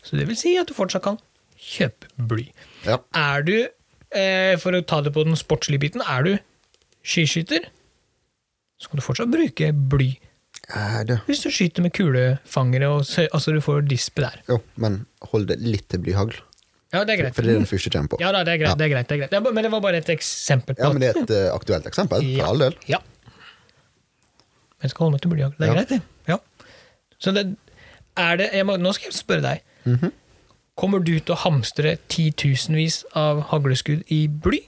Så 0.00 0.16
det 0.16 0.28
vil 0.30 0.38
si 0.38 0.54
at 0.56 0.70
du 0.70 0.76
fortsatt 0.76 1.04
kan 1.04 1.18
kjøpe 1.60 2.08
bly. 2.30 2.46
Ja. 2.86 3.00
Er 3.18 3.44
du, 3.44 3.56
for 4.62 4.74
å 4.74 4.80
ta 4.82 5.00
det 5.06 5.12
på 5.14 5.22
den 5.24 5.36
sportslige 5.38 5.80
biten, 5.84 6.02
er 6.02 6.22
du 6.26 6.32
skiskytter, 7.06 7.68
så 8.80 8.90
kan 8.90 9.00
du 9.00 9.04
fortsatt 9.04 9.30
bruke 9.32 9.70
bly. 9.92 10.10
Er 10.70 11.04
det. 11.06 11.16
Hvis 11.26 11.42
du 11.42 11.48
skyter 11.50 11.82
med 11.82 11.92
kulefangere, 11.96 12.88
og 12.90 13.04
så, 13.08 13.24
altså 13.34 13.52
du 13.54 13.60
får 13.64 13.82
dispe 13.90 14.22
der. 14.22 14.36
Jo, 14.48 14.60
men 14.82 15.04
hold 15.32 15.48
det 15.50 15.56
litt 15.62 15.88
til 15.90 16.02
blyhagl. 16.04 16.36
Ja, 16.92 17.04
det 17.06 17.14
er 17.14 17.20
greit. 17.22 17.34
For 17.36 17.46
det 17.46 17.54
er 17.54 17.58
den 17.60 17.68
første 17.70 17.90
kommer 17.94 18.10
på. 18.12 18.18
Ja, 18.22 18.30
da, 18.34 18.42
det 18.46 18.52
er 18.56 18.60
greit. 18.64 18.72
Ja. 18.72 18.76
Det 18.78 18.86
er 18.86 18.92
greit, 18.92 19.08
det 19.08 19.14
er 19.16 19.20
greit. 19.22 19.30
Det 19.30 19.38
er 19.38 19.54
Men 19.54 19.66
det 19.66 19.70
var 19.72 19.82
bare 19.84 19.98
et 20.02 20.08
eksempel 20.10 20.74
på 20.74 20.82
Ja, 20.82 20.90
men 20.90 21.02
det 21.02 21.10
er 21.12 21.20
et 21.22 21.30
uh, 21.30 21.54
aktuelt 21.54 21.86
eksempel, 21.86 22.24
for 22.36 22.46
all 22.50 22.64
del. 22.66 22.76
Ja. 22.90 22.98
Men 24.80 24.88
jeg 24.88 24.94
skal 24.94 25.04
holde 25.06 25.14
meg 25.16 25.22
til 25.24 25.34
blyhagl. 25.34 25.54
Det 25.58 25.66
er 25.68 25.70
Ja. 25.70 25.76
greit, 25.78 25.88
det. 25.88 26.00
Ja. 26.28 26.38
Så 27.20 27.34
det 27.36 27.44
er 28.16 28.36
det 28.40 28.48
jeg 28.54 28.66
må, 28.66 28.76
Nå 28.80 28.92
skal 28.96 29.10
jeg 29.10 29.18
spørre 29.20 29.42
deg. 29.46 29.62
Mhm. 29.86 30.12
Kommer 30.78 31.02
du 31.04 31.18
til 31.18 31.34
å 31.34 31.38
hamstre 31.42 31.96
titusenvis 32.08 33.02
av 33.18 33.42
hagleskudd 33.50 34.04
i 34.12 34.26
bly? 34.28 34.62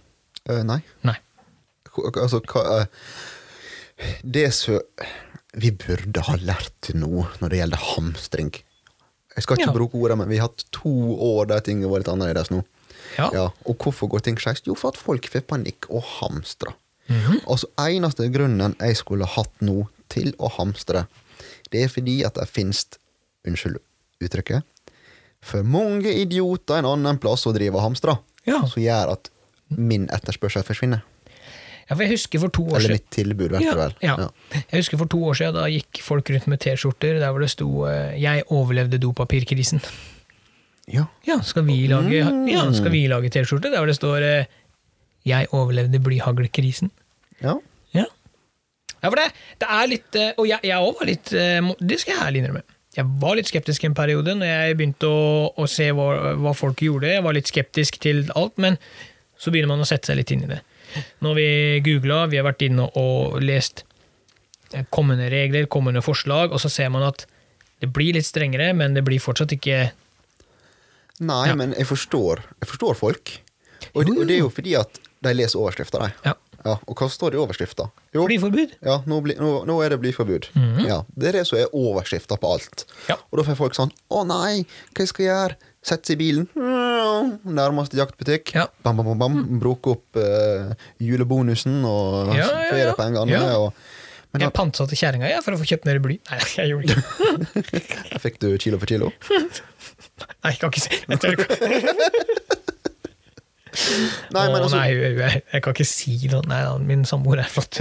Uh, 0.48 0.62
nei. 0.66 0.80
Nei. 1.06 1.16
Altså, 2.16 2.40
hva 2.48 2.62
uh, 2.82 2.86
Det 4.24 4.48
som 4.56 4.80
vi 5.52 5.68
burde 5.76 6.22
ha 6.24 6.34
lært 6.40 6.88
nå 6.96 7.26
når 7.42 7.52
det 7.52 7.58
gjelder 7.60 7.82
hamstring 7.92 8.48
Jeg 9.36 9.44
skal 9.44 9.58
ikke 9.58 9.66
Ja. 9.68 9.74
bruke 9.76 9.98
ordet, 10.00 10.16
men 10.18 10.28
vi 10.30 10.38
har 10.40 10.48
hatt 10.48 10.64
to 10.72 10.92
år 11.20 11.46
der 11.50 11.60
ting 11.64 11.82
har 11.84 11.92
vært 11.92 12.08
annerledes 12.12 12.50
nå. 12.52 12.62
Ja. 13.18 13.28
Ja, 13.32 13.44
og 13.68 13.76
hvorfor 13.80 14.08
går 14.08 14.20
ting 14.24 14.36
skeis? 14.40 14.62
Jo, 14.64 14.74
for 14.74 14.92
at 14.92 15.00
folk 15.00 15.24
får 15.28 15.44
panikk 15.48 15.88
og 15.90 16.02
hamstrer. 16.18 16.74
Mhm. 17.08 17.40
Altså, 17.46 17.68
eneste 17.80 18.28
grunnen 18.32 18.76
jeg 18.80 18.96
skulle 18.96 19.26
hatt 19.28 19.52
nå 19.60 19.86
til 20.12 20.32
å 20.38 20.50
hamstre, 20.52 21.06
det 21.72 21.84
er 21.84 21.88
fordi 21.88 22.22
at 22.24 22.34
det 22.36 22.48
finnes, 22.48 22.84
unnskyld 23.48 23.80
uttrykket, 24.22 24.62
for 25.42 25.66
mange 25.66 26.12
idioter 26.22 26.78
en 26.80 26.86
annen 26.92 27.18
plass 27.22 27.46
å 27.50 27.52
drive 27.54 27.74
og 27.78 27.82
hamstre, 27.88 28.18
Ja. 28.46 28.60
som 28.66 28.82
gjør 28.82 29.12
at 29.16 29.30
min 29.72 30.06
etterspørsel 30.12 30.62
forsvinner. 30.66 31.02
ja, 31.88 31.96
for 31.96 32.02
jeg 32.04 32.12
husker 32.14 32.38
for 32.40 32.48
to 32.54 32.62
år 32.70 32.76
Eller 32.78 32.94
mitt 32.96 33.10
tilbud, 33.10 33.50
vet 33.52 33.62
ja, 33.64 33.72
du 33.74 33.78
vel. 33.80 33.94
ja. 34.02 34.16
Jeg 34.54 34.78
husker 34.84 34.98
for 34.98 35.06
to 35.10 35.18
år 35.18 35.34
siden, 35.34 35.54
da 35.58 35.66
gikk 35.68 36.00
folk 36.02 36.30
rundt 36.30 36.46
med 36.46 36.60
T-skjorter 36.60 37.18
der 37.18 37.30
hvor 37.32 37.40
det 37.40 37.50
sto 37.50 37.84
eh, 37.86 38.14
'Jeg 38.20 38.44
overlevde 38.50 38.98
dopapirkrisen'. 39.02 39.82
Ja. 40.88 41.06
Ja, 41.26 41.40
skal 41.42 41.64
vi 41.64 41.86
lage, 41.86 42.22
Mm. 42.24 42.48
ja, 42.48 42.62
lage 43.08 43.30
T-skjorte 43.30 43.70
der 43.70 43.78
hvor 43.78 43.86
det 43.86 43.96
står 43.96 44.22
eh, 44.22 44.44
'Jeg 45.26 45.46
overlevde 45.52 45.98
blyhaglkrisen'? 45.98 46.90
ja. 47.42 47.54
Ja. 47.94 48.04
ja, 49.02 49.08
for 49.08 49.16
det, 49.16 49.32
det 49.60 49.68
er 49.68 49.86
litt 49.86 50.14
eh, 50.16 50.32
Og 50.38 50.46
jeg, 50.48 50.60
òg 50.62 50.98
var 50.98 51.06
litt 51.06 51.24
Det 51.30 52.00
skal 52.00 52.14
jeg 52.14 52.22
ærlig 52.22 52.42
innrømme. 52.44 52.62
Jeg 52.96 53.08
var 53.22 53.38
litt 53.38 53.48
skeptisk 53.48 53.84
en 53.88 53.94
periode 53.96 54.34
når 54.36 54.50
jeg 54.50 54.76
begynte 54.76 55.08
å, 55.08 55.22
å 55.56 55.64
se 55.70 55.86
hva, 55.96 56.34
hva 56.42 56.52
folk 56.56 56.82
gjorde. 56.84 57.08
Jeg 57.14 57.24
var 57.24 57.32
litt 57.36 57.48
skeptisk 57.48 57.96
til 58.04 58.26
alt, 58.36 58.58
men 58.60 58.76
så 59.40 59.50
begynner 59.50 59.72
man 59.72 59.80
å 59.84 59.88
sette 59.88 60.10
seg 60.10 60.18
litt 60.20 60.32
inn 60.34 60.44
i 60.44 60.50
det. 60.50 60.60
Når 61.24 61.38
vi 61.38 61.46
googla, 61.86 62.26
vi 62.28 62.36
har 62.36 62.44
vært 62.44 62.66
inne 62.66 62.84
og 63.00 63.38
lest 63.40 63.84
kommende 64.92 65.30
regler, 65.32 65.66
kommende 65.72 66.02
forslag, 66.04 66.52
og 66.52 66.60
så 66.60 66.68
ser 66.72 66.92
man 66.92 67.06
at 67.08 67.24
det 67.82 67.88
blir 67.92 68.14
litt 68.16 68.28
strengere, 68.28 68.70
men 68.76 68.94
det 68.96 69.02
blir 69.04 69.20
fortsatt 69.20 69.52
ikke 69.56 69.80
Nei, 71.22 71.42
Ja. 71.48 71.54
men 71.54 71.72
jeg 71.76 71.86
forstår, 71.86 72.40
jeg 72.60 72.68
forstår 72.70 72.96
folk. 72.98 73.30
Og, 73.94 74.08
jo, 74.08 74.14
og 74.20 74.26
det 74.26 74.36
er 74.36 74.40
jo 74.40 74.48
fordi 74.50 74.72
at 74.78 74.96
de 75.22 75.32
leser 75.36 75.60
overskrifta, 75.60 76.00
de. 76.02 76.30
Ja. 76.30 76.32
Ja, 76.64 76.76
og 76.86 76.94
hva 77.00 77.08
står 77.10 77.32
det 77.34 77.38
i 77.38 77.42
overskrifta? 77.42 77.88
Blyforbud. 78.14 78.76
ja, 78.86 79.00
nå, 79.10 79.18
bli, 79.24 79.34
nå, 79.40 79.50
nå 79.66 79.76
er 79.82 79.94
det 79.94 80.00
blyforbud. 80.02 80.48
ja, 80.86 81.00
det 81.18 81.32
er 81.32 81.38
det 81.40 81.46
som 81.48 81.58
er 81.58 81.72
overskrifta 81.74 82.38
på 82.38 82.52
alt. 82.54 82.84
Mhm. 82.86 83.04
Ja. 83.10 83.16
Og 83.30 83.40
da 83.40 83.46
får 83.50 83.58
folk 83.58 83.74
sånn 83.78 83.90
Å 84.14 84.22
nei, 84.28 84.64
hva 84.94 85.06
skal 85.10 85.24
jeg 85.26 85.32
gjøre? 85.34 85.56
Sette 85.82 86.12
seg 86.12 86.14
i 86.14 86.22
bilen. 86.22 86.44
Nærmeste 87.42 87.98
jaktbutikk. 87.98 88.52
Ja. 88.54 88.68
Bam, 88.86 89.00
bam, 89.00 89.08
bam, 89.10 89.18
bam. 89.18 89.58
Bruke 89.58 89.96
opp 89.96 90.14
uh, 90.20 90.70
julebonusen 91.02 91.80
og 91.88 92.30
Ja, 92.36 92.46
ja. 92.46 92.70
feriepengene. 92.70 93.32
Ja. 93.34 93.56
Og, 93.58 93.74
men 94.32 94.44
Jeg 94.46 94.54
pantsatte 94.56 94.94
kjerringa 94.96 95.26
ja, 95.28 95.40
for 95.42 95.56
å 95.56 95.58
få 95.60 95.66
kjøpt 95.66 95.88
mer 95.90 95.98
bly. 96.04 96.20
Nei, 96.30 96.38
jeg 96.54 96.70
gjorde 96.70 96.94
ikke 96.94 98.20
fikk 98.28 98.38
du 98.44 98.46
kilo 98.62 98.78
for 98.78 98.86
kilo. 98.94 99.10
Nei, 99.32 100.52
jeg 100.54 100.60
kan 100.62 100.70
ikke 100.70 100.84
si 100.86 101.02
jeg 101.02 101.18
tør 101.26 101.34
ikke. 101.34 102.60
Nei, 103.72 104.46
men 104.52 104.58
Å, 104.58 104.66
altså, 104.66 104.76
nei, 104.76 104.88
jeg, 104.92 105.42
jeg 105.54 105.64
kan 105.64 105.76
ikke 105.76 105.88
si 105.88 106.16
noe. 106.32 106.42
Nei, 106.50 106.60
min 106.84 107.06
samboer 107.08 107.42
er 107.44 107.48
flott. 107.52 107.80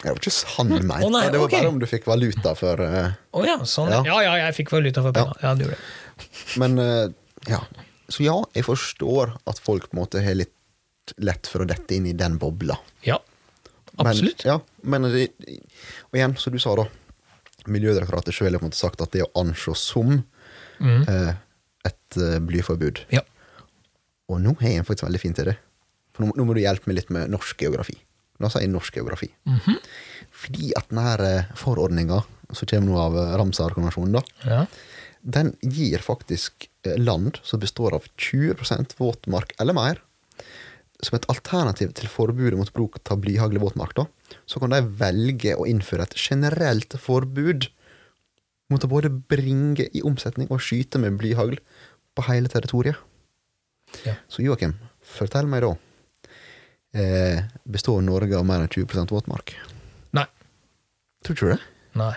Det 0.00 0.08
var 0.08 0.16
ikke 0.16 0.32
sann 0.32 0.70
ment. 0.72 1.04
Oh, 1.04 1.10
nei, 1.12 1.26
det 1.28 1.36
var 1.36 1.50
okay. 1.50 1.60
bare 1.60 1.72
om 1.74 1.80
du 1.80 1.84
fikk 1.88 2.06
valuta 2.08 2.54
for 2.56 2.80
uh, 2.80 3.10
oh, 3.36 3.44
ja, 3.44 3.58
sånn. 3.68 3.90
Ja. 3.92 4.00
Ja. 4.08 4.20
ja, 4.24 4.36
jeg 4.46 4.56
fikk 4.62 4.72
valuta 4.72 5.04
for 5.04 5.16
penga. 5.16 5.34
Ja, 5.44 5.52
du 5.58 5.66
gjorde 5.66 5.76
det. 5.76 6.30
Men 6.62 6.80
uh, 6.80 7.10
ja. 7.50 7.60
Så 8.10 8.24
ja, 8.24 8.38
jeg 8.56 8.64
forstår 8.66 9.36
at 9.48 9.60
folk 9.62 9.90
på 9.90 9.94
en 9.94 10.00
måte 10.00 10.22
har 10.24 10.38
litt 10.38 10.56
lett 11.20 11.46
for 11.50 11.64
å 11.64 11.68
dette 11.68 11.94
inn 11.96 12.08
i 12.08 12.14
den 12.16 12.38
bobla. 12.40 12.78
Ja, 13.04 13.18
absolutt. 14.00 14.46
Men, 14.46 14.50
ja, 14.50 14.56
men 14.94 15.06
det, 15.12 15.28
og 16.08 16.18
igjen, 16.18 16.34
som 16.40 16.54
du 16.54 16.58
sa, 16.62 16.74
da. 16.80 16.88
Miljødirektoratet 17.70 18.34
sjøl 18.34 18.54
har 18.56 18.62
på 18.62 18.66
en 18.66 18.72
måte 18.72 18.80
sagt 18.80 19.02
at 19.04 19.12
det 19.12 19.26
å 19.26 19.30
anse 19.36 19.74
som 19.76 20.14
mm. 20.16 21.02
uh, 21.04 21.32
et 21.86 22.16
eh, 22.20 22.38
blyforbud. 22.44 23.04
Ja. 23.14 23.22
Og 24.30 24.40
nå 24.42 24.54
har 24.60 24.76
jeg 24.76 24.86
faktisk 24.86 25.08
veldig 25.08 25.22
fin 25.22 25.36
til 25.36 25.50
det. 25.50 25.56
For 26.14 26.24
nå, 26.24 26.34
nå 26.38 26.46
må 26.46 26.54
du 26.56 26.62
hjelpe 26.62 26.90
meg 26.90 27.00
litt 27.00 27.12
med 27.14 27.32
norsk 27.32 27.66
geografi. 27.66 27.96
La 28.40 28.48
oss 28.48 28.56
si 28.56 28.68
norsk 28.70 29.00
geografi. 29.00 29.28
Mhm. 29.48 29.80
Fordi 30.40 30.70
at 30.78 30.92
denne 30.92 31.16
eh, 31.26 31.50
forordninga 31.58 32.22
som 32.56 32.68
kommer 32.70 32.88
nå 32.88 33.00
av 33.00 33.18
eh, 33.18 33.32
Ramsar-konvensjonen, 33.40 34.16
da, 34.16 34.22
ja. 34.48 34.60
den 35.20 35.52
gir 35.60 36.02
faktisk 36.04 36.68
eh, 36.86 36.96
land 36.98 37.40
som 37.46 37.60
består 37.62 37.98
av 37.98 38.06
20% 38.16 38.96
våtmark 39.00 39.52
eller 39.60 39.76
mer, 39.76 40.00
som 41.00 41.16
et 41.16 41.28
alternativ 41.32 41.92
til 41.96 42.10
forbudet 42.12 42.58
mot 42.60 42.72
bruk 42.76 42.98
av 43.10 43.20
blyhagl 43.24 43.56
i 43.56 43.62
våtmark, 43.62 43.94
da, 43.96 44.06
så 44.48 44.60
kan 44.62 44.72
de 44.74 44.82
velge 45.00 45.56
å 45.56 45.66
innføre 45.68 46.06
et 46.08 46.16
generelt 46.18 46.96
forbud 47.00 47.70
mot 48.70 48.84
å 48.84 48.90
både 48.90 49.10
bringe 49.10 49.88
i 49.96 50.02
omsetning 50.06 50.50
og 50.52 50.62
skyte 50.62 51.00
med 51.02 51.18
blyhagl 51.20 51.58
på 52.14 52.26
hele 52.28 52.50
territoriet. 52.52 53.00
Ja. 54.06 54.14
Så 54.32 54.42
Joakim, 54.44 54.74
fortell 55.04 55.48
meg 55.50 55.62
da. 55.66 55.74
Eh, 57.00 57.42
består 57.70 58.02
Norge 58.02 58.34
av 58.38 58.46
mer 58.46 58.64
enn 58.64 58.72
20 58.72 59.10
våtmark? 59.12 59.54
Nei. 60.16 60.26
Tror 61.24 61.36
ikke 61.36 61.46
du 61.46 61.52
det? 61.54 61.60
Nei. 62.00 62.14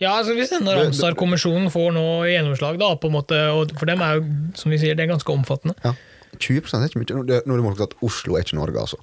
Ja, 0.00 0.14
altså 0.16 0.32
Hvis 0.36 0.52
denne 0.52 0.72
Ramsar-kommisjonen 0.78 1.68
får 1.72 1.90
nå 1.92 2.04
gjennomslag, 2.28 2.78
da, 2.80 2.94
på 2.96 3.10
en 3.10 3.16
måte, 3.18 3.36
og 3.52 3.74
for 3.76 3.88
dem 3.88 4.00
er 4.04 4.16
jo, 4.16 4.24
som 4.56 4.72
vi 4.72 4.78
sier, 4.80 4.96
det 4.96 5.04
er 5.04 5.12
ganske 5.12 5.32
omfattende. 5.32 5.76
Ja. 5.84 5.92
20 6.40 6.72
er 6.78 6.86
ikke 6.88 7.02
mye. 7.02 7.40
Nå 7.44 7.58
må 7.60 7.72
du 7.76 7.82
at 7.84 7.96
Oslo 8.06 8.36
er 8.38 8.46
ikke 8.46 8.56
Norge, 8.56 8.80
altså. 8.80 9.00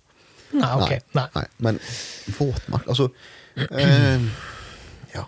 Nei, 0.58 0.70
ok. 0.80 0.94
Nei. 1.18 1.26
Nei, 1.36 1.44
men 1.60 1.78
våtmark 2.38 2.86
Altså 2.88 3.10
eh, 3.60 4.22
Ja. 5.12 5.26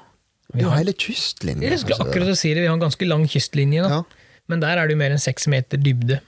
Er 0.56 0.64
har- 0.64 0.78
hele 0.80 0.94
kystlinja. 0.94 1.70
Jeg 1.70 1.82
skulle 1.82 1.98
altså. 2.00 2.08
akkurat 2.08 2.38
si 2.40 2.54
det, 2.54 2.62
vi 2.64 2.68
har 2.72 2.78
en 2.78 2.86
ganske 2.86 3.06
lang 3.10 3.28
kystlinje, 3.30 3.84
da. 3.84 3.90
Ja. 4.00 4.19
Men 4.50 4.64
der 4.64 4.80
er 4.80 4.90
det 4.90 4.98
jo 4.98 5.02
mer 5.02 5.14
enn 5.14 5.22
seks 5.22 5.48
meter 5.52 5.80
dybde. 5.82 6.20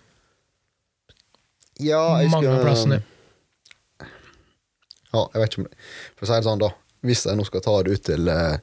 Ja, 1.81 2.21
jeg 2.21 2.29
Mange 2.33 2.51
av 2.51 2.61
plassene. 2.61 3.01
Ja, 5.11 5.25
jeg 5.33 5.41
vet 5.41 5.55
ikke 5.55 5.63
om 5.63 5.71
For 6.15 6.25
å 6.25 6.29
si 6.29 6.37
det 6.37 6.47
sånn, 6.47 6.61
da. 6.61 6.69
Hvis 7.07 7.25
jeg 7.25 7.39
nå 7.39 7.45
skal 7.47 7.63
ta 7.65 7.73
det 7.83 7.97
ut 7.97 8.05
til 8.05 8.29
eh, 8.31 8.59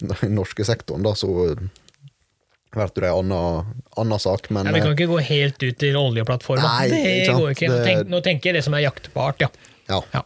den 0.00 0.34
norske 0.38 0.64
sektoren, 0.66 1.04
da, 1.04 1.12
så 1.18 1.28
blir 2.72 2.92
det 2.96 3.10
en 3.10 3.34
annen, 3.36 4.18
sak, 4.18 4.48
men 4.50 4.66
Ja, 4.66 4.72
vi 4.72 4.80
kan 4.80 4.94
eh, 4.94 4.96
ikke 4.96 5.10
gå 5.10 5.20
helt 5.28 5.60
ut 5.62 5.78
til 5.82 5.98
oljeplattforma. 6.00 6.64
Nei, 6.64 6.88
Det 6.88 7.02
ikke 7.20 7.36
går 7.36 7.52
ikke. 7.52 7.68
Nå, 7.68 7.78
tenk, 7.84 8.08
nå 8.14 8.22
tenker 8.24 8.50
jeg 8.50 8.58
det 8.58 8.64
som 8.64 8.78
er 8.78 8.86
jaktbart, 8.86 9.44
ja. 9.44 9.50
ja. 9.92 10.00
ja. 10.14 10.24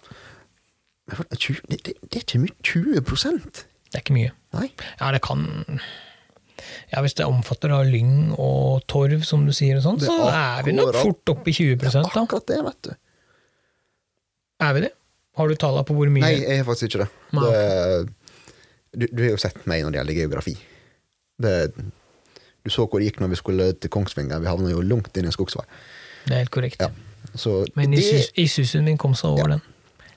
Men 1.10 1.38
20, 1.38 1.66
det, 1.70 1.80
det, 1.88 1.96
det 2.06 2.20
er 2.20 2.26
ikke 2.26 2.42
mye. 2.44 2.56
20 2.62 3.02
Det 3.02 3.98
er 3.98 4.04
ikke 4.04 4.16
mye. 4.16 4.34
Nei. 4.54 4.68
Ja, 5.00 5.10
det 5.14 5.24
kan 5.26 5.42
Ja, 6.92 7.00
Hvis 7.04 7.16
det 7.18 7.26
omfatter 7.26 7.72
da 7.72 7.80
lyng 7.86 8.32
og 8.36 8.84
torv, 8.90 9.24
som 9.26 9.46
du 9.46 9.52
sier, 9.56 9.78
og 9.80 9.84
sånn, 9.86 10.00
så 10.02 10.16
er 10.28 10.60
er 10.60 10.68
vi 10.68 10.76
nok 10.76 10.94
fort 11.00 11.34
oppe 11.34 11.50
i 11.52 11.56
20 11.56 11.76
da. 11.82 12.04
Akkurat 12.12 12.46
det, 12.48 12.60
vet 12.64 12.80
du. 12.88 12.94
Er 14.66 14.72
vi 14.76 14.86
det? 14.86 14.92
Har 15.36 15.48
du 15.48 15.58
tallene 15.60 15.84
på 15.84 15.94
hvor 15.96 16.08
mye? 16.08 16.24
Nei, 16.24 16.38
jeg 16.40 16.62
har 16.62 16.68
faktisk 16.68 16.88
ikke 16.90 17.04
det. 17.04 17.10
Det 17.36 18.14
du, 18.96 19.06
du 19.12 19.22
har 19.26 19.34
jo 19.34 19.40
sett 19.40 19.58
meg 19.68 19.84
når 19.84 19.92
det 19.92 19.98
gjelder 20.00 20.18
geografi. 20.22 20.54
Det, 21.42 21.52
du 22.64 22.70
så 22.72 22.86
hvor 22.88 23.02
det 23.02 23.10
gikk 23.10 23.20
når 23.20 23.34
vi 23.34 23.38
skulle 23.40 23.66
til 23.76 23.92
Kongsvinger. 23.92 24.40
Vi 24.40 24.48
havna 24.48 24.72
jo 24.72 24.80
langt 24.80 25.12
inn 25.18 25.28
i 25.28 25.30
en 25.30 25.34
skogsvei. 25.36 25.66
Det 26.26 26.32
er 26.32 26.44
helt 26.44 26.54
korrekt. 26.54 26.80
Ja. 26.80 26.88
Så 27.36 27.64
Men 27.76 27.92
det, 27.92 28.30
i 28.38 28.46
susen 28.48 28.86
min 28.86 28.96
kom 28.98 29.14
seg 29.18 29.34
over 29.34 29.44
Ja. 29.44 29.56
den. 29.56 29.62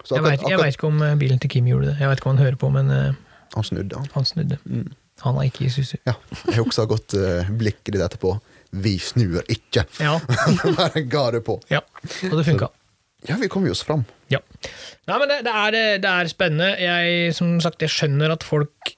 Så 0.06 0.16
Jeg 0.16 0.24
vet 0.24 0.74
ikke 0.74 0.88
om 0.88 1.02
eh, 1.04 1.16
bilen 1.20 1.40
til 1.40 1.50
Kim 1.52 1.68
gjorde 1.68 1.92
det. 1.92 1.98
Jeg 2.00 2.10
vet 2.10 2.22
ikke 2.22 2.30
om 2.30 2.38
han 2.38 2.46
hører 2.46 2.56
på, 2.56 2.70
men 2.72 2.90
uh, 2.90 3.14
Han 3.54 3.64
snudde, 3.64 3.98
han. 3.98 4.08
han 4.14 4.26
snudde. 4.26 4.58
Mm. 4.64 4.88
Han 5.26 5.40
har 5.40 5.48
ikke 5.50 5.66
Isuzu. 5.68 5.98
Ja. 6.08 6.16
Jeg 6.48 6.64
husker 6.64 6.90
godt 6.90 7.16
uh, 7.20 7.50
blikket 7.60 7.96
ditt 7.96 8.04
etterpå. 8.06 8.36
Vi 8.84 8.98
snur 9.02 9.42
ikke! 9.50 9.86
Ja, 10.00 10.20
Bare 10.78 11.02
ga 11.10 11.26
det 11.36 11.42
på. 11.48 11.58
ja. 11.74 11.82
Og 12.30 12.38
det 12.38 12.46
funka. 12.52 12.70
Ja, 13.28 13.36
vi 13.42 13.50
kom 13.52 13.66
jo 13.68 13.74
oss 13.76 13.82
fram. 13.84 14.06
Ja. 14.32 14.40
Nei, 15.10 15.18
men 15.18 15.28
det, 15.28 15.42
det, 15.44 15.52
er, 15.52 15.78
det 16.00 16.12
er 16.12 16.30
spennende. 16.32 16.70
Jeg, 16.80 17.34
som 17.36 17.58
sagt, 17.64 17.84
jeg 17.84 17.92
skjønner 17.92 18.32
at 18.32 18.46
folk 18.48 18.94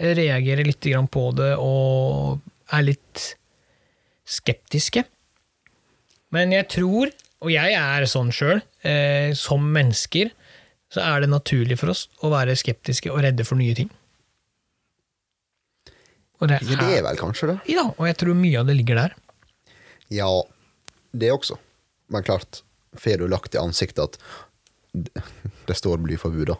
reagerer 0.00 0.64
litt 0.64 0.80
grann 0.88 1.10
på 1.12 1.26
det 1.36 1.52
og 1.60 2.40
er 2.72 2.86
litt 2.86 3.24
skeptiske. 4.30 5.04
Men 6.32 6.54
jeg 6.54 6.68
tror, 6.72 7.10
og 7.42 7.52
jeg 7.52 7.74
er 7.76 8.06
sånn 8.08 8.30
sjøl, 8.32 8.62
eh, 8.86 9.34
som 9.36 9.66
mennesker, 9.74 10.30
så 10.90 11.02
er 11.04 11.22
det 11.22 11.30
naturlig 11.34 11.76
for 11.80 11.92
oss 11.92 12.06
å 12.24 12.30
være 12.32 12.56
skeptiske 12.58 13.10
og 13.12 13.20
redde 13.26 13.44
for 13.46 13.60
nye 13.60 13.76
ting. 13.76 13.90
Og 16.40 16.48
det 16.48 16.60
Ja, 16.64 16.76
det 16.80 16.98
er 16.98 17.02
vel 17.04 17.16
kanskje 17.20 17.48
det. 17.52 17.58
ja, 17.68 17.84
og 17.96 18.06
jeg 18.08 18.16
tror 18.16 18.34
mye 18.34 18.60
av 18.60 18.66
det 18.66 18.76
ligger 18.78 18.94
der. 18.96 19.14
Ja, 20.10 20.28
det 21.12 21.30
også. 21.32 21.58
Men 22.08 22.22
klart, 22.26 22.62
får 22.96 23.18
du 23.18 23.28
lagt 23.28 23.54
i 23.54 23.58
ansiktet 23.58 24.02
at 24.02 24.18
det- 24.92 25.76
står 25.76 25.98
blyforbud, 26.02 26.46
da. 26.46 26.56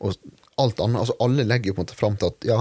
Og 0.00 0.12
alt 0.58 0.80
annet, 0.80 0.98
altså 1.00 1.14
alle 1.20 1.44
legger 1.44 1.70
jo 1.70 1.74
på 1.74 1.80
en 1.80 1.86
måte 1.86 1.96
fram 1.96 2.16
til 2.20 2.26
at 2.28 2.44
ja, 2.44 2.58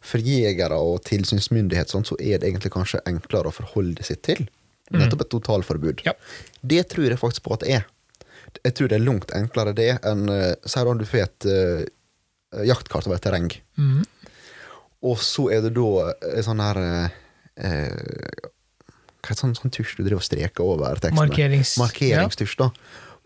for 0.00 0.18
jegere 0.18 0.74
og 0.74 1.04
tilsynsmyndighet 1.04 1.88
sånn, 1.92 2.04
så 2.04 2.16
er 2.18 2.38
det 2.40 2.48
egentlig 2.50 2.72
kanskje 2.74 3.00
enklere 3.06 3.46
å 3.52 3.54
forholde 3.54 4.02
seg 4.02 4.22
til. 4.22 4.48
Nettopp 4.90 5.20
et 5.20 5.30
totalforbud. 5.30 6.02
Ja. 6.04 6.12
Det 6.66 6.88
tror 6.90 7.06
jeg 7.08 7.18
faktisk 7.20 7.44
på 7.44 7.52
at 7.54 7.60
det 7.60 7.70
er. 7.76 7.84
Jeg 8.64 8.74
tror 8.74 8.88
det 8.88 8.96
er 8.98 9.04
langt 9.06 9.30
enklere 9.32 9.72
det 9.74 10.00
enn 10.04 10.28
uh, 10.28 10.54
Si 10.66 10.82
da 10.84 10.92
du 10.94 11.04
får 11.06 11.22
et 11.22 11.46
uh, 11.46 11.84
jaktkart 12.66 13.06
over 13.06 13.16
et 13.16 13.22
terreng. 13.22 13.46
Mhm. 13.78 14.02
Og 15.02 15.18
så 15.22 15.48
er 15.54 15.64
det 15.64 15.72
da 15.74 16.12
en 16.32 16.44
sånn 16.46 16.62
her 16.62 16.78
eh, 16.82 17.14
eh, 17.66 18.50
Hva 19.22 19.32
er 19.34 19.38
sånn, 19.38 19.54
sånn 19.58 19.72
tusj 19.74 19.96
du 19.98 20.04
driver 20.04 20.20
og 20.20 20.26
streker 20.26 20.66
over 20.66 21.00
teksten? 21.02 21.18
Markerings- 21.18 21.76
Markeringstusj, 21.82 22.56
da. 22.58 22.70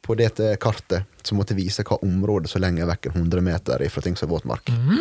På 0.06 0.14
dette 0.18 0.52
kartet 0.62 1.04
som 1.26 1.38
måtte 1.40 1.56
vise 1.58 1.84
hva 1.84 1.98
området 2.04 2.52
så 2.52 2.60
lenge 2.62 2.86
vekk 2.86 3.10
enn 3.10 3.18
100 3.24 3.44
meter 3.44 3.84
fra 3.90 4.04
ting 4.04 4.16
som 4.16 4.28
er 4.28 4.34
våtmark. 4.36 4.70
Mhm. 4.72 5.00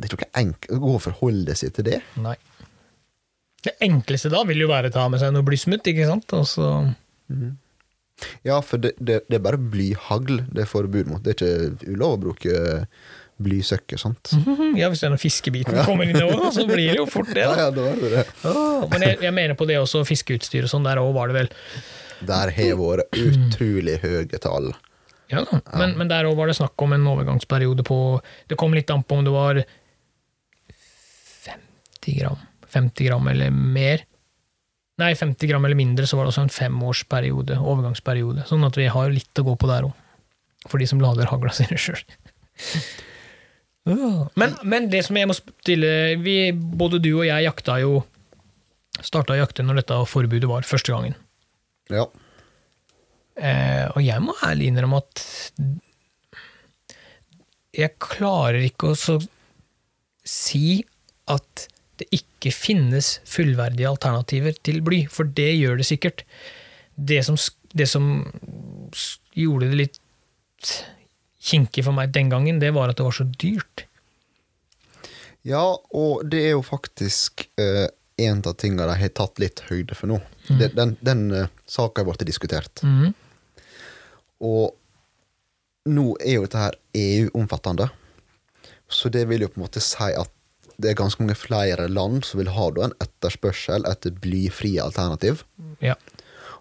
Det 0.00 0.08
er 0.08 0.16
ikke 0.16 0.30
enkelt 0.40 0.76
å 0.76 0.80
gå 0.80 0.94
og 0.96 1.02
forholde 1.04 1.56
seg 1.58 1.74
til 1.76 1.88
det. 1.90 1.98
Nei. 2.20 2.36
Det 3.60 3.74
enkleste 3.84 4.30
da 4.32 4.40
vil 4.48 4.62
jo 4.62 4.68
være 4.70 4.88
å 4.88 4.94
ta 4.94 5.08
med 5.12 5.20
seg 5.20 5.34
noe 5.34 5.44
blysmutt, 5.44 5.84
ikke 5.90 6.06
sant? 6.08 6.32
Mm. 6.32 6.46
så 6.48 7.56
Ja, 8.44 8.60
for 8.64 8.80
det, 8.80 8.94
det, 9.00 9.22
det 9.28 9.38
er 9.38 9.44
bare 9.44 9.60
blyhagl 9.60 10.42
det 10.52 10.64
er 10.64 10.70
forbud 10.70 11.08
mot. 11.10 11.22
Det 11.24 11.34
er 11.34 11.38
ikke 11.40 11.92
ulov 11.92 12.16
å 12.16 12.22
bruke 12.24 12.54
blysøkker, 13.42 13.98
sant? 14.00 14.32
-hmm. 14.34 14.76
Ja, 14.80 14.88
hvis 14.92 15.00
den 15.04 15.16
fiskebiten 15.18 15.84
kommer 15.84 16.04
inn 16.08 16.16
òg, 16.20 16.52
så 16.52 16.66
blir 16.66 16.92
det 16.92 16.98
jo 17.00 17.06
fort 17.06 17.32
det. 17.34 17.46
Ja, 17.60 17.70
Da. 17.70 17.80
ja, 17.86 17.92
er 17.92 17.96
det 17.96 18.10
det. 18.10 18.26
Ah, 18.44 18.86
men 18.90 19.02
jeg, 19.02 19.18
jeg 19.22 19.32
mener 19.34 19.54
på 19.54 19.66
det 19.66 19.78
også, 19.80 20.04
fiskeutstyr 20.04 20.64
og 20.64 20.70
sånn, 20.70 20.84
der 20.84 21.00
òg 21.02 21.14
var 21.14 21.28
det 21.28 21.34
vel 21.34 21.50
Der 22.26 22.50
har 22.52 22.76
vært 22.76 23.16
utrolig 23.16 23.98
høye 24.02 24.38
tall. 24.38 24.72
Ja 25.30 25.44
da, 25.46 25.60
men, 25.78 25.96
men 25.98 26.08
der 26.10 26.26
òg 26.26 26.36
var 26.36 26.50
det 26.50 26.56
snakk 26.58 26.74
om 26.82 26.92
en 26.92 27.06
overgangsperiode 27.06 27.84
på 27.86 28.20
Det 28.50 28.56
kom 28.58 28.74
litt 28.74 28.90
an 28.90 29.04
på 29.06 29.14
om 29.20 29.24
det 29.24 29.30
var 29.32 29.60
50 31.46 32.18
gram, 32.18 32.36
50 32.68 33.04
gram 33.06 33.28
eller 33.28 33.50
mer. 33.50 34.04
Nei, 35.00 35.14
50 35.16 35.48
gram 35.48 35.64
eller 35.64 35.78
mindre, 35.78 36.06
så 36.06 36.16
var 36.18 36.26
det 36.26 36.34
også 36.34 36.42
en 36.44 36.52
femårsperiode, 36.52 37.56
overgangsperiode. 37.56 38.44
Sånn 38.50 38.64
at 38.66 38.76
vi 38.76 38.88
har 38.92 39.12
litt 39.14 39.40
å 39.40 39.46
gå 39.46 39.54
på 39.56 39.70
der 39.70 39.86
òg, 39.88 39.94
for 40.68 40.82
de 40.82 40.88
som 40.90 41.00
lader 41.00 41.30
hagla 41.30 41.54
sine 41.56 41.78
sjøl. 41.80 42.02
Men, 43.88 44.56
men 44.62 44.88
det 44.92 45.00
som 45.06 45.16
jeg 45.16 45.28
må 45.30 45.34
stille 45.34 45.90
vi, 46.20 46.52
Både 46.52 46.98
du 47.00 47.14
og 47.14 47.24
jeg 47.24 47.46
jakta 47.46 47.78
jo 47.80 48.02
Starta 49.00 49.32
å 49.32 49.38
jakte 49.40 49.64
når 49.64 49.80
dette 49.80 49.96
forbudet 50.10 50.48
var 50.50 50.66
første 50.68 50.92
gangen. 50.92 51.14
Ja. 51.88 52.02
Eh, 53.40 53.86
og 53.94 54.02
jeg 54.04 54.20
må 54.20 54.34
ærlig 54.44 54.66
innrømme 54.68 54.98
at 55.00 55.22
jeg 57.80 57.94
klarer 58.02 58.60
ikke 58.66 58.90
å 58.90 58.98
så 58.98 59.16
si 60.26 60.82
at 61.30 61.64
det 62.00 62.08
ikke 62.16 62.52
finnes 62.52 63.14
fullverdige 63.28 63.88
alternativer 63.88 64.56
til 64.66 64.82
bly, 64.84 65.04
for 65.12 65.28
det 65.38 65.48
gjør 65.54 65.80
det 65.80 65.88
sikkert. 65.88 66.24
Det 66.96 67.22
som, 67.24 67.38
det 67.72 67.88
som 67.88 68.10
gjorde 69.38 69.70
det 69.70 69.80
litt 69.84 70.00
kinkig 71.40 71.84
for 71.86 71.96
meg 71.96 72.12
den 72.14 72.30
gangen, 72.32 72.60
det 72.60 72.74
var 72.76 72.92
at 72.92 72.98
det 73.00 73.06
var 73.06 73.16
så 73.16 73.26
dyrt. 73.40 73.86
Ja, 75.46 75.64
og 75.96 76.26
det 76.28 76.42
er 76.50 76.52
jo 76.58 76.64
faktisk 76.64 77.46
eh, 77.60 77.88
en 78.20 78.42
av 78.44 78.58
tingene 78.60 78.84
de 78.90 78.98
har 79.00 79.14
tatt 79.16 79.40
litt 79.40 79.62
høyde 79.70 79.96
for 79.96 80.10
nå. 80.10 80.18
Det, 80.50 80.72
den 80.76 80.96
den 81.00 81.22
uh, 81.32 81.46
saka 81.64 82.02
har 82.02 82.10
blitt 82.10 82.26
diskutert. 82.28 82.82
Mm. 82.84 83.14
Og 84.44 84.76
nå 85.88 86.06
er 86.20 86.36
jo 86.36 86.44
dette 86.44 86.60
her 86.60 86.76
EU-omfattende, 86.96 87.88
så 88.90 89.08
det 89.12 89.24
vil 89.30 89.46
jo 89.46 89.48
på 89.52 89.60
en 89.60 89.64
måte 89.64 89.82
si 89.84 90.10
at 90.12 90.32
det 90.80 90.92
er 90.92 90.98
ganske 90.98 91.22
mange 91.22 91.36
flere 91.36 91.88
land 91.88 92.24
som 92.24 92.40
vil 92.40 92.52
ha 92.56 92.68
en 92.84 92.94
etterspørsel 93.04 93.84
etter 93.88 94.14
blyfrie 94.16 94.80
alternativ. 94.82 95.44
Ja. 95.84 95.96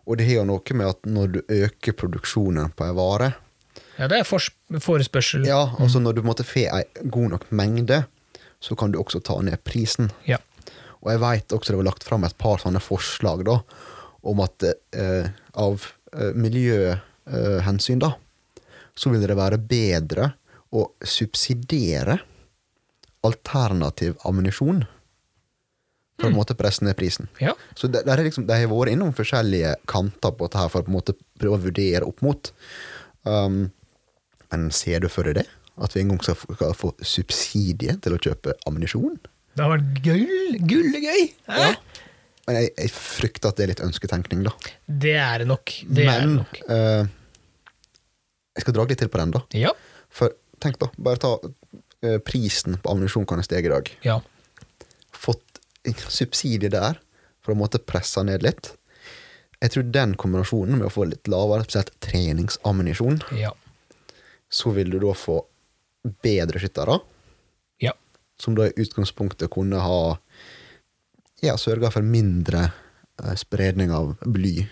Og 0.08 0.20
det 0.20 0.28
har 0.28 0.42
jo 0.42 0.50
noe 0.50 0.76
med 0.76 0.92
at 0.92 1.08
når 1.08 1.36
du 1.36 1.40
øker 1.56 1.96
produksjonen 1.96 2.74
på 2.76 2.88
ei 2.88 2.96
vare 2.98 3.32
ja, 4.00 4.08
det 4.08 4.22
er 4.22 4.28
forespørsel. 4.28 5.44
Ja, 5.48 5.62
altså 5.80 6.00
når 6.00 6.18
du 6.18 6.24
en 6.24 6.32
får 6.32 6.70
ei 6.72 6.84
god 7.04 7.34
nok 7.36 7.50
mengde, 7.52 8.04
så 8.64 8.76
kan 8.80 8.94
du 8.94 9.00
også 9.02 9.20
ta 9.24 9.36
ned 9.44 9.60
prisen. 9.68 10.12
Ja. 10.28 10.40
Og 11.00 11.12
jeg 11.14 11.22
veit 11.24 11.56
også 11.56 11.74
det 11.74 11.80
var 11.82 11.90
lagt 11.92 12.08
fram 12.08 12.26
et 12.28 12.38
par 12.40 12.60
sånne 12.64 12.82
forslag 12.84 13.46
da, 13.48 13.60
om 14.28 14.42
at 14.44 14.66
eh, 14.68 15.30
av 15.60 15.86
eh, 16.16 16.32
miljøhensyn, 16.36 18.02
da, 18.04 18.14
så 18.96 19.12
vil 19.12 19.24
det 19.24 19.38
være 19.40 19.60
bedre 19.64 20.34
å 20.76 20.90
subsidiere 21.04 22.20
alternativ 23.26 24.20
ammunisjon 24.28 24.86
for 26.20 26.28
å 26.28 26.30
på 26.30 26.34
en 26.34 26.36
måte 26.36 26.56
presse 26.60 26.84
ned 26.84 26.98
prisen. 27.00 27.30
Ja. 27.40 27.54
Så 27.80 27.88
det, 27.88 28.04
der 28.08 28.20
er 28.20 28.28
liksom, 28.28 28.46
de 28.48 28.56
har 28.60 28.72
vært 28.72 28.92
innom 28.92 29.16
forskjellige 29.16 29.78
kanter 29.88 30.36
på 30.36 30.48
dette 30.48 30.68
for 30.72 30.84
å 30.84 30.88
på 30.88 30.92
en 30.92 30.98
måte 30.98 31.16
prøve 31.40 31.56
å 31.56 31.64
vurdere 31.64 32.08
opp 32.08 32.24
mot. 32.26 32.52
Um, 33.24 33.70
men 34.52 34.70
ser 34.76 35.00
du 35.04 35.10
for 35.12 35.24
deg 35.30 35.42
det? 35.42 35.48
At 35.80 35.94
vi 35.96 36.02
en 36.04 36.10
gang 36.14 36.22
skal 36.26 36.74
få, 36.76 36.92
subsidie 37.06 37.94
til 38.04 38.16
å 38.16 38.20
kjøpe 38.20 38.56
ammunisjon? 38.68 39.20
Det 39.56 39.64
har 39.64 39.72
vært 39.78 40.02
gull, 40.04 40.58
gullegøy! 40.68 41.30
Men 42.50 42.58
jeg, 42.58 42.72
jeg 42.82 42.92
frykter 42.96 43.52
at 43.52 43.60
det 43.60 43.64
er 43.68 43.72
litt 43.76 43.84
ønsketenkning, 43.86 44.42
da. 44.48 44.54
Det 44.90 45.14
er 45.22 45.44
det 45.44 45.48
nok. 45.52 45.74
Det 45.86 46.06
Men 46.08 46.34
nok. 46.42 46.60
eh, 46.66 47.06
jeg 48.58 48.66
skal 48.66 48.76
dra 48.80 48.86
litt 48.90 49.00
til 49.04 49.12
på 49.14 49.22
den, 49.22 49.36
da. 49.38 49.44
Ja. 49.56 49.72
For 50.10 50.34
tenk, 50.64 50.80
da. 50.82 50.90
Bare 50.98 51.22
ta 51.22 51.36
eh, 52.02 52.18
prisen 52.26 52.80
på 52.82 52.92
ammunisjon 52.92 53.28
kan 53.30 53.40
ha 53.40 53.46
steget 53.46 53.70
i 53.70 53.76
dag. 53.76 53.94
ja. 54.08 54.20
Fått 55.20 55.60
subsidie 56.10 56.70
der 56.72 56.96
for 57.44 57.52
å 57.54 57.58
måtte 57.60 57.80
presse 57.84 58.22
ned 58.24 58.44
litt. 58.46 58.74
Jeg 59.60 59.74
tror 59.74 59.88
den 59.92 60.14
kombinasjonen 60.20 60.78
med 60.80 60.88
å 60.88 60.94
få 60.94 61.06
litt 61.10 61.28
lavere, 61.28 61.66
spesielt 61.68 61.92
treningsammunisjon, 62.04 63.22
Ja. 63.36 63.52
Så 64.50 64.72
vil 64.74 64.90
du 64.92 65.00
da 65.04 65.14
få 65.14 65.40
bedre 66.24 66.60
skyttere, 66.62 67.00
Ja. 67.82 67.92
som 68.40 68.56
da 68.56 68.68
i 68.70 68.74
utgangspunktet 68.82 69.50
kunne 69.54 69.80
ha 69.84 70.18
ja, 71.44 71.56
sørga 71.58 71.92
for 71.92 72.02
mindre 72.04 72.66
eh, 73.24 73.36
spredning 73.40 73.92
av 73.96 74.16
bly, 74.26 74.68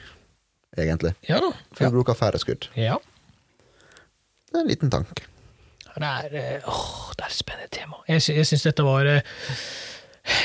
egentlig. 0.78 1.14
Ja 1.30 1.40
da. 1.44 1.52
For 1.74 1.86
Ja. 1.86 1.90
du 1.90 1.98
bruker 2.00 2.16
færre 2.18 2.40
skudd. 2.42 2.70
ja. 2.76 2.98
Det 4.48 4.56
er 4.56 4.64
en 4.64 4.70
liten 4.72 4.90
tank. 4.90 5.26
Det 5.98 6.04
er, 6.08 6.36
eh, 6.36 6.62
åh, 6.70 7.12
det 7.18 7.24
er 7.26 7.28
et 7.28 7.36
spennende 7.36 7.70
tema. 7.72 7.98
Jeg, 8.08 8.22
sy 8.22 8.34
syns 8.48 8.64
dette 8.64 8.84
var 8.86 9.06
eh, 9.06 9.22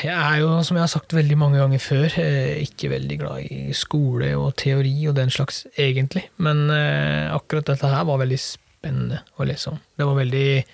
Jeg 0.03 0.14
er 0.14 0.39
jo, 0.41 0.62
som 0.62 0.76
jeg 0.76 0.83
har 0.83 0.91
sagt 0.91 1.12
veldig 1.14 1.37
mange 1.39 1.59
ganger 1.59 1.78
før, 1.83 2.09
ikke 2.62 2.89
veldig 2.91 3.18
glad 3.18 3.47
i 3.51 3.72
skole 3.74 4.28
og 4.39 4.55
teori 4.57 5.09
og 5.09 5.14
den 5.16 5.30
slags, 5.30 5.64
egentlig. 5.76 6.28
Men 6.39 6.70
akkurat 6.70 7.66
dette 7.66 7.89
her 7.91 8.05
var 8.07 8.18
veldig 8.22 8.39
spennende 8.39 8.61
å 8.83 9.47
lese 9.47 9.70
om. 9.70 9.78
Det 9.97 10.07
var 10.09 10.18
veldig 10.18 10.64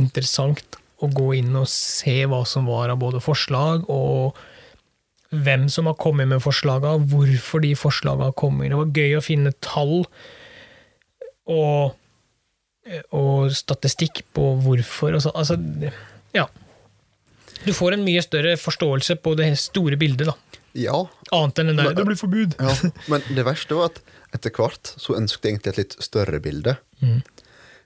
interessant 0.00 0.76
å 1.00 1.08
gå 1.08 1.34
inn 1.38 1.54
og 1.56 1.68
se 1.68 2.24
hva 2.28 2.42
som 2.46 2.66
var 2.66 2.90
av 2.92 2.98
både 3.00 3.20
forslag, 3.24 3.86
og 3.88 4.36
hvem 5.30 5.68
som 5.70 5.86
har 5.86 5.94
kommet 5.94 6.28
med 6.28 6.42
forslaga, 6.42 6.96
hvorfor 6.98 7.62
de 7.62 7.74
forslagene 7.78 8.30
har 8.30 8.36
kommet. 8.36 8.70
Det 8.70 8.80
var 8.80 8.98
gøy 8.98 9.16
å 9.18 9.24
finne 9.24 9.54
tall 9.62 10.04
og 11.50 11.96
og 13.14 13.52
statistikk 13.54 14.24
på 14.34 14.44
hvorfor. 14.64 15.14
Altså, 15.14 15.30
altså, 15.36 15.56
ja. 16.34 16.46
Du 17.62 17.72
får 17.76 17.94
en 17.94 18.06
mye 18.06 18.22
større 18.24 18.56
forståelse 18.58 19.18
på 19.22 19.36
det 19.38 19.50
store 19.60 19.98
bildet, 20.00 20.30
da. 20.32 20.60
Ja, 20.78 21.02
Annet 21.34 21.58
enn 21.58 21.66
den 21.70 21.76
der 21.76 21.84
Men- 21.84 21.94
'det 21.96 22.06
blir 22.06 22.16
forbud'. 22.18 22.54
Ja, 22.58 22.90
men 23.08 23.22
det 23.34 23.44
verste 23.44 23.74
var 23.74 23.90
at 23.90 24.00
etter 24.34 24.50
hvert 24.50 24.94
så 24.98 25.14
ønsket 25.14 25.42
jeg 25.42 25.52
egentlig 25.52 25.68
et 25.68 25.78
litt 25.78 25.96
større 26.02 26.40
bilde. 26.40 26.78
Mm. 27.02 27.22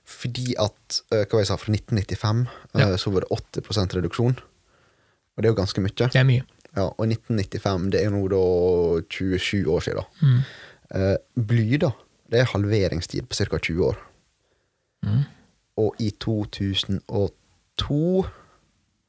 Fordi 0.05 0.53
at, 0.61 0.99
eh, 1.11 1.25
hva 1.25 1.39
jeg 1.41 1.47
sa, 1.49 1.55
fra 1.57 1.71
1995 1.73 2.45
eh, 2.75 2.81
Ja. 2.81 2.97
så 3.01 3.11
var 3.13 3.21
det 3.25 3.31
80 3.31 3.95
reduksjon. 3.97 4.35
Og 5.35 5.41
det 5.41 5.47
er 5.49 5.53
jo 5.53 5.61
ganske 5.61 5.81
mye. 5.81 5.95
Det 5.97 6.15
er 6.21 6.27
mye. 6.27 6.43
Ja, 6.75 6.89
og 6.91 7.07
1995, 7.07 7.89
det 7.91 8.01
er 8.03 8.09
nå 8.11 8.21
da 8.29 8.41
27 9.09 9.65
år 9.71 9.81
siden. 9.81 10.03
Mm. 10.21 10.39
Eh, 10.95 11.17
bly, 11.39 11.77
da, 11.81 11.91
det 12.31 12.39
er 12.41 12.45
halveringstid 12.51 13.27
på 13.29 13.35
ca. 13.39 13.57
20 13.57 13.85
år. 13.89 13.97
Mm. 15.05 15.23
Og 15.77 15.95
i 15.99 16.09
2002 16.11 18.25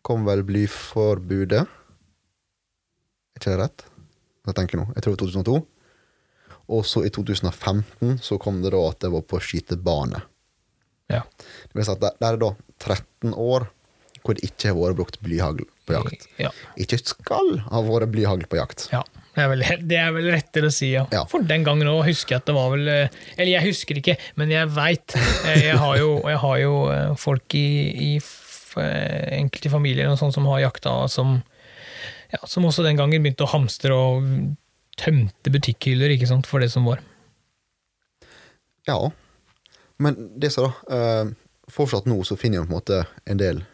kom 0.06 0.24
vel 0.26 0.42
blyforbudet. 0.46 1.66
Er 1.66 3.40
ikke 3.40 3.50
det 3.52 3.58
rett? 3.60 3.84
Jeg 4.46 4.54
tenker 4.54 4.78
nå. 4.80 4.86
Jeg 4.94 5.02
tror 5.02 5.16
det 5.16 5.26
var 5.26 5.32
2002. 5.42 5.56
Og 6.72 6.86
så 6.88 7.04
i 7.06 7.12
2015 7.14 8.18
så 8.22 8.38
kom 8.42 8.62
det 8.64 8.72
da 8.74 8.82
at 8.88 9.00
det 9.04 9.12
var 9.14 9.22
på 9.28 9.40
skytebane. 9.42 10.22
Ja. 11.12 11.22
Det 11.38 11.78
vil 11.78 11.86
si 11.86 11.94
at 11.94 12.02
der, 12.02 12.16
der 12.18 12.34
er 12.34 12.42
da 12.42 12.52
13 12.82 13.34
år 13.34 13.68
hvor 14.26 14.34
det 14.34 14.48
ikke 14.48 14.72
har 14.72 14.78
vært 14.78 14.98
brukt 14.98 15.20
blyhagl 15.22 15.62
på 15.86 15.94
jakt. 15.94 16.26
Ja. 16.42 16.50
Ikke 16.82 16.98
skal 16.98 17.60
ha 17.68 17.82
vært 17.86 18.10
blyhagl 18.10 18.42
på 18.50 18.58
jakt. 18.58 18.88
Ja, 18.90 19.04
det 19.36 19.44
er, 19.44 19.50
vel, 19.52 19.62
det 19.86 19.98
er 20.00 20.14
vel 20.16 20.30
rettere 20.34 20.70
å 20.70 20.74
si, 20.74 20.90
ja. 20.96 21.04
Ja. 21.14 21.22
For 21.30 21.46
den 21.46 21.62
gangen 21.66 21.86
òg 21.92 22.02
husker 22.08 22.34
jeg 22.34 22.42
at 22.42 22.50
det 22.50 22.56
var 22.56 22.72
vel 22.74 22.90
eh, 22.90 23.18
Eller 23.36 23.52
jeg 23.52 23.68
husker 23.68 24.00
ikke, 24.00 24.16
men 24.40 24.50
jeg 24.50 24.72
veit. 24.74 25.14
Jeg 25.46 25.78
har 25.78 26.00
jo, 26.00 26.10
jeg 26.26 26.42
har 26.42 26.58
jo 26.62 26.74
eh, 26.90 27.12
folk 27.22 27.58
i, 27.58 27.68
i 27.92 28.10
eh, 28.18 29.26
enkelte 29.38 29.70
familier 29.72 30.10
og 30.10 30.18
sånt 30.18 30.34
som 30.34 30.48
har 30.50 30.64
jakta, 30.66 30.98
som, 31.12 31.38
ja, 32.34 32.42
som 32.50 32.66
også 32.66 32.86
den 32.86 32.98
gangen 32.98 33.22
begynte 33.22 33.46
å 33.46 33.52
hamstre 33.54 33.94
og 33.94 34.26
tømte 35.00 35.52
butikkhyller 35.52 36.14
ikke 36.14 36.28
sant, 36.30 36.48
for 36.48 36.62
det 36.62 36.70
som 36.72 36.86
var. 36.88 37.02
Ja. 38.86 38.98
Men 40.02 40.18
det 40.38 40.52
så 40.54 40.68
da 40.68 40.96
eh, 40.96 41.34
Fortsatt 41.72 42.06
nå 42.06 42.20
så 42.22 42.36
finner 42.38 42.62
vi 42.62 42.68
på 42.68 42.70
en 42.70 42.76
måte 42.76 42.98
en 43.26 43.40
del 43.40 43.64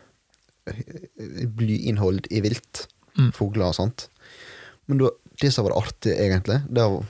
eh, 0.71 1.43
blyinnhold 1.45 2.31
i 2.33 2.41
vilt. 2.45 2.87
Mm. 3.19 3.33
Fugler 3.37 3.69
og 3.69 3.77
sånt. 3.77 4.07
Men 4.89 5.03
da, 5.03 5.11
det 5.43 5.51
som 5.53 5.67
var 5.67 5.77
artig, 5.77 6.15
egentlig 6.17 6.63
det 6.73 6.87
var, 6.89 7.05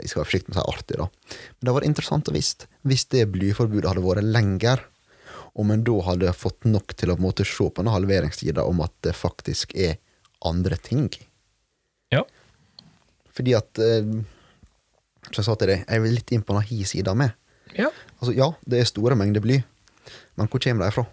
Jeg 0.00 0.10
skal 0.10 0.20
være 0.20 0.28
forsiktig 0.32 0.50
med 0.50 0.56
å 0.56 0.58
si 0.58 0.72
artig, 0.74 0.98
da. 0.98 1.36
Men 1.58 1.68
det 1.68 1.74
var 1.76 1.86
interessant 1.86 2.30
å 2.30 2.34
visst 2.34 2.66
hvis 2.88 3.06
det 3.14 3.28
blyforbudet 3.30 3.92
hadde 3.92 4.02
vært 4.02 4.26
lenger, 4.26 4.82
om 5.58 5.70
en 5.74 5.84
da 5.86 5.94
hadde 6.06 6.34
fått 6.34 6.66
nok 6.68 6.94
til 6.98 7.10
å 7.10 7.16
på 7.16 7.22
en 7.22 7.28
måte 7.28 7.46
se 7.46 7.64
på 7.66 7.80
denne 7.80 7.94
halveringstida 7.94 8.66
om 8.66 8.82
at 8.84 8.92
det 9.06 9.14
faktisk 9.16 9.74
er 9.74 9.96
andre 10.46 10.76
ting. 10.82 11.08
Ja. 13.38 13.40
Fordi 13.40 13.54
at 13.54 13.78
eh, 13.78 14.08
Som 15.28 15.42
jeg 15.42 15.46
sa 15.46 15.54
til 15.60 15.68
deg, 15.70 15.84
jeg 15.86 16.02
vil 16.02 16.14
litt 16.16 16.30
inn 16.32 16.42
på 16.42 16.54
denne 16.54 16.64
hi-sida 16.66 17.12
med. 17.18 17.34
Ja. 17.76 17.88
Altså, 18.18 18.32
ja, 18.34 18.46
det 18.66 18.78
er 18.80 18.86
store 18.88 19.16
mengder 19.18 19.42
bly, 19.44 19.58
men 20.40 20.48
hvor 20.48 20.62
kommer 20.62 20.86
de 20.88 20.94
fra? 20.94 21.04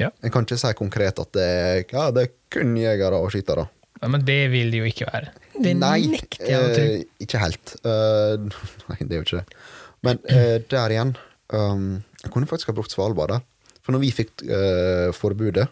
Ja. 0.00 0.08
En 0.24 0.32
kan 0.32 0.46
ikke 0.46 0.56
si 0.58 0.70
konkret 0.78 1.18
at 1.20 1.30
det 1.36 1.44
er, 1.44 1.82
ja, 1.92 2.06
det 2.14 2.22
er 2.24 2.30
kun 2.50 2.72
jegere 2.80 3.18
og 3.20 3.30
skytere. 3.34 3.66
ja, 4.00 4.08
Men 4.08 4.24
det 4.26 4.38
vil 4.50 4.72
det 4.72 4.80
jo 4.80 4.88
ikke 4.88 5.06
være. 5.12 5.32
Det 5.54 5.74
Nei, 5.76 6.06
nekter 6.10 6.48
jeg 6.48 6.62
å 6.64 6.70
tro. 6.74 6.86
eh, 6.88 7.04
ikke 7.26 7.42
helt. 7.44 7.74
Uh, 7.84 8.48
nei, 8.88 8.98
det 9.04 9.12
er 9.12 9.20
jo 9.20 9.26
ikke 9.28 9.42
det. 9.42 9.60
Men 10.08 10.18
uh, 10.26 10.56
der 10.72 10.94
igjen 10.96 11.12
um, 11.52 11.84
Jeg 12.24 12.32
kunne 12.34 12.48
faktisk 12.50 12.72
ha 12.72 12.74
brukt 12.80 12.90
Svalbard 12.94 13.30
der. 13.36 13.44
For 13.84 13.92
når 13.94 14.02
vi 14.06 14.10
fikk 14.16 14.42
uh, 14.48 15.12
forbudet 15.14 15.68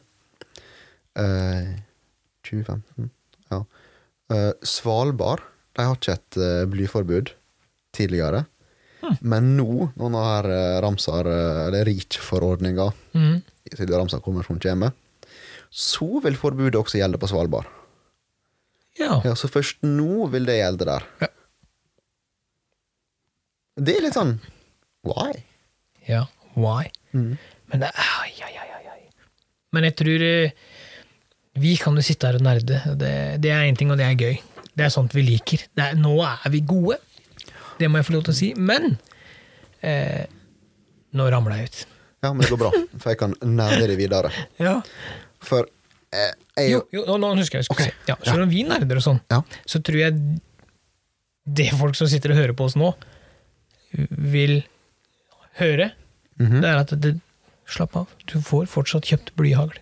eh, 1.16 1.72
2015 2.44 3.08
Ja. 3.50 3.62
Eh, 4.32 4.52
Svalbard 4.64 5.42
de 5.76 5.86
har 5.88 5.96
ikke 5.96 6.16
et 6.16 6.38
uh, 6.40 6.64
blyforbud 6.70 7.32
tidligere. 7.96 8.44
Hm. 9.02 9.16
Men 9.20 9.52
nå, 9.58 9.88
når 9.98 10.12
denne 10.12 10.54
eh, 10.54 10.80
Ramsar, 10.84 11.26
eh, 11.26 11.62
eller 11.66 11.88
REACH-forordninga 11.88 12.84
mm. 13.18 13.32
til 13.74 13.90
Ramsar-konvensjonen 13.90 14.62
kommer, 14.62 14.92
så 15.74 16.06
vil 16.22 16.38
forbudet 16.38 16.78
også 16.78 17.00
gjelde 17.00 17.18
på 17.18 17.30
Svalbard. 17.32 17.66
Ja. 19.00 19.18
Ja, 19.26 19.34
Så 19.34 19.50
først 19.50 19.82
nå 19.82 20.28
vil 20.30 20.46
det 20.46 20.60
gjelde 20.60 20.86
der. 20.86 21.08
Ja. 21.24 21.30
Det 23.82 23.96
er 23.96 24.04
litt 24.04 24.14
sånn 24.14 24.36
Why? 25.08 25.32
ja. 26.06 26.26
Why? 26.54 26.86
Mm. 27.16 27.34
Men 27.72 27.82
det 27.82 27.88
ai, 27.96 28.30
ai, 28.44 28.52
ai. 28.60 28.98
Men 29.72 29.86
jeg 29.88 29.96
tror 29.98 30.24
vi 31.64 31.74
kan 31.80 31.96
jo 31.96 32.04
sitte 32.04 32.28
her 32.28 32.38
og 32.38 32.44
nerde. 32.44 32.78
Det, 33.00 33.12
det 33.42 33.50
er 33.52 33.66
én 33.66 33.76
ting, 33.76 33.90
og 33.92 33.98
det 34.00 34.06
er 34.06 34.20
gøy. 34.20 34.36
Det 34.76 34.84
er 34.86 34.92
sånt 34.94 35.12
vi 35.14 35.22
liker. 35.26 35.66
Er, 35.76 35.94
nå 36.00 36.14
er 36.24 36.50
vi 36.52 36.60
gode. 36.64 36.98
Det 37.78 37.88
må 37.90 37.98
jeg 38.00 38.06
få 38.08 38.14
lov 38.16 38.24
til 38.28 38.32
å 38.34 38.36
si. 38.38 38.50
Men 38.56 38.94
eh, 39.84 40.24
nå 41.18 41.26
ramla 41.32 41.58
jeg 41.60 41.68
ut. 41.72 41.80
Ja, 42.22 42.30
men 42.32 42.44
det 42.44 42.50
går 42.54 42.60
bra, 42.62 42.70
for 43.02 43.10
jeg 43.12 43.18
kan 43.20 43.34
nerde 43.42 43.88
det 43.90 43.96
videre. 43.98 44.30
Ja. 44.62 44.76
For 45.42 45.66
eh, 46.14 46.30
jeg 46.56 46.70
Jo, 46.76 46.82
jo, 46.94 47.04
nå, 47.18 47.32
husker 47.40 47.58
jeg 47.60 47.66
jeg 47.66 47.74
okay. 47.74 47.90
Si. 47.90 48.12
Ja, 48.12 48.16
selv 48.22 48.44
om 48.46 48.52
vi 48.52 48.62
nerder 48.68 49.00
og 49.00 49.04
sånn, 49.04 49.20
Ja. 49.32 49.40
så 49.66 49.80
tror 49.82 49.98
jeg 50.04 50.20
det 51.44 51.68
folk 51.74 51.98
som 51.98 52.06
sitter 52.06 52.30
og 52.32 52.38
hører 52.38 52.54
på 52.54 52.68
oss 52.68 52.76
nå, 52.78 52.92
vil 53.92 54.62
høre, 55.58 55.90
Mhm. 56.38 56.60
det 56.62 56.68
er 56.70 56.78
at 56.80 56.94
det, 57.00 57.20
Slapp 57.72 57.94
av, 57.96 58.08
du 58.26 58.34
får 58.42 58.66
fortsatt 58.68 59.06
kjøpt 59.08 59.30
blyhagl. 59.38 59.76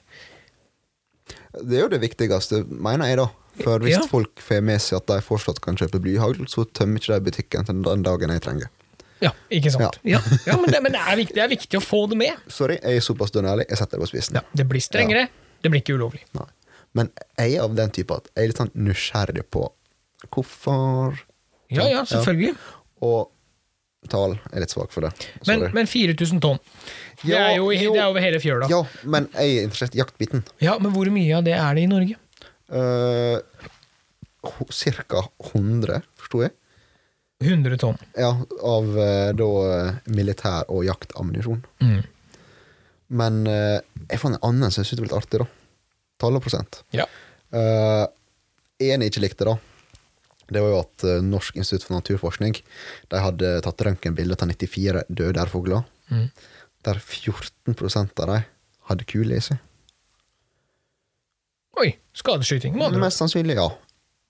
Det 1.65 1.79
er 1.79 1.81
jo 1.83 1.89
det 1.89 2.01
viktigste, 2.03 2.61
mener 2.71 3.09
jeg, 3.11 3.17
da. 3.19 3.25
For 3.65 3.79
hvis 3.85 3.97
Ja. 3.99 4.07
folk 4.11 4.41
får 4.45 4.61
med 4.65 4.81
seg 4.81 4.97
at 5.01 5.07
de 5.07 5.21
fortsatt 5.25 5.61
kan 5.65 5.77
kjøpe 5.77 6.01
blyhagl, 6.03 6.47
så 6.49 6.65
tømmer 6.73 7.01
ikke 7.03 7.15
de 7.19 7.25
butikken 7.31 7.67
til 7.67 7.83
den 7.83 8.03
dagen 8.07 8.31
jeg 8.35 8.43
trenger. 8.45 8.69
Ja, 9.21 9.33
ikke 9.53 9.71
sant? 9.71 9.99
Ja, 10.03 10.19
ja, 10.47 10.55
men, 10.57 10.71
det, 10.73 10.79
men 10.83 10.93
det, 10.93 11.01
er 11.01 11.17
viktig, 11.21 11.35
det 11.37 11.43
er 11.45 11.51
viktig 11.53 11.77
å 11.77 11.83
få 11.85 12.07
det 12.09 12.17
med. 12.17 12.39
Sorry, 12.49 12.79
jeg 12.81 12.97
er 12.97 13.05
såpass 13.05 13.31
dønn 13.35 13.45
ærlig. 13.51 13.67
Jeg 13.69 13.77
setter 13.83 13.99
det 13.99 14.07
på 14.07 14.09
spissen. 14.15 14.39
Ja, 14.41 14.43
det 14.57 14.65
blir 14.71 14.81
strengere, 14.81 15.27
det 15.61 15.71
blir 15.73 15.83
ikke 15.83 15.99
ulovlig. 15.99 16.23
Nei. 16.39 16.47
Men 16.97 17.11
jeg 17.39 17.59
er 17.59 17.67
av 17.67 17.75
den 17.77 17.93
type 17.95 18.17
at 18.17 18.31
jeg 18.35 18.43
er 18.47 18.49
litt 18.51 18.63
sånn 18.63 18.73
nysgjerrig 18.75 19.45
på 19.53 19.67
hvorfor 20.33 21.19
Ja, 21.71 21.85
ja, 21.87 22.01
selvfølgelig. 22.09 22.57
Og 23.07 23.29
tall 24.11 24.39
er 24.51 24.65
litt 24.65 24.73
svak 24.73 24.91
for 24.95 25.05
det. 25.07 25.13
Men, 25.47 25.69
men 25.77 25.87
4000 25.87 26.41
tonn, 26.43 26.59
det 27.23 27.31
Ja, 27.31 27.45
er 27.53 27.59
jo, 27.61 27.69
det 27.71 27.93
er 27.93 28.09
over 28.09 28.25
hele 28.25 28.41
fjøla. 28.43 28.71
Ja. 28.73 28.81
Ja, 28.83 29.05
men 29.13 29.29
jeg 29.37 29.59
er 29.59 29.69
interessert 29.69 29.95
i 29.95 30.01
jaktbiten. 30.01 30.43
men 30.81 30.93
hvor 30.97 31.11
mye 31.13 31.37
av 31.37 31.45
det 31.45 31.55
er 31.55 31.77
det 31.77 31.85
i 31.85 31.91
Norge? 31.91 32.17
Uh, 32.71 33.39
Cirka 34.73 35.25
100, 35.53 36.01
forsto 36.17 36.43
jeg. 36.47 36.55
100 37.45 37.77
tonn. 37.81 37.97
Ja, 38.21 38.31
av 38.69 38.89
eh, 39.01 39.31
da 39.37 39.47
eh, 39.73 39.99
militær- 40.13 40.69
og 40.69 40.83
jaktammunisjon. 40.85 41.63
Mm. 41.81 42.03
Men 43.17 43.39
uh, 43.49 43.79
jeg 44.11 44.21
fant 44.21 44.37
en 44.37 44.45
annen 44.47 44.71
som 44.73 44.83
jeg 44.85 44.91
syntes 44.91 45.01
var 45.03 45.09
litt 45.09 45.19
artig, 45.19 45.41
da. 45.43 45.47
Tall 46.21 46.37
og 46.37 46.45
prosent. 46.45 46.83
Ja. 46.97 47.07
Uh, 47.53 48.05
en 48.81 49.03
jeg 49.05 49.13
ikke 49.13 49.25
likte, 49.25 49.49
da, 49.49 49.57
det 50.51 50.61
var 50.65 50.73
jo 50.73 50.79
at 50.83 51.05
eh, 51.07 51.21
Norsk 51.23 51.59
institutt 51.61 51.85
for 51.87 51.95
naturforskning 51.95 52.57
De 53.13 53.19
hadde 53.23 53.51
tatt 53.63 53.83
røntgenbilde 53.87 54.35
av 54.35 54.49
94 54.51 55.05
døde 55.09 55.43
ærfugler, 55.45 55.85
Mm. 56.11 56.25
der 56.83 56.99
14 56.99 57.77
av 58.19 58.27
dem 58.27 58.47
hadde 58.89 59.05
kule 59.07 59.37
i 59.37 59.43
seg. 59.47 59.61
Oi, 61.79 61.93
skadeskyting. 62.17 62.75
Mest 62.99 63.21
sannsynlig, 63.23 63.55
ja. 63.61 63.69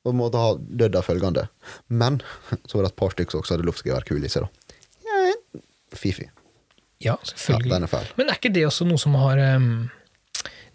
Og 0.05 0.17
måtte 0.17 0.41
ha 0.41 0.53
dødd 0.59 0.97
av 0.97 1.07
følgende. 1.07 1.47
Men 1.89 2.21
så 2.67 2.79
var 2.79 2.87
det 2.87 2.93
et 2.93 3.01
par 3.01 3.15
stykker 3.15 3.35
som 3.35 3.43
også 3.43 3.57
hadde 3.57 3.69
luftgeværkule 3.69 4.29
i 4.29 4.33
seg, 4.33 4.47
da. 4.47 4.77
Ja, 5.09 5.57
Fifi. 5.97 6.29
Ja, 7.01 7.17
Ja, 7.49 7.57
den 7.65 7.87
er 7.87 7.91
feil. 7.91 8.09
Men 8.19 8.29
er 8.29 8.37
ikke 8.37 8.53
det 8.53 8.67
også 8.69 8.85
noe 8.85 9.01
som 9.01 9.15
har 9.17 9.41
um, 9.57 9.89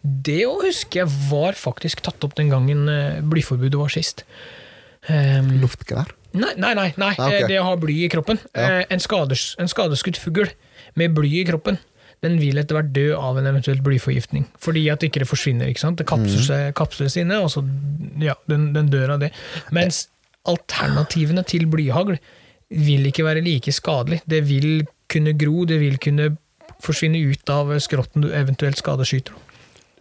Det 0.02 0.42
å 0.50 0.56
huske 0.64 1.04
jeg 1.04 1.10
var 1.30 1.54
faktisk 1.58 2.02
tatt 2.06 2.24
opp 2.26 2.34
den 2.38 2.50
gangen 2.50 2.88
uh, 2.90 3.22
blyforbudet 3.22 3.78
var 3.78 3.94
sist. 3.94 4.26
Um, 5.06 5.54
Luftgevær? 5.62 6.10
nei, 6.34 6.52
nei, 6.58 6.74
nei. 6.74 6.90
nei. 6.98 7.14
nei 7.14 7.28
ok. 7.30 7.36
eh, 7.44 7.48
Det 7.48 7.60
å 7.62 7.68
ha 7.70 7.76
bly 7.80 7.98
i 8.08 8.10
kroppen. 8.12 8.42
Ja. 8.58 8.82
Uh, 8.82 8.84
en, 8.90 9.02
skades, 9.04 9.52
en 9.62 9.70
skadeskutt 9.72 10.18
fugl 10.20 10.50
med 11.00 11.14
bly 11.16 11.30
i 11.42 11.46
kroppen, 11.48 11.78
den 12.26 12.40
vil 12.42 12.58
etter 12.62 12.80
hvert 12.80 12.92
dø 12.96 13.06
av 13.18 13.38
en 13.40 13.48
eventuell 13.52 13.80
blyforgiftning. 13.86 14.48
Fordi 14.62 14.84
at 14.94 15.06
ikke 15.06 15.22
det 15.24 15.30
forsvinner. 15.30 15.70
ikke 15.72 15.84
sant? 15.86 16.02
Det 16.02 16.08
kapsler 16.10 16.42
Mm. 16.42 16.48
seg 16.50 16.74
kapsles 16.76 17.16
inne, 17.22 17.38
og 17.46 17.52
så 17.54 17.64
ja, 18.22 18.34
den, 18.50 18.72
den 18.76 18.90
dør 18.94 19.16
av 19.16 19.22
det. 19.24 19.32
Mens 19.76 20.08
alternativene 20.46 21.44
til 21.48 21.66
blyhagl 21.72 22.18
vil 22.70 23.06
ikke 23.10 23.24
være 23.26 23.44
like 23.46 23.72
skadelig. 23.74 24.22
Det 24.30 24.42
vil 24.50 24.86
kunne 25.12 25.34
gro, 25.38 25.66
det 25.70 25.80
vil 25.82 25.98
kunne 26.02 26.32
forsvinne 26.84 27.22
ut 27.32 27.50
av 27.54 27.72
skrotten 27.82 28.26
du 28.26 28.32
eventuelt 28.36 28.78
skadeskyter. 28.82 29.34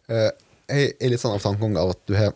Eh, 0.09 0.31
jeg 0.69 0.95
er 1.01 1.13
litt 1.13 1.21
sånn 1.23 1.37
av 1.37 1.45
tankegang 1.45 1.77
av 1.81 1.95
at 1.95 2.03
du 2.09 2.17
har 2.19 2.35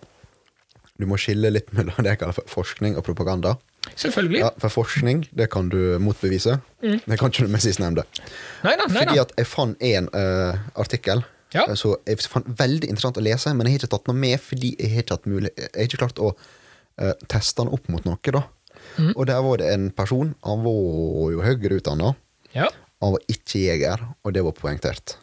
Du 0.99 1.07
må 1.07 1.15
skille 1.21 1.51
litt 1.53 1.69
mellom 1.77 1.95
det 2.03 2.11
jeg 2.11 2.19
kaller 2.25 2.35
for 2.35 2.49
forskning 2.51 2.97
og 2.99 3.05
propaganda. 3.07 3.53
Selvfølgelig. 3.97 4.41
Ja, 4.43 4.51
For 4.59 4.69
forskning 4.73 5.25
det 5.37 5.49
kan 5.51 5.69
du 5.73 5.99
motbevise. 6.03 6.59
Det 6.83 7.19
kan 7.19 7.31
ikke 7.33 7.47
du 7.47 7.53
med 7.53 7.61
sistnevnte. 7.65 8.05
Fordi 8.63 9.19
at 9.21 9.33
jeg 9.39 9.47
fant 9.47 9.77
en 9.83 10.09
uh, 10.15 10.59
artikkel 10.77 11.25
Ja. 11.55 11.63
eh, 11.65 11.75
så 11.81 11.95
jeg 12.07 12.19
fant 12.29 12.45
veldig 12.59 12.91
interessant 12.91 13.17
å 13.17 13.25
lese, 13.25 13.55
men 13.57 13.67
jeg 13.67 13.73
har 13.79 13.79
ikke 13.87 13.93
tatt 13.97 14.09
noe 14.11 14.17
med 14.21 14.41
fordi 14.45 14.75
jeg 14.79 14.91
har 14.93 15.03
ikke 15.07 15.31
mulig 15.33 15.51
Jeg 15.57 15.71
har 15.75 15.87
ikke 15.89 16.01
klart 16.03 16.19
å 16.21 16.35
uh, 16.35 17.15
teste 17.27 17.63
den 17.63 17.73
opp 17.73 17.89
mot 17.89 18.05
noe, 18.05 18.19
da. 18.21 18.43
Mm. 18.99 19.13
Og 19.17 19.27
der 19.27 19.41
var 19.43 19.57
det 19.63 19.71
en 19.73 19.91
person, 19.91 20.35
han 20.45 20.61
var 20.65 21.33
jo 21.33 21.41
høyere 21.45 21.79
utdanna, 21.81 22.15
Ja. 22.55 22.69
han 23.01 23.13
var 23.17 23.25
ikke 23.29 23.63
jeger, 23.65 24.05
og 24.25 24.33
det 24.35 24.45
var 24.45 24.53
poengtert. 24.53 25.17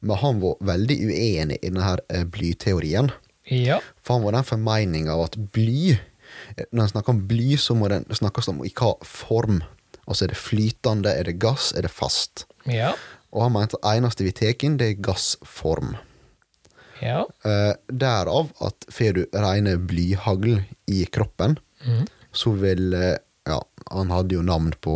Men 0.00 0.16
han 0.16 0.40
var 0.40 0.56
veldig 0.60 0.96
uenig 1.06 1.58
i 1.62 1.68
denne 1.70 2.24
blyteorien. 2.32 3.10
Ja. 3.50 3.80
For 4.02 4.14
han 4.18 4.24
var 4.24 4.32
den 4.38 4.44
formeninga 4.48 5.12
av 5.14 5.24
at 5.28 5.36
bly 5.52 5.98
Når 6.70 6.84
en 6.84 6.92
snakker 6.94 7.14
om 7.14 7.24
bly, 7.30 7.54
så 7.60 7.76
må 7.78 7.88
den 7.92 8.06
snakkes 8.14 8.50
om 8.52 8.60
i 8.66 8.72
hva 8.76 8.94
form. 9.06 9.62
Altså 10.06 10.26
er 10.26 10.34
det 10.34 10.40
flytende, 10.40 11.12
er 11.12 11.28
det 11.28 11.38
gass, 11.42 11.70
er 11.76 11.86
det 11.86 11.92
fast? 11.94 12.46
Ja. 12.68 12.92
Og 13.30 13.46
han 13.46 13.54
mente 13.54 13.78
at 13.78 13.96
eneste 13.96 14.26
vi 14.26 14.34
tar 14.34 14.64
inn, 14.66 14.78
det 14.80 14.88
er 14.90 15.02
gassform. 15.06 15.94
Ja. 17.00 17.24
Eh, 17.46 17.72
derav 17.88 18.50
at 18.60 18.88
får 18.92 19.16
du 19.16 19.22
rene 19.32 19.76
blyhagl 19.78 20.60
i 20.90 21.04
kroppen, 21.12 21.56
mm. 21.86 22.06
så 22.32 22.54
vil 22.60 22.94
eh, 22.94 23.18
Ja, 23.48 23.56
han 23.88 24.10
hadde 24.12 24.36
jo 24.36 24.42
navn 24.44 24.74
på 24.84 24.92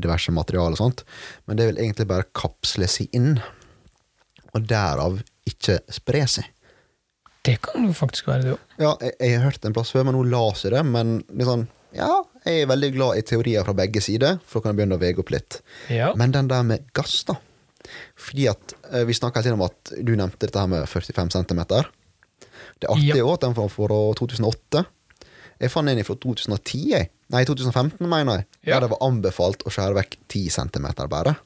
diverse 0.00 0.32
materialer 0.32 0.72
og 0.72 0.80
sånt, 0.80 1.02
men 1.46 1.58
det 1.58 1.66
vil 1.68 1.82
egentlig 1.82 2.06
bare 2.08 2.24
kapsle 2.34 2.88
seg 2.88 3.12
inn, 3.14 3.36
og 4.56 4.64
derav 4.66 5.20
ikke 5.46 5.76
spre 5.92 6.24
seg. 6.30 6.48
Det 7.42 7.56
kan 7.64 7.86
jo 7.88 7.94
faktisk 7.96 8.28
være 8.30 8.44
det 8.46 8.52
òg. 8.54 8.66
Ja, 8.78 8.92
jeg, 9.02 9.14
jeg 9.18 9.38
har 9.38 9.48
hørt 9.48 9.64
en 9.66 9.74
plass 9.74 9.90
før, 9.94 10.06
men 10.06 10.14
nå 10.16 10.22
laser 10.30 10.76
det, 10.76 10.82
men 10.86 11.16
sånn 11.42 11.66
Ja, 11.96 12.10
jeg 12.46 12.62
er 12.62 12.68
veldig 12.70 12.92
glad 12.94 13.18
i 13.18 13.24
teorier 13.26 13.66
fra 13.66 13.74
begge 13.76 14.00
sider, 14.04 14.38
for 14.46 14.60
da 14.60 14.66
kan 14.68 14.72
jeg 14.72 14.80
begynne 14.82 14.96
å 14.96 15.02
veie 15.02 15.18
opp 15.18 15.32
litt. 15.34 15.58
Ja. 15.92 16.12
Men 16.18 16.32
den 16.34 16.48
der 16.50 16.62
med 16.66 16.86
gass, 16.96 17.18
da. 17.28 17.36
Fordi 18.16 18.46
at 18.50 18.74
eh, 18.92 19.02
Vi 19.08 19.16
snakka 19.18 19.42
litt 19.42 19.56
om 19.56 19.64
at 19.66 19.92
du 19.98 20.14
nevnte 20.14 20.46
dette 20.46 20.60
her 20.60 20.70
med 20.70 20.86
45 20.88 21.34
cm. 21.34 21.62
Det 22.82 22.90
artige 22.90 23.18
jo 23.20 23.32
at 23.34 23.42
den 23.44 23.56
var 23.58 23.68
fra 23.70 23.98
2008. 24.18 24.84
Jeg 25.62 25.70
fant 25.70 25.90
en 25.90 26.04
fra 26.06 26.16
2010, 26.18 26.78
jeg. 26.90 27.10
Nei, 27.32 27.42
2015, 27.48 28.06
mener 28.10 28.40
jeg. 28.40 28.46
Ja. 28.66 28.76
Der 28.76 28.86
det 28.86 28.94
var 28.94 29.04
anbefalt 29.06 29.62
å 29.66 29.72
skjære 29.72 29.98
vekk 30.00 30.16
10 30.26 30.48
cm 30.56 30.88
bare. 31.10 31.36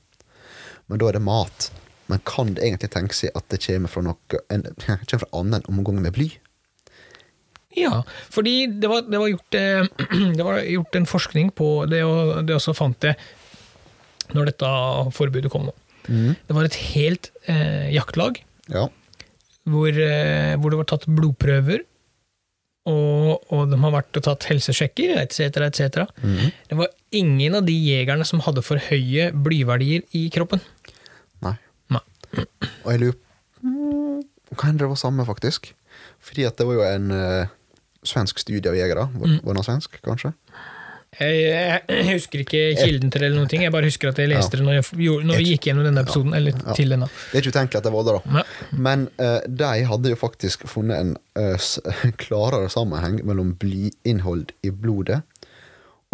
Men 0.87 1.03
da 1.03 1.11
er 1.11 1.19
det 1.19 1.25
mat. 1.27 1.69
Men 2.11 2.21
kan 2.29 2.53
det 2.55 2.63
egentlig 2.67 2.91
tenke 2.95 3.17
seg 3.19 3.33
at 3.39 3.47
det 3.51 3.59
kommer 3.65 3.91
fra 3.91 4.03
noe 4.07 4.43
en, 4.55 4.67
kommer 4.87 5.23
fra 5.25 5.31
annen 5.41 5.65
omgang 5.73 5.99
med 6.05 6.15
bly? 6.17 6.29
Ja, 7.77 7.99
fordi 8.33 8.55
det 8.81 8.89
var, 8.89 9.03
det 9.05 9.19
var, 9.21 9.29
gjort, 9.29 9.57
eh, 9.59 9.89
det 10.39 10.45
var 10.47 10.63
gjort 10.65 10.97
en 10.97 11.09
forskning 11.11 11.51
på 11.59 11.67
det, 11.91 12.05
og 12.09 12.47
det 12.49 12.55
også 12.57 12.73
fant 12.79 12.97
det 13.05 13.17
når 14.35 14.49
dette 14.49 14.71
forbudet 15.15 15.51
kom 15.53 15.69
nå. 15.69 15.75
Det 16.07 16.55
var 16.55 16.67
et 16.69 16.77
helt 16.95 17.29
eh, 17.51 17.89
jaktlag 17.95 18.39
Ja. 18.71 18.85
hvor, 19.67 19.91
eh, 19.91 20.55
hvor 20.57 20.71
det 20.73 20.79
var 20.81 20.87
tatt 20.93 21.05
blodprøver, 21.11 21.83
og, 22.87 23.43
og 23.51 23.65
de 23.73 23.79
har 23.83 23.91
vært 23.97 24.19
og 24.21 24.23
tatt 24.29 24.47
helsesjekker, 24.47 25.17
etc., 25.19 25.59
etc. 25.67 26.05
Det 26.71 26.79
var 26.79 26.93
ingen 27.19 27.59
av 27.59 27.67
de 27.67 27.75
jegerne 27.75 28.27
som 28.27 28.43
hadde 28.47 28.63
for 28.63 28.79
høye 28.89 29.33
blyverdier 29.35 30.05
i 30.15 30.29
kroppen. 30.31 30.63
Og 32.85 32.93
jeg 32.93 33.03
lurer 33.03 34.57
Kan 34.57 34.79
det 34.79 34.89
var 34.89 34.99
samme, 35.01 35.27
faktisk? 35.27 35.73
Fordi 36.23 36.47
at 36.47 36.57
det 36.59 36.67
var 36.69 36.79
jo 36.79 36.87
en 36.87 37.11
uh, 37.13 37.53
svensk 38.07 38.39
studie 38.41 38.71
av 38.71 38.77
jegere. 38.79 39.09
Var, 39.13 39.37
var 39.43 39.59
den 39.59 39.67
svensk, 39.67 39.99
kanskje? 40.05 40.33
Jeg, 41.17 41.81
jeg 41.89 42.07
husker 42.11 42.43
ikke 42.43 42.61
kilden 42.77 43.11
til 43.13 43.23
det, 43.23 43.29
eller 43.31 43.41
noen 43.41 43.63
jeg 43.65 43.73
bare 43.73 43.89
husker 43.89 44.11
at 44.11 44.19
jeg 44.21 44.29
leste 44.29 44.59
det 44.59 44.67
når, 44.67 44.79
jeg, 44.79 45.13
når 45.25 45.39
vi 45.41 45.47
gikk 45.55 45.69
gjennom 45.71 45.87
denne 45.87 46.03
episoden. 46.05 46.35
eller 46.37 46.57
til 46.77 46.93
denne. 46.93 47.09
Det 47.09 47.39
er 47.39 47.45
ikke 47.45 47.55
utenkelig 47.55 47.81
at 47.81 47.87
det 47.87 47.93
var 47.95 48.07
det, 48.07 48.17
da. 48.17 48.41
Ja. 48.41 48.75
Men 48.89 49.07
uh, 49.23 49.39
de 49.63 49.71
hadde 49.91 50.13
jo 50.13 50.19
faktisk 50.21 50.67
funnet 50.69 51.01
en 51.01 51.15
uh, 51.41 51.71
klarere 52.23 52.69
sammenheng 52.73 53.23
mellom 53.27 53.55
blyinnhold 53.61 54.53
i 54.67 54.75
blodet 54.75 55.23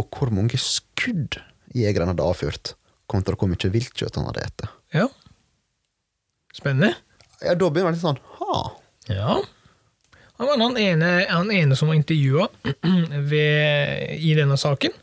og 0.01 0.09
hvor 0.17 0.33
mange 0.35 0.59
skudd 0.61 1.41
jegeren 1.77 2.13
hadde 2.13 2.25
avfyrt, 2.25 2.75
kontra 3.11 3.37
hvor 3.39 3.51
mye 3.51 3.73
viltkjøtt 3.75 4.17
han 4.19 4.29
hadde 4.31 4.47
spist. 4.49 4.71
Ja. 4.97 5.09
Spennende. 6.53 6.95
Ja, 7.43 7.57
da 7.59 7.69
begynner 7.73 7.93
det 7.93 7.99
litt 7.99 8.05
sånn 8.05 8.21
ha. 8.39 8.59
Ja. 9.11 9.39
Han 10.39 10.49
var 10.49 10.61
han 10.63 10.79
ene, 10.81 11.11
han 11.31 11.51
ene 11.55 11.77
som 11.79 11.91
var 11.91 11.99
intervjua 11.99 12.49
i 14.29 14.33
denne 14.39 14.59
saken. 14.61 14.95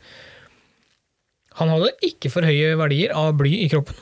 Han 1.60 1.72
hadde 1.72 1.92
ikke 2.06 2.30
for 2.32 2.46
høye 2.46 2.76
verdier 2.80 3.12
av 3.16 3.34
bly 3.40 3.52
i 3.64 3.68
kroppen. 3.72 3.96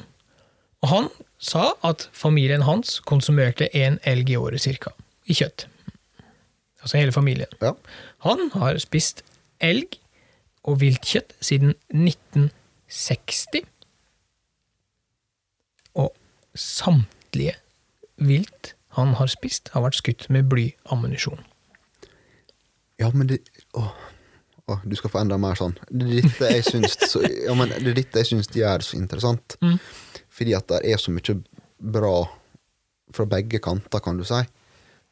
Og 0.84 0.92
han 0.92 1.08
sa 1.42 1.72
at 1.86 2.06
familien 2.14 2.62
hans 2.66 2.98
konsumerte 3.06 3.70
én 3.74 3.98
elg 4.06 4.30
i 4.30 4.38
året 4.38 4.62
cirka, 4.62 4.92
i 5.26 5.34
kjøtt. 5.38 5.66
Altså 6.82 7.00
hele 7.00 7.14
familien. 7.14 7.50
Ja. 7.62 7.74
Han 8.26 8.50
har 8.54 8.78
spist 8.82 9.24
elg 9.62 9.98
og 10.68 10.80
viltkjøtt 10.82 11.34
siden 11.42 11.74
1960. 11.90 13.66
Og 15.98 16.12
samtlige 17.28 17.54
vilt 18.16 18.74
han 18.96 19.14
har 19.14 19.28
spist, 19.28 19.68
har 19.74 19.82
vært 19.84 19.98
skutt 19.98 20.28
med 20.28 20.48
blyammunisjon. 20.48 21.44
Ja, 22.98 23.10
men 23.14 23.28
det 23.28 23.38
Åh, 23.74 23.92
åh, 24.66 24.80
du 24.84 24.96
skal 24.96 25.10
få 25.10 25.20
enda 25.20 25.38
mer 25.38 25.54
sånn. 25.54 25.76
Det 25.88 26.06
er 26.08 26.22
dette 26.22 26.50
jeg 26.50 26.64
syns 26.64 26.96
så, 27.06 27.22
ja, 27.22 27.54
men 27.54 27.68
det 27.68 27.92
er 27.92 28.00
dette 28.00 28.18
jeg 28.18 28.26
syns 28.32 28.48
gjør 28.50 28.80
det 28.80 28.88
så 28.88 28.96
interessant. 28.96 29.56
Mm. 29.62 29.78
Fordi 30.28 30.54
at 30.54 30.68
det 30.68 30.80
er 30.84 30.98
så 30.98 31.12
mye 31.12 31.36
bra 31.78 32.26
fra 33.14 33.24
begge 33.24 33.60
kanter, 33.60 34.00
kan 34.00 34.18
du 34.18 34.24
si. 34.24 34.42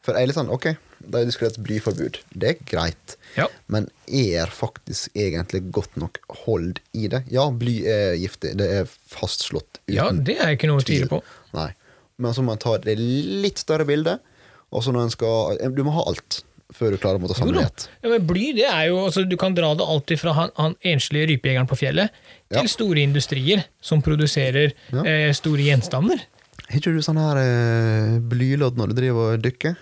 For 0.02 0.14
jeg 0.14 0.22
er 0.22 0.30
litt 0.30 0.38
sånn, 0.38 0.50
ok, 0.50 0.66
de 1.06 1.14
har 1.14 1.28
diskutert 1.28 1.62
blyforbud. 1.62 2.18
Det 2.34 2.50
er 2.50 2.60
greit. 2.66 3.16
Ja. 3.36 3.46
Men 3.70 3.88
er 4.06 4.50
faktisk 4.50 5.14
egentlig 5.14 5.62
godt 5.70 5.96
nok 5.98 6.20
hold 6.44 6.80
i 6.96 7.08
det? 7.12 7.24
Ja, 7.30 7.48
bly 7.50 7.80
er 7.86 8.14
giftig. 8.18 8.56
Det 8.58 8.68
er 8.80 8.86
fastslått. 8.86 9.80
Ja, 9.90 10.10
det 10.10 10.38
er 10.42 10.54
ikke 10.56 10.70
noe 10.70 10.82
å 10.82 10.86
tvile 10.86 11.10
på. 11.10 11.22
Nei. 11.54 11.70
Men 12.18 12.32
så 12.34 12.42
må 12.42 12.54
man 12.54 12.58
ta 12.62 12.76
det 12.78 12.96
litt 12.98 13.58
større 13.60 13.84
bildet. 13.88 14.20
Og 14.72 14.82
så 14.82 14.92
når 14.94 15.06
en 15.06 15.10
skal 15.14 15.72
Du 15.76 15.82
må 15.86 15.92
ha 15.94 16.04
alt 16.10 16.42
før 16.74 16.90
du 16.90 16.98
klarer 16.98 17.22
å 17.22 17.28
ta 17.30 17.46
da. 17.46 17.62
Ja, 18.02 18.08
men 18.10 18.24
bly, 18.26 18.48
det 18.56 18.64
er 18.66 18.88
jo 18.90 19.04
altså, 19.06 19.22
Du 19.28 19.36
kan 19.38 19.54
dra 19.54 19.68
det 19.78 19.84
alltid 19.86 20.18
fra 20.18 20.32
han, 20.34 20.50
han 20.58 20.74
enslige 20.82 21.28
rypejegeren 21.30 21.68
på 21.70 21.78
fjellet 21.78 22.10
til 22.50 22.64
Ja. 22.64 22.70
store 22.70 22.98
industrier 23.06 23.62
som 23.80 24.02
produserer 24.02 24.72
Ja. 24.92 25.04
eh, 25.04 25.32
store 25.32 25.62
gjenstander. 25.62 26.18
Har 26.68 26.80
ikke 26.80 26.92
du 26.96 26.98
sånn 27.06 27.20
her 27.22 27.38
eh, 27.38 28.18
blylodd 28.18 28.76
når 28.76 28.88
du 28.88 28.94
driver 28.98 29.34
og 29.36 29.42
dykker? 29.46 29.76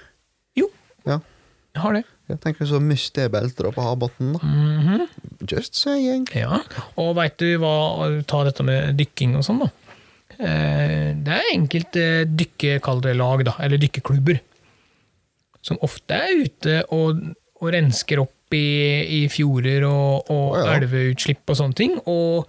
Jo, 0.57 0.68
Ja. 1.07 1.20
jeg 1.74 1.82
har 1.82 1.93
det. 1.95 2.05
Jeg 2.28 2.41
tenker 2.41 2.66
så 2.66 2.80
mye 2.80 3.11
det 3.12 3.30
beltet 3.32 3.74
på 3.74 3.82
havbunnen, 3.85 4.32
da. 4.32 4.47
Mhm. 4.47 5.09
Just 5.51 5.74
saying. 5.76 6.28
Ja, 6.35 6.61
og 6.97 7.16
veit 7.16 7.37
du 7.39 7.59
hva 7.59 8.22
Ta 8.26 8.45
dette 8.45 8.62
med 8.64 8.97
dykking 8.97 9.37
og 9.37 9.43
sånn, 9.45 9.61
da. 9.61 9.70
Eh, 10.39 11.11
Det 11.14 11.37
er 11.37 11.53
enkelte 11.53 12.07
dykkekaldelag, 12.28 13.45
da, 13.49 13.55
eller 13.64 13.80
dykkerklubber, 13.80 14.41
som 15.64 15.80
ofte 15.82 16.18
er 16.18 16.45
ute 16.45 16.80
og, 16.93 17.20
og 17.61 17.70
rensker 17.72 18.20
opp 18.22 18.55
i, 18.55 19.22
i 19.24 19.28
fjorder 19.32 19.87
og, 19.89 20.30
og 20.30 20.57
oh, 20.57 20.59
ja. 20.61 20.74
elveutslipp 20.76 21.49
og 21.49 21.59
sånne 21.59 21.78
ting. 21.78 21.97
Og 22.11 22.49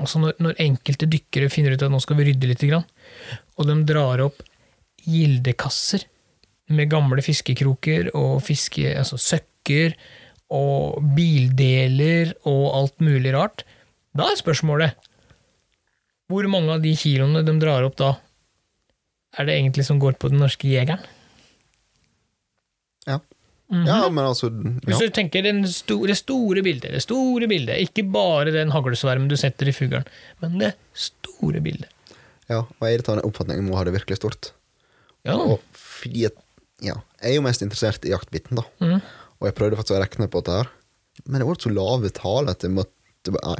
altså 0.00 0.22
når, 0.22 0.38
når 0.42 0.62
enkelte 0.66 1.08
dykkere 1.10 1.50
finner 1.52 1.76
ut 1.76 1.84
at 1.86 1.92
nå 1.92 2.00
skal 2.02 2.18
vi 2.20 2.30
rydde 2.30 2.50
litt, 2.50 2.64
og 3.56 3.68
de 3.68 3.76
drar 3.88 4.24
opp 4.26 4.42
gildekasser 5.00 6.06
med 6.70 6.90
gamle 6.90 7.22
fiskekroker 7.24 8.12
og 8.18 8.40
fiske, 8.46 8.92
altså 8.94 9.18
søkker 9.20 9.96
og 10.54 10.98
bildeler 11.16 12.34
og 12.48 12.64
alt 12.74 13.02
mulig 13.04 13.32
rart, 13.36 13.64
da 14.16 14.26
er 14.30 14.38
spørsmålet 14.38 15.09
hvor 16.30 16.46
mange 16.50 16.76
av 16.76 16.82
de 16.84 16.92
kiloene 16.96 17.42
de 17.46 17.54
drar 17.60 17.86
opp 17.86 17.96
da, 18.00 18.14
er 19.38 19.46
det 19.46 19.56
egentlig 19.58 19.84
som 19.86 20.00
går 20.02 20.16
på 20.18 20.30
den 20.32 20.40
norske 20.42 20.70
jegeren? 20.70 21.02
Ja. 23.08 23.20
Mhm. 23.70 23.86
ja, 23.86 24.08
men 24.10 24.24
altså 24.26 24.48
Hvis 24.50 24.98
du 24.98 25.12
tenker 25.14 25.44
det 25.46 25.52
store 26.18 26.62
bildet, 26.66 26.90
det 26.90 27.02
store 27.04 27.46
bildet, 27.50 27.78
ikke 27.86 28.02
bare 28.10 28.50
den 28.54 28.72
haglsvermen 28.74 29.28
du 29.30 29.36
setter 29.38 29.70
i 29.70 29.74
fuglen, 29.74 30.06
men 30.42 30.58
det 30.58 30.72
store 30.94 31.62
bildet. 31.62 31.86
ja. 32.50 32.64
Og 32.66 32.88
jeg 32.88 33.04
tar 33.06 33.20
den 33.20 33.28
oppfatningen 33.28 33.68
om 33.68 33.76
å 33.76 33.78
ha 33.78 33.84
det 33.86 33.94
virkelig 33.94 34.18
stort. 34.18 34.52
Ja, 35.24 35.36
Og 35.36 35.60
fordi 35.76 36.30
Ja, 36.80 36.94
jeg 37.20 37.30
er 37.30 37.34
jo 37.36 37.42
mest 37.44 37.60
interessert 37.60 38.06
i 38.08 38.10
jaktbiten, 38.14 38.56
da. 38.56 38.62
Mm. 38.80 39.02
Og 39.40 39.46
jeg 39.46 39.54
prøvde 39.54 39.76
faktisk 39.76 39.98
å 39.98 40.00
regne 40.00 40.28
på 40.32 40.40
dette 40.40 40.54
her. 40.56 40.68
Men 41.26 41.42
det 41.42 41.46
var 41.46 41.58
så 41.60 41.72
lave 41.72 42.08
tall 42.16 42.48
at 42.48 42.62
jeg 42.64 42.72
måtte 42.72 43.34
Nei. 43.36 43.58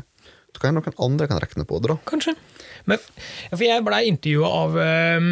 Så 0.54 0.60
kan 0.64 0.74
noen 0.76 0.96
andre 0.98 1.28
kan 1.30 1.38
regne 1.42 1.64
på 1.68 1.78
det, 1.80 1.92
da. 1.92 1.96
kanskje. 2.10 2.34
Men, 2.90 2.98
for 3.52 3.62
jeg 3.64 3.84
blei 3.86 4.02
intervjua 4.10 4.48
av, 4.62 4.78
eh, 4.82 5.28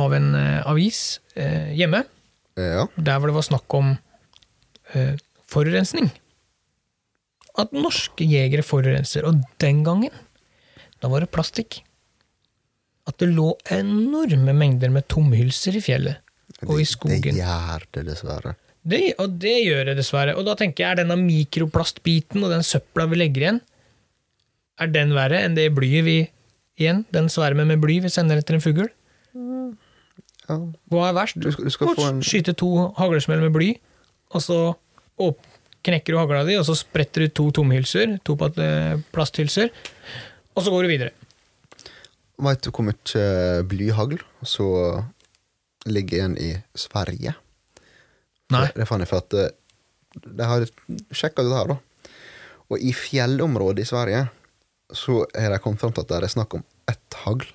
av 0.00 0.14
en 0.16 0.28
eh, 0.38 0.60
avis 0.70 1.02
eh, 1.36 1.72
hjemme, 1.78 2.04
Ja. 2.58 2.86
der 2.96 3.18
hvor 3.20 3.30
det 3.30 3.36
var 3.36 3.46
snakk 3.46 3.74
om 3.78 3.92
eh, 4.94 5.14
forurensning. 5.50 6.08
At 7.58 7.72
norske 7.74 8.24
jegere 8.26 8.62
forurenser. 8.66 9.26
Og 9.28 9.40
den 9.62 9.82
gangen, 9.86 10.14
da 11.02 11.08
var 11.10 11.20
det 11.24 11.30
plastikk. 11.34 11.80
At 13.08 13.18
det 13.22 13.30
lå 13.34 13.52
enorme 13.74 14.52
mengder 14.54 14.90
med 14.94 15.06
tomhylser 15.10 15.76
i 15.78 15.82
fjellet 15.82 16.18
og 16.66 16.74
i 16.80 16.82
Det 16.82 16.88
skogen. 16.90 17.36
gjør 17.38 17.84
det, 17.94 18.04
dessverre. 18.08 18.56
Det, 18.88 19.00
og 19.20 19.36
det 19.42 19.56
gjør 19.66 19.84
det 19.90 19.96
dessverre. 20.00 20.34
Og 20.38 20.44
da 20.46 20.54
tenker 20.58 20.84
jeg, 20.84 20.90
er 20.92 21.00
denne 21.02 21.16
mikroplastbiten 21.20 22.42
og 22.46 22.50
den 22.54 22.62
søpla 22.66 23.06
vi 23.10 23.18
legger 23.20 23.44
igjen, 23.44 23.60
er 24.78 24.90
den 24.94 25.14
verre 25.16 25.42
enn 25.44 25.56
det 25.58 25.68
blyet 25.76 26.06
vi 26.06 26.18
igjen, 26.78 27.04
den 27.14 27.28
svermen 27.32 27.68
med 27.70 27.82
bly 27.82 27.98
vi 28.04 28.12
sender 28.12 28.40
etter 28.40 28.58
en 28.58 28.64
fugl? 28.64 28.88
Ja. 30.48 30.56
Hva 30.88 31.08
er 31.10 31.16
verst? 31.16 31.38
Du 31.42 31.50
skal, 31.52 31.68
du 31.68 31.74
skal 31.74 31.94
få 31.96 32.08
en 32.08 32.22
Skyte 32.24 32.54
to 32.56 32.70
haglesmell 32.98 33.42
med 33.44 33.52
bly, 33.54 33.72
og 34.32 34.44
så 34.44 34.58
opp, 35.20 35.42
knekker 35.84 36.14
du 36.14 36.20
hagla 36.20 36.44
di, 36.48 36.56
og 36.58 36.66
så 36.68 36.76
spretter 36.78 37.26
du 37.26 37.34
to 37.34 37.48
tomhylser, 37.60 38.16
to 38.26 38.36
eh, 38.62 38.96
plasthylser, 39.14 39.72
og 40.54 40.64
så 40.64 40.72
går 40.72 40.86
du 40.86 40.92
videre. 40.92 41.12
Veit 42.38 42.62
du 42.62 42.70
hvor 42.70 42.86
mye 42.86 43.26
blyhagl 43.66 44.20
som 44.46 45.04
ligger 45.88 46.20
igjen 46.20 46.38
i 46.38 46.52
Sverige? 46.78 47.34
Nei. 48.54 48.66
Det 48.74 48.86
fant 48.88 49.04
jeg 49.04 49.10
for 49.10 49.24
at 49.24 49.36
eh, 49.36 49.54
De 50.24 50.46
har 50.48 50.64
sjekka 51.12 51.44
det 51.44 51.52
her, 51.52 51.74
da. 51.74 52.12
Og 52.72 52.80
i 52.84 52.92
fjellområdet 52.96 53.84
i 53.84 53.88
Sverige 53.88 54.22
så 54.94 55.22
har 55.36 55.50
de 55.52 55.58
kommet 55.62 55.80
fram 55.82 55.92
til 55.92 56.04
at 56.06 56.08
det 56.12 56.22
er 56.22 56.32
snakk 56.32 56.54
om 56.58 56.64
ett 56.88 57.18
hagl 57.24 57.46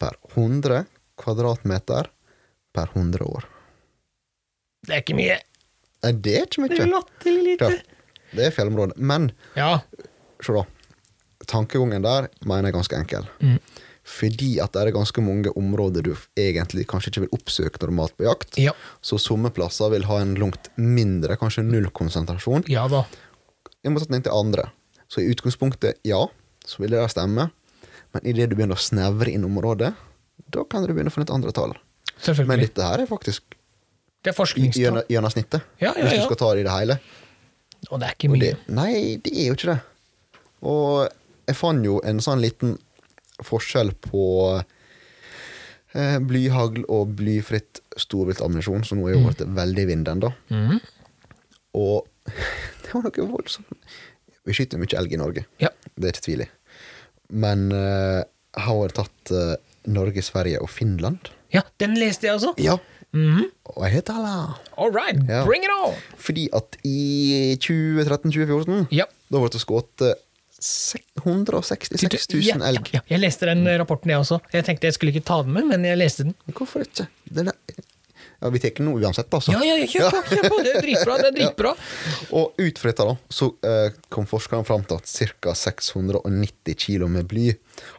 per 0.00 0.16
100 0.34 0.84
kvadratmeter 1.20 2.08
per 2.74 2.90
100 2.94 3.24
år. 3.26 3.44
Det 4.86 4.94
er 4.96 5.02
ikke 5.04 5.16
mye. 5.18 5.38
Nei, 6.04 6.12
det 6.12 6.34
er 6.38 6.46
ikke 6.46 6.68
Det 6.68 6.78
er 6.78 6.86
mye. 6.86 6.92
latterlig 6.94 7.42
lite. 7.44 7.70
Ja, 7.70 8.36
det 8.36 8.46
er 8.46 8.50
fjellområdet. 8.56 8.96
Men 8.98 9.32
Ja. 9.56 9.80
se 10.42 10.52
da. 10.52 10.64
Tankegangen 11.46 12.02
der 12.02 12.28
mener 12.44 12.68
jeg 12.68 12.74
er 12.74 12.78
ganske 12.78 12.96
enkel. 12.96 13.26
Mm. 13.40 13.58
Fordi 14.10 14.58
at 14.62 14.72
det 14.72 14.80
er 14.88 14.92
ganske 14.92 15.20
mange 15.22 15.50
områder 15.56 16.02
du 16.02 16.14
egentlig 16.36 16.86
kanskje 16.86 17.10
ikke 17.12 17.20
vil 17.26 17.34
oppsøke 17.36 17.80
normalt 17.84 18.16
på 18.16 18.24
jakt. 18.24 18.56
Ja. 18.58 18.72
Så 19.02 19.18
somme 19.20 19.50
plasser 19.50 19.90
vil 19.90 20.04
ha 20.04 20.18
en 20.20 20.34
langt 20.40 20.70
mindre, 20.76 21.36
kanskje 21.36 21.64
null 21.64 21.90
konsentrasjon, 21.90 22.64
ja 22.68 22.86
da. 22.88 23.04
i 23.84 23.88
motsetning 23.92 24.22
til 24.24 24.32
andre. 24.32 24.70
Så 25.08 25.20
i 25.22 25.28
utgangspunktet, 25.32 25.98
ja, 26.04 26.26
så 26.70 26.78
vil 26.84 26.94
det 26.94 27.02
stemme. 27.12 27.48
Men 28.14 28.26
idet 28.26 28.48
du 28.50 28.56
begynner 28.58 28.78
å 28.78 28.82
snevre 28.82 29.30
inn 29.34 29.44
området, 29.46 29.92
da 30.50 30.64
kan 30.70 30.82
du 30.86 30.92
begynne 30.94 31.10
å 31.10 31.14
få 31.14 31.22
litt 31.24 31.32
andre 31.34 31.52
tall. 31.54 31.74
Men 32.46 32.60
dette 32.62 32.82
her 32.84 33.02
er 33.02 33.08
faktisk 33.10 33.54
Det 34.22 34.30
er 34.32 34.36
forskningstall. 34.36 35.02
gjennom- 35.08 35.32
snittet, 35.32 35.62
Ja, 35.80 35.92
ja, 35.96 36.04
hvis 36.04 36.18
du 36.20 36.24
skal 36.26 36.36
ta 36.36 36.50
det 36.54 36.60
i 36.60 36.68
det 36.68 36.74
hele. 36.78 36.98
Og 37.90 38.00
det 38.00 38.08
er 38.08 38.14
ikke 38.18 38.30
mye. 38.30 38.40
det, 38.40 38.56
nei, 38.68 39.16
det 39.24 39.32
er 39.32 39.46
jo 39.48 39.54
ikke 39.54 39.70
det. 39.74 39.80
Og 40.62 41.08
jeg 41.48 41.56
fant 41.56 41.84
jo 41.84 42.00
en 42.04 42.18
sånn 42.20 42.40
liten 42.42 42.74
forskjell 43.42 43.94
på 44.04 44.24
eh, 45.94 46.18
blyhagl 46.18 46.84
og 46.88 47.14
blyfritt 47.18 47.80
storviltammunisjon, 47.96 48.84
som 48.86 48.98
nå 49.00 49.08
er 49.08 49.16
jo 49.16 49.24
blitt 49.26 49.42
veldig 49.56 49.82
i 49.86 49.88
vinden, 49.94 50.20
da. 50.20 50.30
Mhm. 50.50 50.80
Og 51.80 52.06
det 52.82 52.92
var 52.92 53.02
noe 53.06 53.26
voldsomt 53.30 53.78
Vi 54.46 54.52
skyter 54.56 54.78
mye 54.80 54.96
elg 54.98 55.12
i 55.12 55.16
Norge, 55.20 55.44
Ja. 55.62 55.68
det 55.96 56.04
er 56.08 56.12
ikke 56.12 56.24
tvil 56.26 56.40
i. 56.42 56.48
Men 57.30 57.68
uh, 57.72 58.22
har 58.60 58.88
tatt 58.96 59.30
uh, 59.34 59.54
Norge, 59.90 60.22
Sverige 60.22 60.60
og 60.62 60.70
Finland. 60.70 61.30
ja, 61.54 61.62
den 61.78 61.94
leste 61.98 62.26
jeg 62.28 62.36
også. 62.38 62.54
Ja. 62.62 62.76
Mhm. 63.12 63.46
Og 63.74 63.82
jeg 63.88 63.92
heter 63.96 64.14
Halla. 64.14 64.34
All 64.78 64.92
right, 64.94 65.18
Ja. 65.28 65.44
bring 65.46 65.64
it 65.66 65.70
on! 65.74 65.94
Fordi 66.18 66.48
at 66.54 66.76
i 66.86 67.56
2013-2014 67.58 68.86
Ja. 68.94 69.04
Da 69.30 69.38
ble 69.40 69.48
det 69.50 69.60
skutt 69.62 70.04
166 71.24 72.28
000 72.34 72.42
Ja, 72.44 72.56
elg. 72.68 72.90
Ja, 72.92 73.00
ja. 73.00 73.02
Jeg 73.14 73.22
leste 73.24 73.48
den 73.48 73.64
eh, 73.66 73.78
rapporten, 73.80 74.10
jeg 74.12 74.20
også. 74.22 74.38
Jeg 74.52 74.66
tenkte 74.66 74.86
jeg 74.90 74.94
skulle 74.96 75.14
ikke 75.14 75.24
ta 75.26 75.40
den 75.42 75.54
med, 75.56 75.66
men 75.72 75.84
jeg 75.88 75.98
leste 75.98 76.26
den. 76.28 76.34
Hvorfor 76.52 76.84
ikke? 76.84 77.06
Den 77.32 77.48
er, 77.52 77.56
ja, 78.40 78.50
Vi 78.50 78.58
tar 78.62 78.80
nå 78.84 78.94
uansett, 78.98 79.34
altså. 79.34 79.52
Ja, 79.52 79.60
ja, 79.64 79.76
ja, 79.80 79.86
kjør 79.90 80.14
på! 80.14 80.22
kjør 80.30 80.48
på, 80.48 80.60
Det 80.64 80.72
er 80.72 80.86
dritbra! 80.86 81.16
det 81.20 81.28
er 81.28 81.36
dritbra. 81.38 81.74
Og 82.38 82.60
ut 82.60 82.80
fra 82.80 82.92
dette 82.92 83.06
da, 83.10 83.14
så 83.28 83.50
eh, 83.68 84.00
kom 84.08 84.28
forskerne 84.30 84.66
fram 84.68 84.86
til 84.88 85.00
at 85.00 85.12
ca. 85.44 85.54
690 85.66 86.80
kilo 86.80 87.10
med 87.12 87.28
bly 87.30 87.50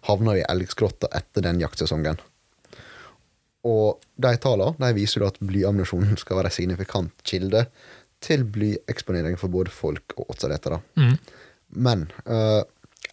havna 0.10 0.39
i 0.39 0.46
elgskrotta 0.48 1.12
etter 1.18 1.46
den 1.46 1.62
jaktsesongen. 1.62 2.22
Og 3.70 4.02
de 4.18 4.36
tallene 4.42 4.74
de 4.82 4.98
viser 4.98 5.26
at 5.28 5.38
blyammunisjon 5.38 6.16
skal 6.18 6.39
være 6.39 6.50
en 6.50 6.56
signifikant 6.58 7.26
kilde 7.28 7.68
til 8.22 8.46
blyeksponering 8.46 9.38
for 9.38 9.54
både 9.54 9.74
folk 9.74 10.16
og 10.18 10.34
åtseretere. 10.34 10.82
Mm. 10.98 11.18
Men 11.86 12.08
eh, 12.26 12.64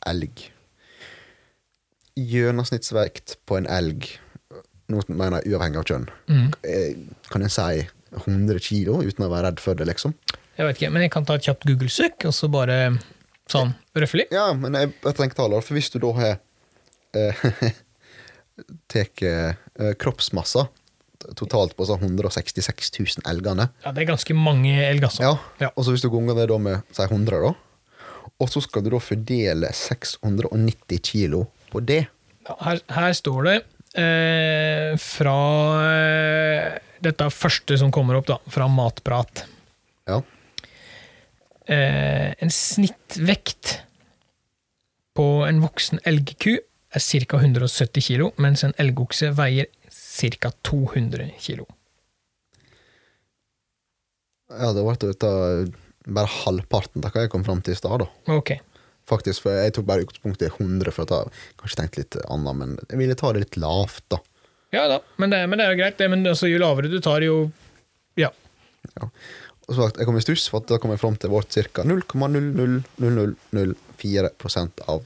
elg 0.09 0.49
Gjennomsnittsvekt 2.19 3.37
på 3.47 3.61
en 3.61 3.69
elg, 3.71 4.09
nå 4.89 5.03
mener 5.09 5.43
jeg 5.43 5.53
uavhengig 5.55 5.77
av 5.83 5.85
kjønn, 5.91 6.09
Mm. 6.29 6.53
eh, 6.65 6.95
kan 7.31 7.43
en 7.43 7.51
si 7.53 7.87
100 8.25 8.59
kilo 8.65 9.03
uten 9.05 9.27
å 9.27 9.31
være 9.31 9.51
redd 9.51 9.61
for 9.61 9.75
det, 9.75 9.87
liksom? 9.87 10.15
Jeg 10.59 10.67
vet 10.67 10.77
ikke, 10.81 10.91
men 10.93 11.03
jeg 11.03 11.11
kan 11.13 11.25
ta 11.29 11.35
et 11.35 11.43
kjapt 11.45 11.67
Google-søk, 11.69 12.25
og 12.27 12.33
så 12.35 12.49
bare 12.51 12.99
sånn 13.49 13.75
røffelig. 13.95 14.27
Ja, 14.33 14.53
men 14.55 14.73
jeg, 14.75 14.93
jeg 15.05 15.15
tenker 15.15 15.37
taler, 15.37 15.61
for 15.63 15.75
hvis 15.79 15.91
du 15.93 15.99
da 16.03 16.13
har 16.17 16.39
eh, 17.15 17.45
tek 18.89 19.23
eh, 19.23 19.55
kroppsmasser 20.01 20.67
totalt 21.39 21.75
på 21.77 21.85
sånn 21.87 22.03
166 22.07 22.91
000 22.99 23.27
elgene, 23.31 23.69
Ja, 23.85 23.93
det 23.93 24.05
er 24.05 24.11
ganske 24.15 24.35
mange 24.39 24.73
elg, 24.87 25.03
altså. 25.09 25.23
ja, 25.23 25.33
Ja. 25.61 25.71
og 25.77 25.85
så 25.85 25.93
hvis 25.95 26.03
du 26.05 26.11
ganger 26.11 26.35
det 26.39 26.49
da 26.49 26.59
med 26.59 26.83
si 26.95 27.03
100, 27.03 27.41
da, 27.43 27.55
og 28.41 28.49
så 28.53 28.63
skal 28.63 28.83
du 28.87 28.91
da 28.95 29.01
fordele 29.03 29.71
690 29.75 31.01
kilo 31.03 31.47
på 31.73 31.83
det. 31.85 32.07
Ja, 32.49 32.55
Her, 32.65 32.81
her 32.95 33.13
står 33.19 33.45
det 33.45 33.57
eh, 33.95 34.93
fra 35.01 35.39
eh, 35.87 36.79
dette 37.05 37.31
første 37.33 37.79
som 37.81 37.93
kommer 37.95 38.19
opp, 38.19 38.29
da, 38.29 38.39
fra 38.51 38.69
Matprat. 38.73 39.45
Ja. 40.09 40.21
Eh, 41.69 42.35
en 42.39 42.53
snittvekt 42.53 43.79
på 45.19 45.27
en 45.47 45.61
voksen 45.65 46.01
elgku 46.09 46.55
er 46.59 47.27
ca. 47.29 47.41
170 47.41 48.05
kg, 48.05 48.31
mens 48.41 48.65
en 48.65 48.77
elgokse 48.81 49.33
veier 49.37 49.69
ca. 49.89 50.53
200 50.65 51.31
kg. 51.39 51.67
ja, 54.49 54.73
det 54.73 54.83
ble 54.83 55.13
av 55.29 55.75
bare 56.09 56.31
halvparten 56.33 57.05
av 57.05 57.13
hva 57.13 57.27
jeg 57.27 57.33
kom 57.33 57.45
fram 57.45 57.61
til 57.61 57.77
i 57.77 57.79
stad, 57.79 58.01
da. 58.01 58.09
Ok. 58.33 58.55
Faktisk, 59.09 59.39
for 59.47 59.51
jeg 59.57 59.73
tok 59.77 59.87
bare 59.89 60.05
utgangspunkt 60.05 60.43
i 60.45 60.51
100, 60.53 60.93
for 60.93 61.03
å 61.07 61.09
ta, 61.09 61.19
kanskje 61.61 61.79
tenkte 61.81 62.03
litt 62.03 62.15
annet, 62.29 62.55
men 62.61 62.71
jeg 62.91 62.99
ville 63.01 63.17
ta 63.19 63.29
det 63.33 63.41
litt 63.47 63.57
lavt, 63.61 64.05
da. 64.13 64.19
Ja 64.77 64.83
da, 64.91 64.99
men 65.17 65.33
det, 65.33 65.39
men 65.49 65.57
det 65.57 65.65
er 65.65 65.71
jo 65.73 65.79
greit. 65.81 65.97
Det, 65.97 66.07
men 66.13 66.21
altså, 66.29 66.45
jo 66.51 66.59
lavere 66.61 66.91
du 66.93 66.99
tar, 67.05 67.21
jo 67.25 67.37
Ja. 68.21 68.29
Og 69.69 69.75
så 69.77 69.83
jeg 69.97 70.07
kom 70.09 70.17
i 70.17 70.21
stuss, 70.25 70.47
for 70.49 70.59
at 70.63 70.69
da 70.71 70.77
kom 70.81 70.93
jeg 70.95 71.01
fram 71.01 71.17
til 71.21 71.31
vårt 71.33 71.51
ca. 71.53 71.83
0,00004% 71.89 74.81
av 74.89 75.01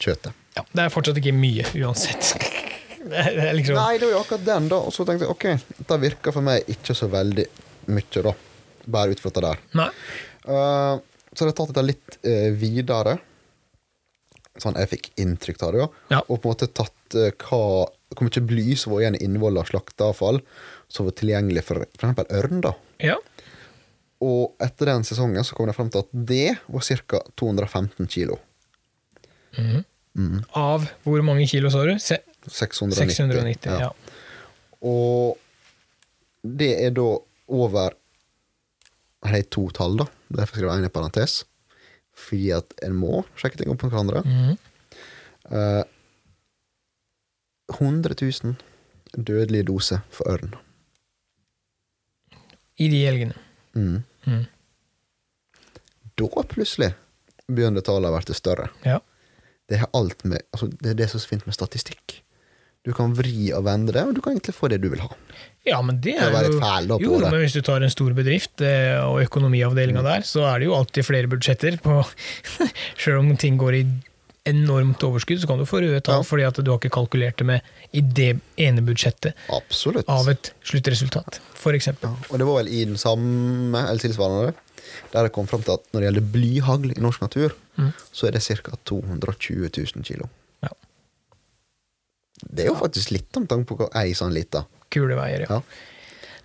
kjøttet. 0.00 0.32
ja. 0.56 0.62
Det 0.72 0.82
er 0.84 0.88
fortsatt 0.92 1.16
ikke 1.20 1.34
mye, 1.36 1.64
uansett. 1.82 2.24
Det 3.06 3.14
er, 3.22 3.52
liksom 3.54 3.76
Nei, 3.78 4.00
det 4.02 4.08
var 4.08 4.14
jo 4.16 4.20
akkurat 4.24 4.46
den, 4.48 4.64
da. 4.72 4.78
Og 4.82 4.90
så 4.90 5.04
tenkte 5.06 5.28
jeg 5.28 5.30
ok, 5.30 5.44
dette 5.78 5.94
virker 6.02 6.34
for 6.34 6.42
meg 6.42 6.66
ikke 6.72 6.90
så 6.98 7.06
veldig 7.12 7.44
mye, 7.94 8.22
da. 8.26 8.32
Bare 8.96 9.14
ut 9.14 9.20
fra 9.22 9.30
det 9.36 9.42
der. 9.44 9.58
Nei. 9.78 9.86
Eh, 10.42 10.94
så 11.36 11.44
har 11.44 11.52
jeg 11.52 11.58
tatt 11.58 11.72
dette 11.74 11.84
litt 11.84 12.18
eh, 12.24 12.48
videre. 12.56 13.18
Sånn 14.56 14.78
jeg 14.80 14.88
fikk 14.94 15.10
inntrykk 15.20 15.62
av 15.66 15.74
det, 15.74 15.82
ja. 15.84 15.88
Ja. 16.16 16.20
Og 16.26 16.40
på 16.40 16.48
en 16.48 16.54
måte 16.54 16.70
tatt 16.72 17.16
eh, 17.18 17.32
hva 17.44 17.86
hvor 18.16 18.28
mye 18.28 18.42
bly 18.48 18.76
som 18.78 18.94
var 18.94 19.02
igjen 19.02 19.18
i 19.18 19.24
innvoll 19.26 19.58
av 19.60 19.66
slakteavfall 19.68 20.38
som 20.88 21.08
var 21.08 21.16
tilgjengelig 21.18 21.64
for 21.66 21.82
f.eks. 21.82 22.22
ørn. 22.38 22.60
da. 22.64 22.72
Ja. 23.02 23.16
Og 24.24 24.54
etter 24.64 24.88
den 24.88 25.04
sesongen 25.04 25.44
så 25.44 25.56
kom 25.58 25.68
de 25.68 25.74
frem 25.76 25.90
til 25.92 26.04
at 26.04 26.12
det 26.30 26.56
var 26.72 26.86
ca. 27.10 27.20
215 27.36 28.08
kilo. 28.08 28.38
Av 30.56 30.86
hvor 31.04 31.24
mange 31.26 31.44
kilo, 31.50 31.68
sa 31.72 31.84
du? 31.84 31.96
Se 32.00 32.20
690. 32.46 33.10
690. 33.10 33.82
Ja. 33.82 33.90
Og 34.86 35.36
det 36.46 36.72
er 36.86 36.94
da 36.96 37.08
over 37.52 37.96
er 39.26 39.42
to 39.50 39.66
tall, 39.74 39.98
da. 39.98 40.06
Derfor 40.28 40.56
skriver 40.56 40.72
jeg 40.72 40.84
en 40.84 40.88
i 40.88 40.94
parentes. 40.94 41.44
Fordi 42.16 42.50
at 42.56 42.72
en 42.86 42.96
må 42.96 43.24
sjekke 43.36 43.60
ting 43.60 43.70
opp 43.72 43.84
mot 43.84 43.92
hverandre. 43.92 44.22
Mm. 44.24 44.56
Uh, 45.52 45.84
100 47.76 48.14
000 48.22 48.56
dødelige 49.16 49.66
doser 49.68 50.02
for 50.10 50.28
ørn. 50.30 50.54
I 52.76 52.88
de 52.92 53.02
elgene. 53.08 53.34
Mm. 53.74 54.02
Mm. 54.26 54.44
Da 56.16 56.46
plutselig 56.48 56.92
begynner 57.46 57.84
tallene 57.84 58.12
å 58.12 58.24
bli 58.24 58.36
større. 58.36 58.70
Ja. 58.84 59.00
Det 59.66 59.80
er 59.80 59.90
alt 59.98 60.22
med 60.24 60.44
altså, 60.54 60.68
Det 60.70 60.92
er 60.92 60.98
det 60.98 61.08
som 61.10 61.18
er 61.18 61.24
så 61.24 61.30
fint 61.32 61.46
med 61.46 61.56
statistikk. 61.56 62.20
Du 62.86 62.92
kan 62.94 63.12
vri 63.18 63.50
og 63.56 63.64
vende 63.66 63.92
det, 63.96 64.02
og 64.06 64.14
du 64.14 64.22
kan 64.22 64.36
egentlig 64.36 64.54
få 64.54 64.68
det 64.70 64.78
du 64.84 64.88
vil 64.92 65.02
ha. 65.02 65.08
Ja, 65.66 65.80
men 65.82 65.98
det 66.00 66.12
er 66.22 66.30
jo 66.46 66.60
da 66.62 66.98
Jo, 67.02 67.16
men 67.18 67.40
hvis 67.42 67.56
du 67.56 67.62
tar 67.66 67.82
en 67.82 67.90
stor 67.90 68.12
bedrift 68.14 68.62
eh, 68.62 69.00
og 69.02 69.18
økonomiavdelinga 69.24 70.04
der, 70.06 70.22
så 70.26 70.44
er 70.46 70.62
det 70.62 70.68
jo 70.68 70.76
alltid 70.78 71.06
flere 71.08 71.30
budsjetter 71.32 71.80
på 71.82 71.96
Sjøl 73.00 73.18
om 73.24 73.32
ting 73.40 73.58
går 73.58 73.80
i 73.80 73.86
enormt 74.46 75.02
overskudd, 75.02 75.40
så 75.42 75.48
kan 75.50 75.58
du 75.58 75.66
få 75.66 75.80
røde 75.82 75.98
tall 76.06 76.20
Ja. 76.22 76.26
fordi 76.28 76.44
at 76.46 76.60
du 76.62 76.70
har 76.70 76.78
ikke 76.78 76.92
kalkulert 76.94 77.40
det 77.42 77.46
med 77.48 77.60
i 77.90 78.00
det 78.00 78.28
ene 78.62 78.84
budsjettet 78.86 79.34
Absolutt. 79.50 80.06
av 80.06 80.28
et 80.30 80.52
sluttresultat, 80.62 81.40
eksempel. 81.74 82.12
Ja, 82.14 82.30
og 82.30 82.38
det 82.38 82.46
var 82.46 82.60
vel 82.62 82.70
i 82.70 82.84
den 82.86 82.94
samme, 82.96 83.82
eller 83.88 83.98
tilsvarende, 83.98 84.54
der 85.10 85.26
jeg 85.26 85.32
kom 85.34 85.48
fram 85.50 85.66
til 85.66 85.74
at 85.74 85.82
når 85.90 85.98
det 85.98 86.06
gjelder 86.12 86.28
blyhagl 86.36 86.94
i 86.94 87.02
norsk 87.02 87.26
natur, 87.26 87.56
Mm. 87.76 87.90
så 88.08 88.26
er 88.28 88.30
det 88.32 88.40
ca. 88.40 88.72
220 88.88 89.68
000 89.68 90.04
kilo. 90.06 90.30
Det 92.42 92.64
er 92.64 92.70
jo 92.70 92.78
faktisk 92.78 93.12
litt 93.14 93.38
med 93.38 93.48
tanke 93.50 93.76
på 93.76 93.88
ei 93.96 94.12
sånn 94.16 94.34
lita. 94.34 94.66
Kule 94.92 95.16
veier, 95.18 95.46
ja. 95.46 95.58
Ja. 95.58 95.62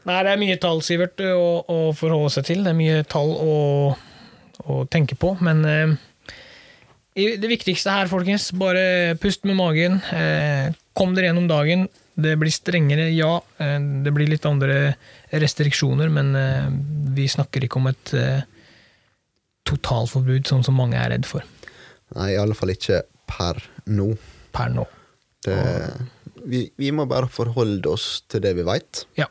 Nei, 0.08 0.22
det 0.26 0.32
er 0.32 0.39
mye 0.42 0.58
tall, 0.62 0.80
Sivert, 0.82 1.22
å, 1.22 1.50
å 1.70 1.80
forholde 1.94 2.32
seg 2.34 2.48
til. 2.48 2.64
Det 2.66 2.72
er 2.72 2.78
mye 2.78 3.02
tall 3.10 3.36
å, 3.38 3.58
å 4.66 4.78
tenke 4.89 5.18
på, 5.20 5.36
men 5.46 5.62
eh, 5.70 5.94
det 7.14 7.52
viktigste 7.52 7.94
her, 7.94 8.10
folkens, 8.10 8.50
bare 8.58 9.18
pust 9.22 9.46
med 9.46 9.60
magen. 9.60 10.00
Eh, 10.16 10.72
kom 10.98 11.14
dere 11.14 11.30
gjennom 11.30 11.50
dagen. 11.52 11.86
Det 12.22 12.34
blir 12.39 12.54
strengere, 12.54 13.12
ja. 13.14 13.36
Eh, 13.62 13.78
det 14.06 14.14
blir 14.16 14.32
litt 14.32 14.48
andre 14.50 14.96
restriksjoner, 15.44 16.10
men 16.10 16.34
eh, 16.39 16.72
vi 17.14 17.28
snakker 17.30 17.68
ikke 17.68 17.82
om 17.82 17.92
et 17.92 18.16
eh, 18.18 18.42
totalforbud, 19.70 20.48
sånn 20.50 20.66
som 20.66 20.80
mange 20.82 20.98
er 20.98 21.14
redd 21.14 21.28
for 21.30 21.46
Nei, 22.18 22.34
i 22.34 22.39
alle 22.42 22.56
fall 22.58 22.74
ikke 22.74 23.04
per 23.30 23.62
nå. 23.88 24.10
per 24.52 24.74
nå. 24.74 24.84
Det, 25.46 25.56
vi, 26.46 26.66
vi 26.78 26.92
må 26.94 27.06
bare 27.10 27.30
forholde 27.32 27.89
oss 27.89 28.22
til 28.30 28.42
det 28.44 28.54
vi 28.60 28.66
veit, 28.68 29.06
Ja. 29.18 29.26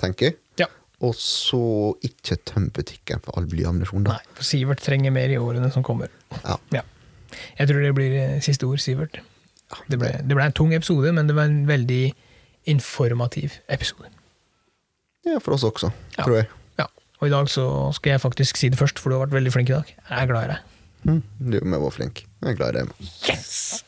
tenker 0.00 0.26
jeg. 0.32 0.36
ja. 0.58 0.66
Og 1.04 1.14
så 1.18 1.60
ikke 2.06 2.36
tømme 2.46 2.70
butikken 2.74 3.20
for 3.22 3.36
all 3.38 3.46
blyammunisjon. 3.50 4.02
Nei, 4.08 4.18
for 4.34 4.42
Sivert 4.46 4.80
trenger 4.82 5.10
mer 5.14 5.28
i 5.30 5.36
årene 5.38 5.70
som 5.74 5.82
kommer. 5.86 6.08
Ja. 6.44 6.56
Ja. 6.72 6.82
Jeg 7.58 7.68
tror 7.70 7.82
det 7.82 7.94
blir 7.96 8.12
eh, 8.18 8.40
siste 8.42 8.66
ord, 8.66 8.78
Sivert. 8.82 9.20
Det 9.90 9.98
ble, 9.98 10.10
det 10.22 10.34
ble 10.36 10.44
en 10.46 10.52
tung 10.54 10.74
episode, 10.74 11.10
men 11.16 11.26
det 11.30 11.34
var 11.36 11.44
en 11.50 11.64
veldig 11.66 12.12
informativ 12.70 13.52
episode. 13.68 14.08
ja, 15.26 15.38
for 15.42 15.54
oss 15.56 15.64
også, 15.64 15.90
tror 16.20 16.36
jeg. 16.36 16.46
Ja. 16.78 16.84
Og 17.20 17.26
i 17.28 17.32
dag 17.32 17.48
så 17.48 17.64
skal 17.96 18.10
jeg 18.16 18.20
faktisk 18.20 18.56
si 18.60 18.68
det 18.68 18.78
først, 18.78 18.98
for 18.98 19.10
du 19.10 19.16
har 19.18 19.26
vært 19.26 19.34
veldig 19.38 19.52
flink 19.54 19.70
i 19.70 19.72
dag. 19.78 19.94
Jeg 20.10 20.22
er 20.22 20.26
glad 20.30 20.44
i 20.44 20.48
deg. 20.54 20.58
Mm, 21.04 21.22
du 21.50 21.58
må 21.64 21.80
være 21.86 21.90
flink. 21.98 22.26
Jeg 22.42 22.50
er 22.54 22.60
glad 22.60 22.74
i 22.74 22.78
deg. 22.84 22.88
Yes! 23.30 23.84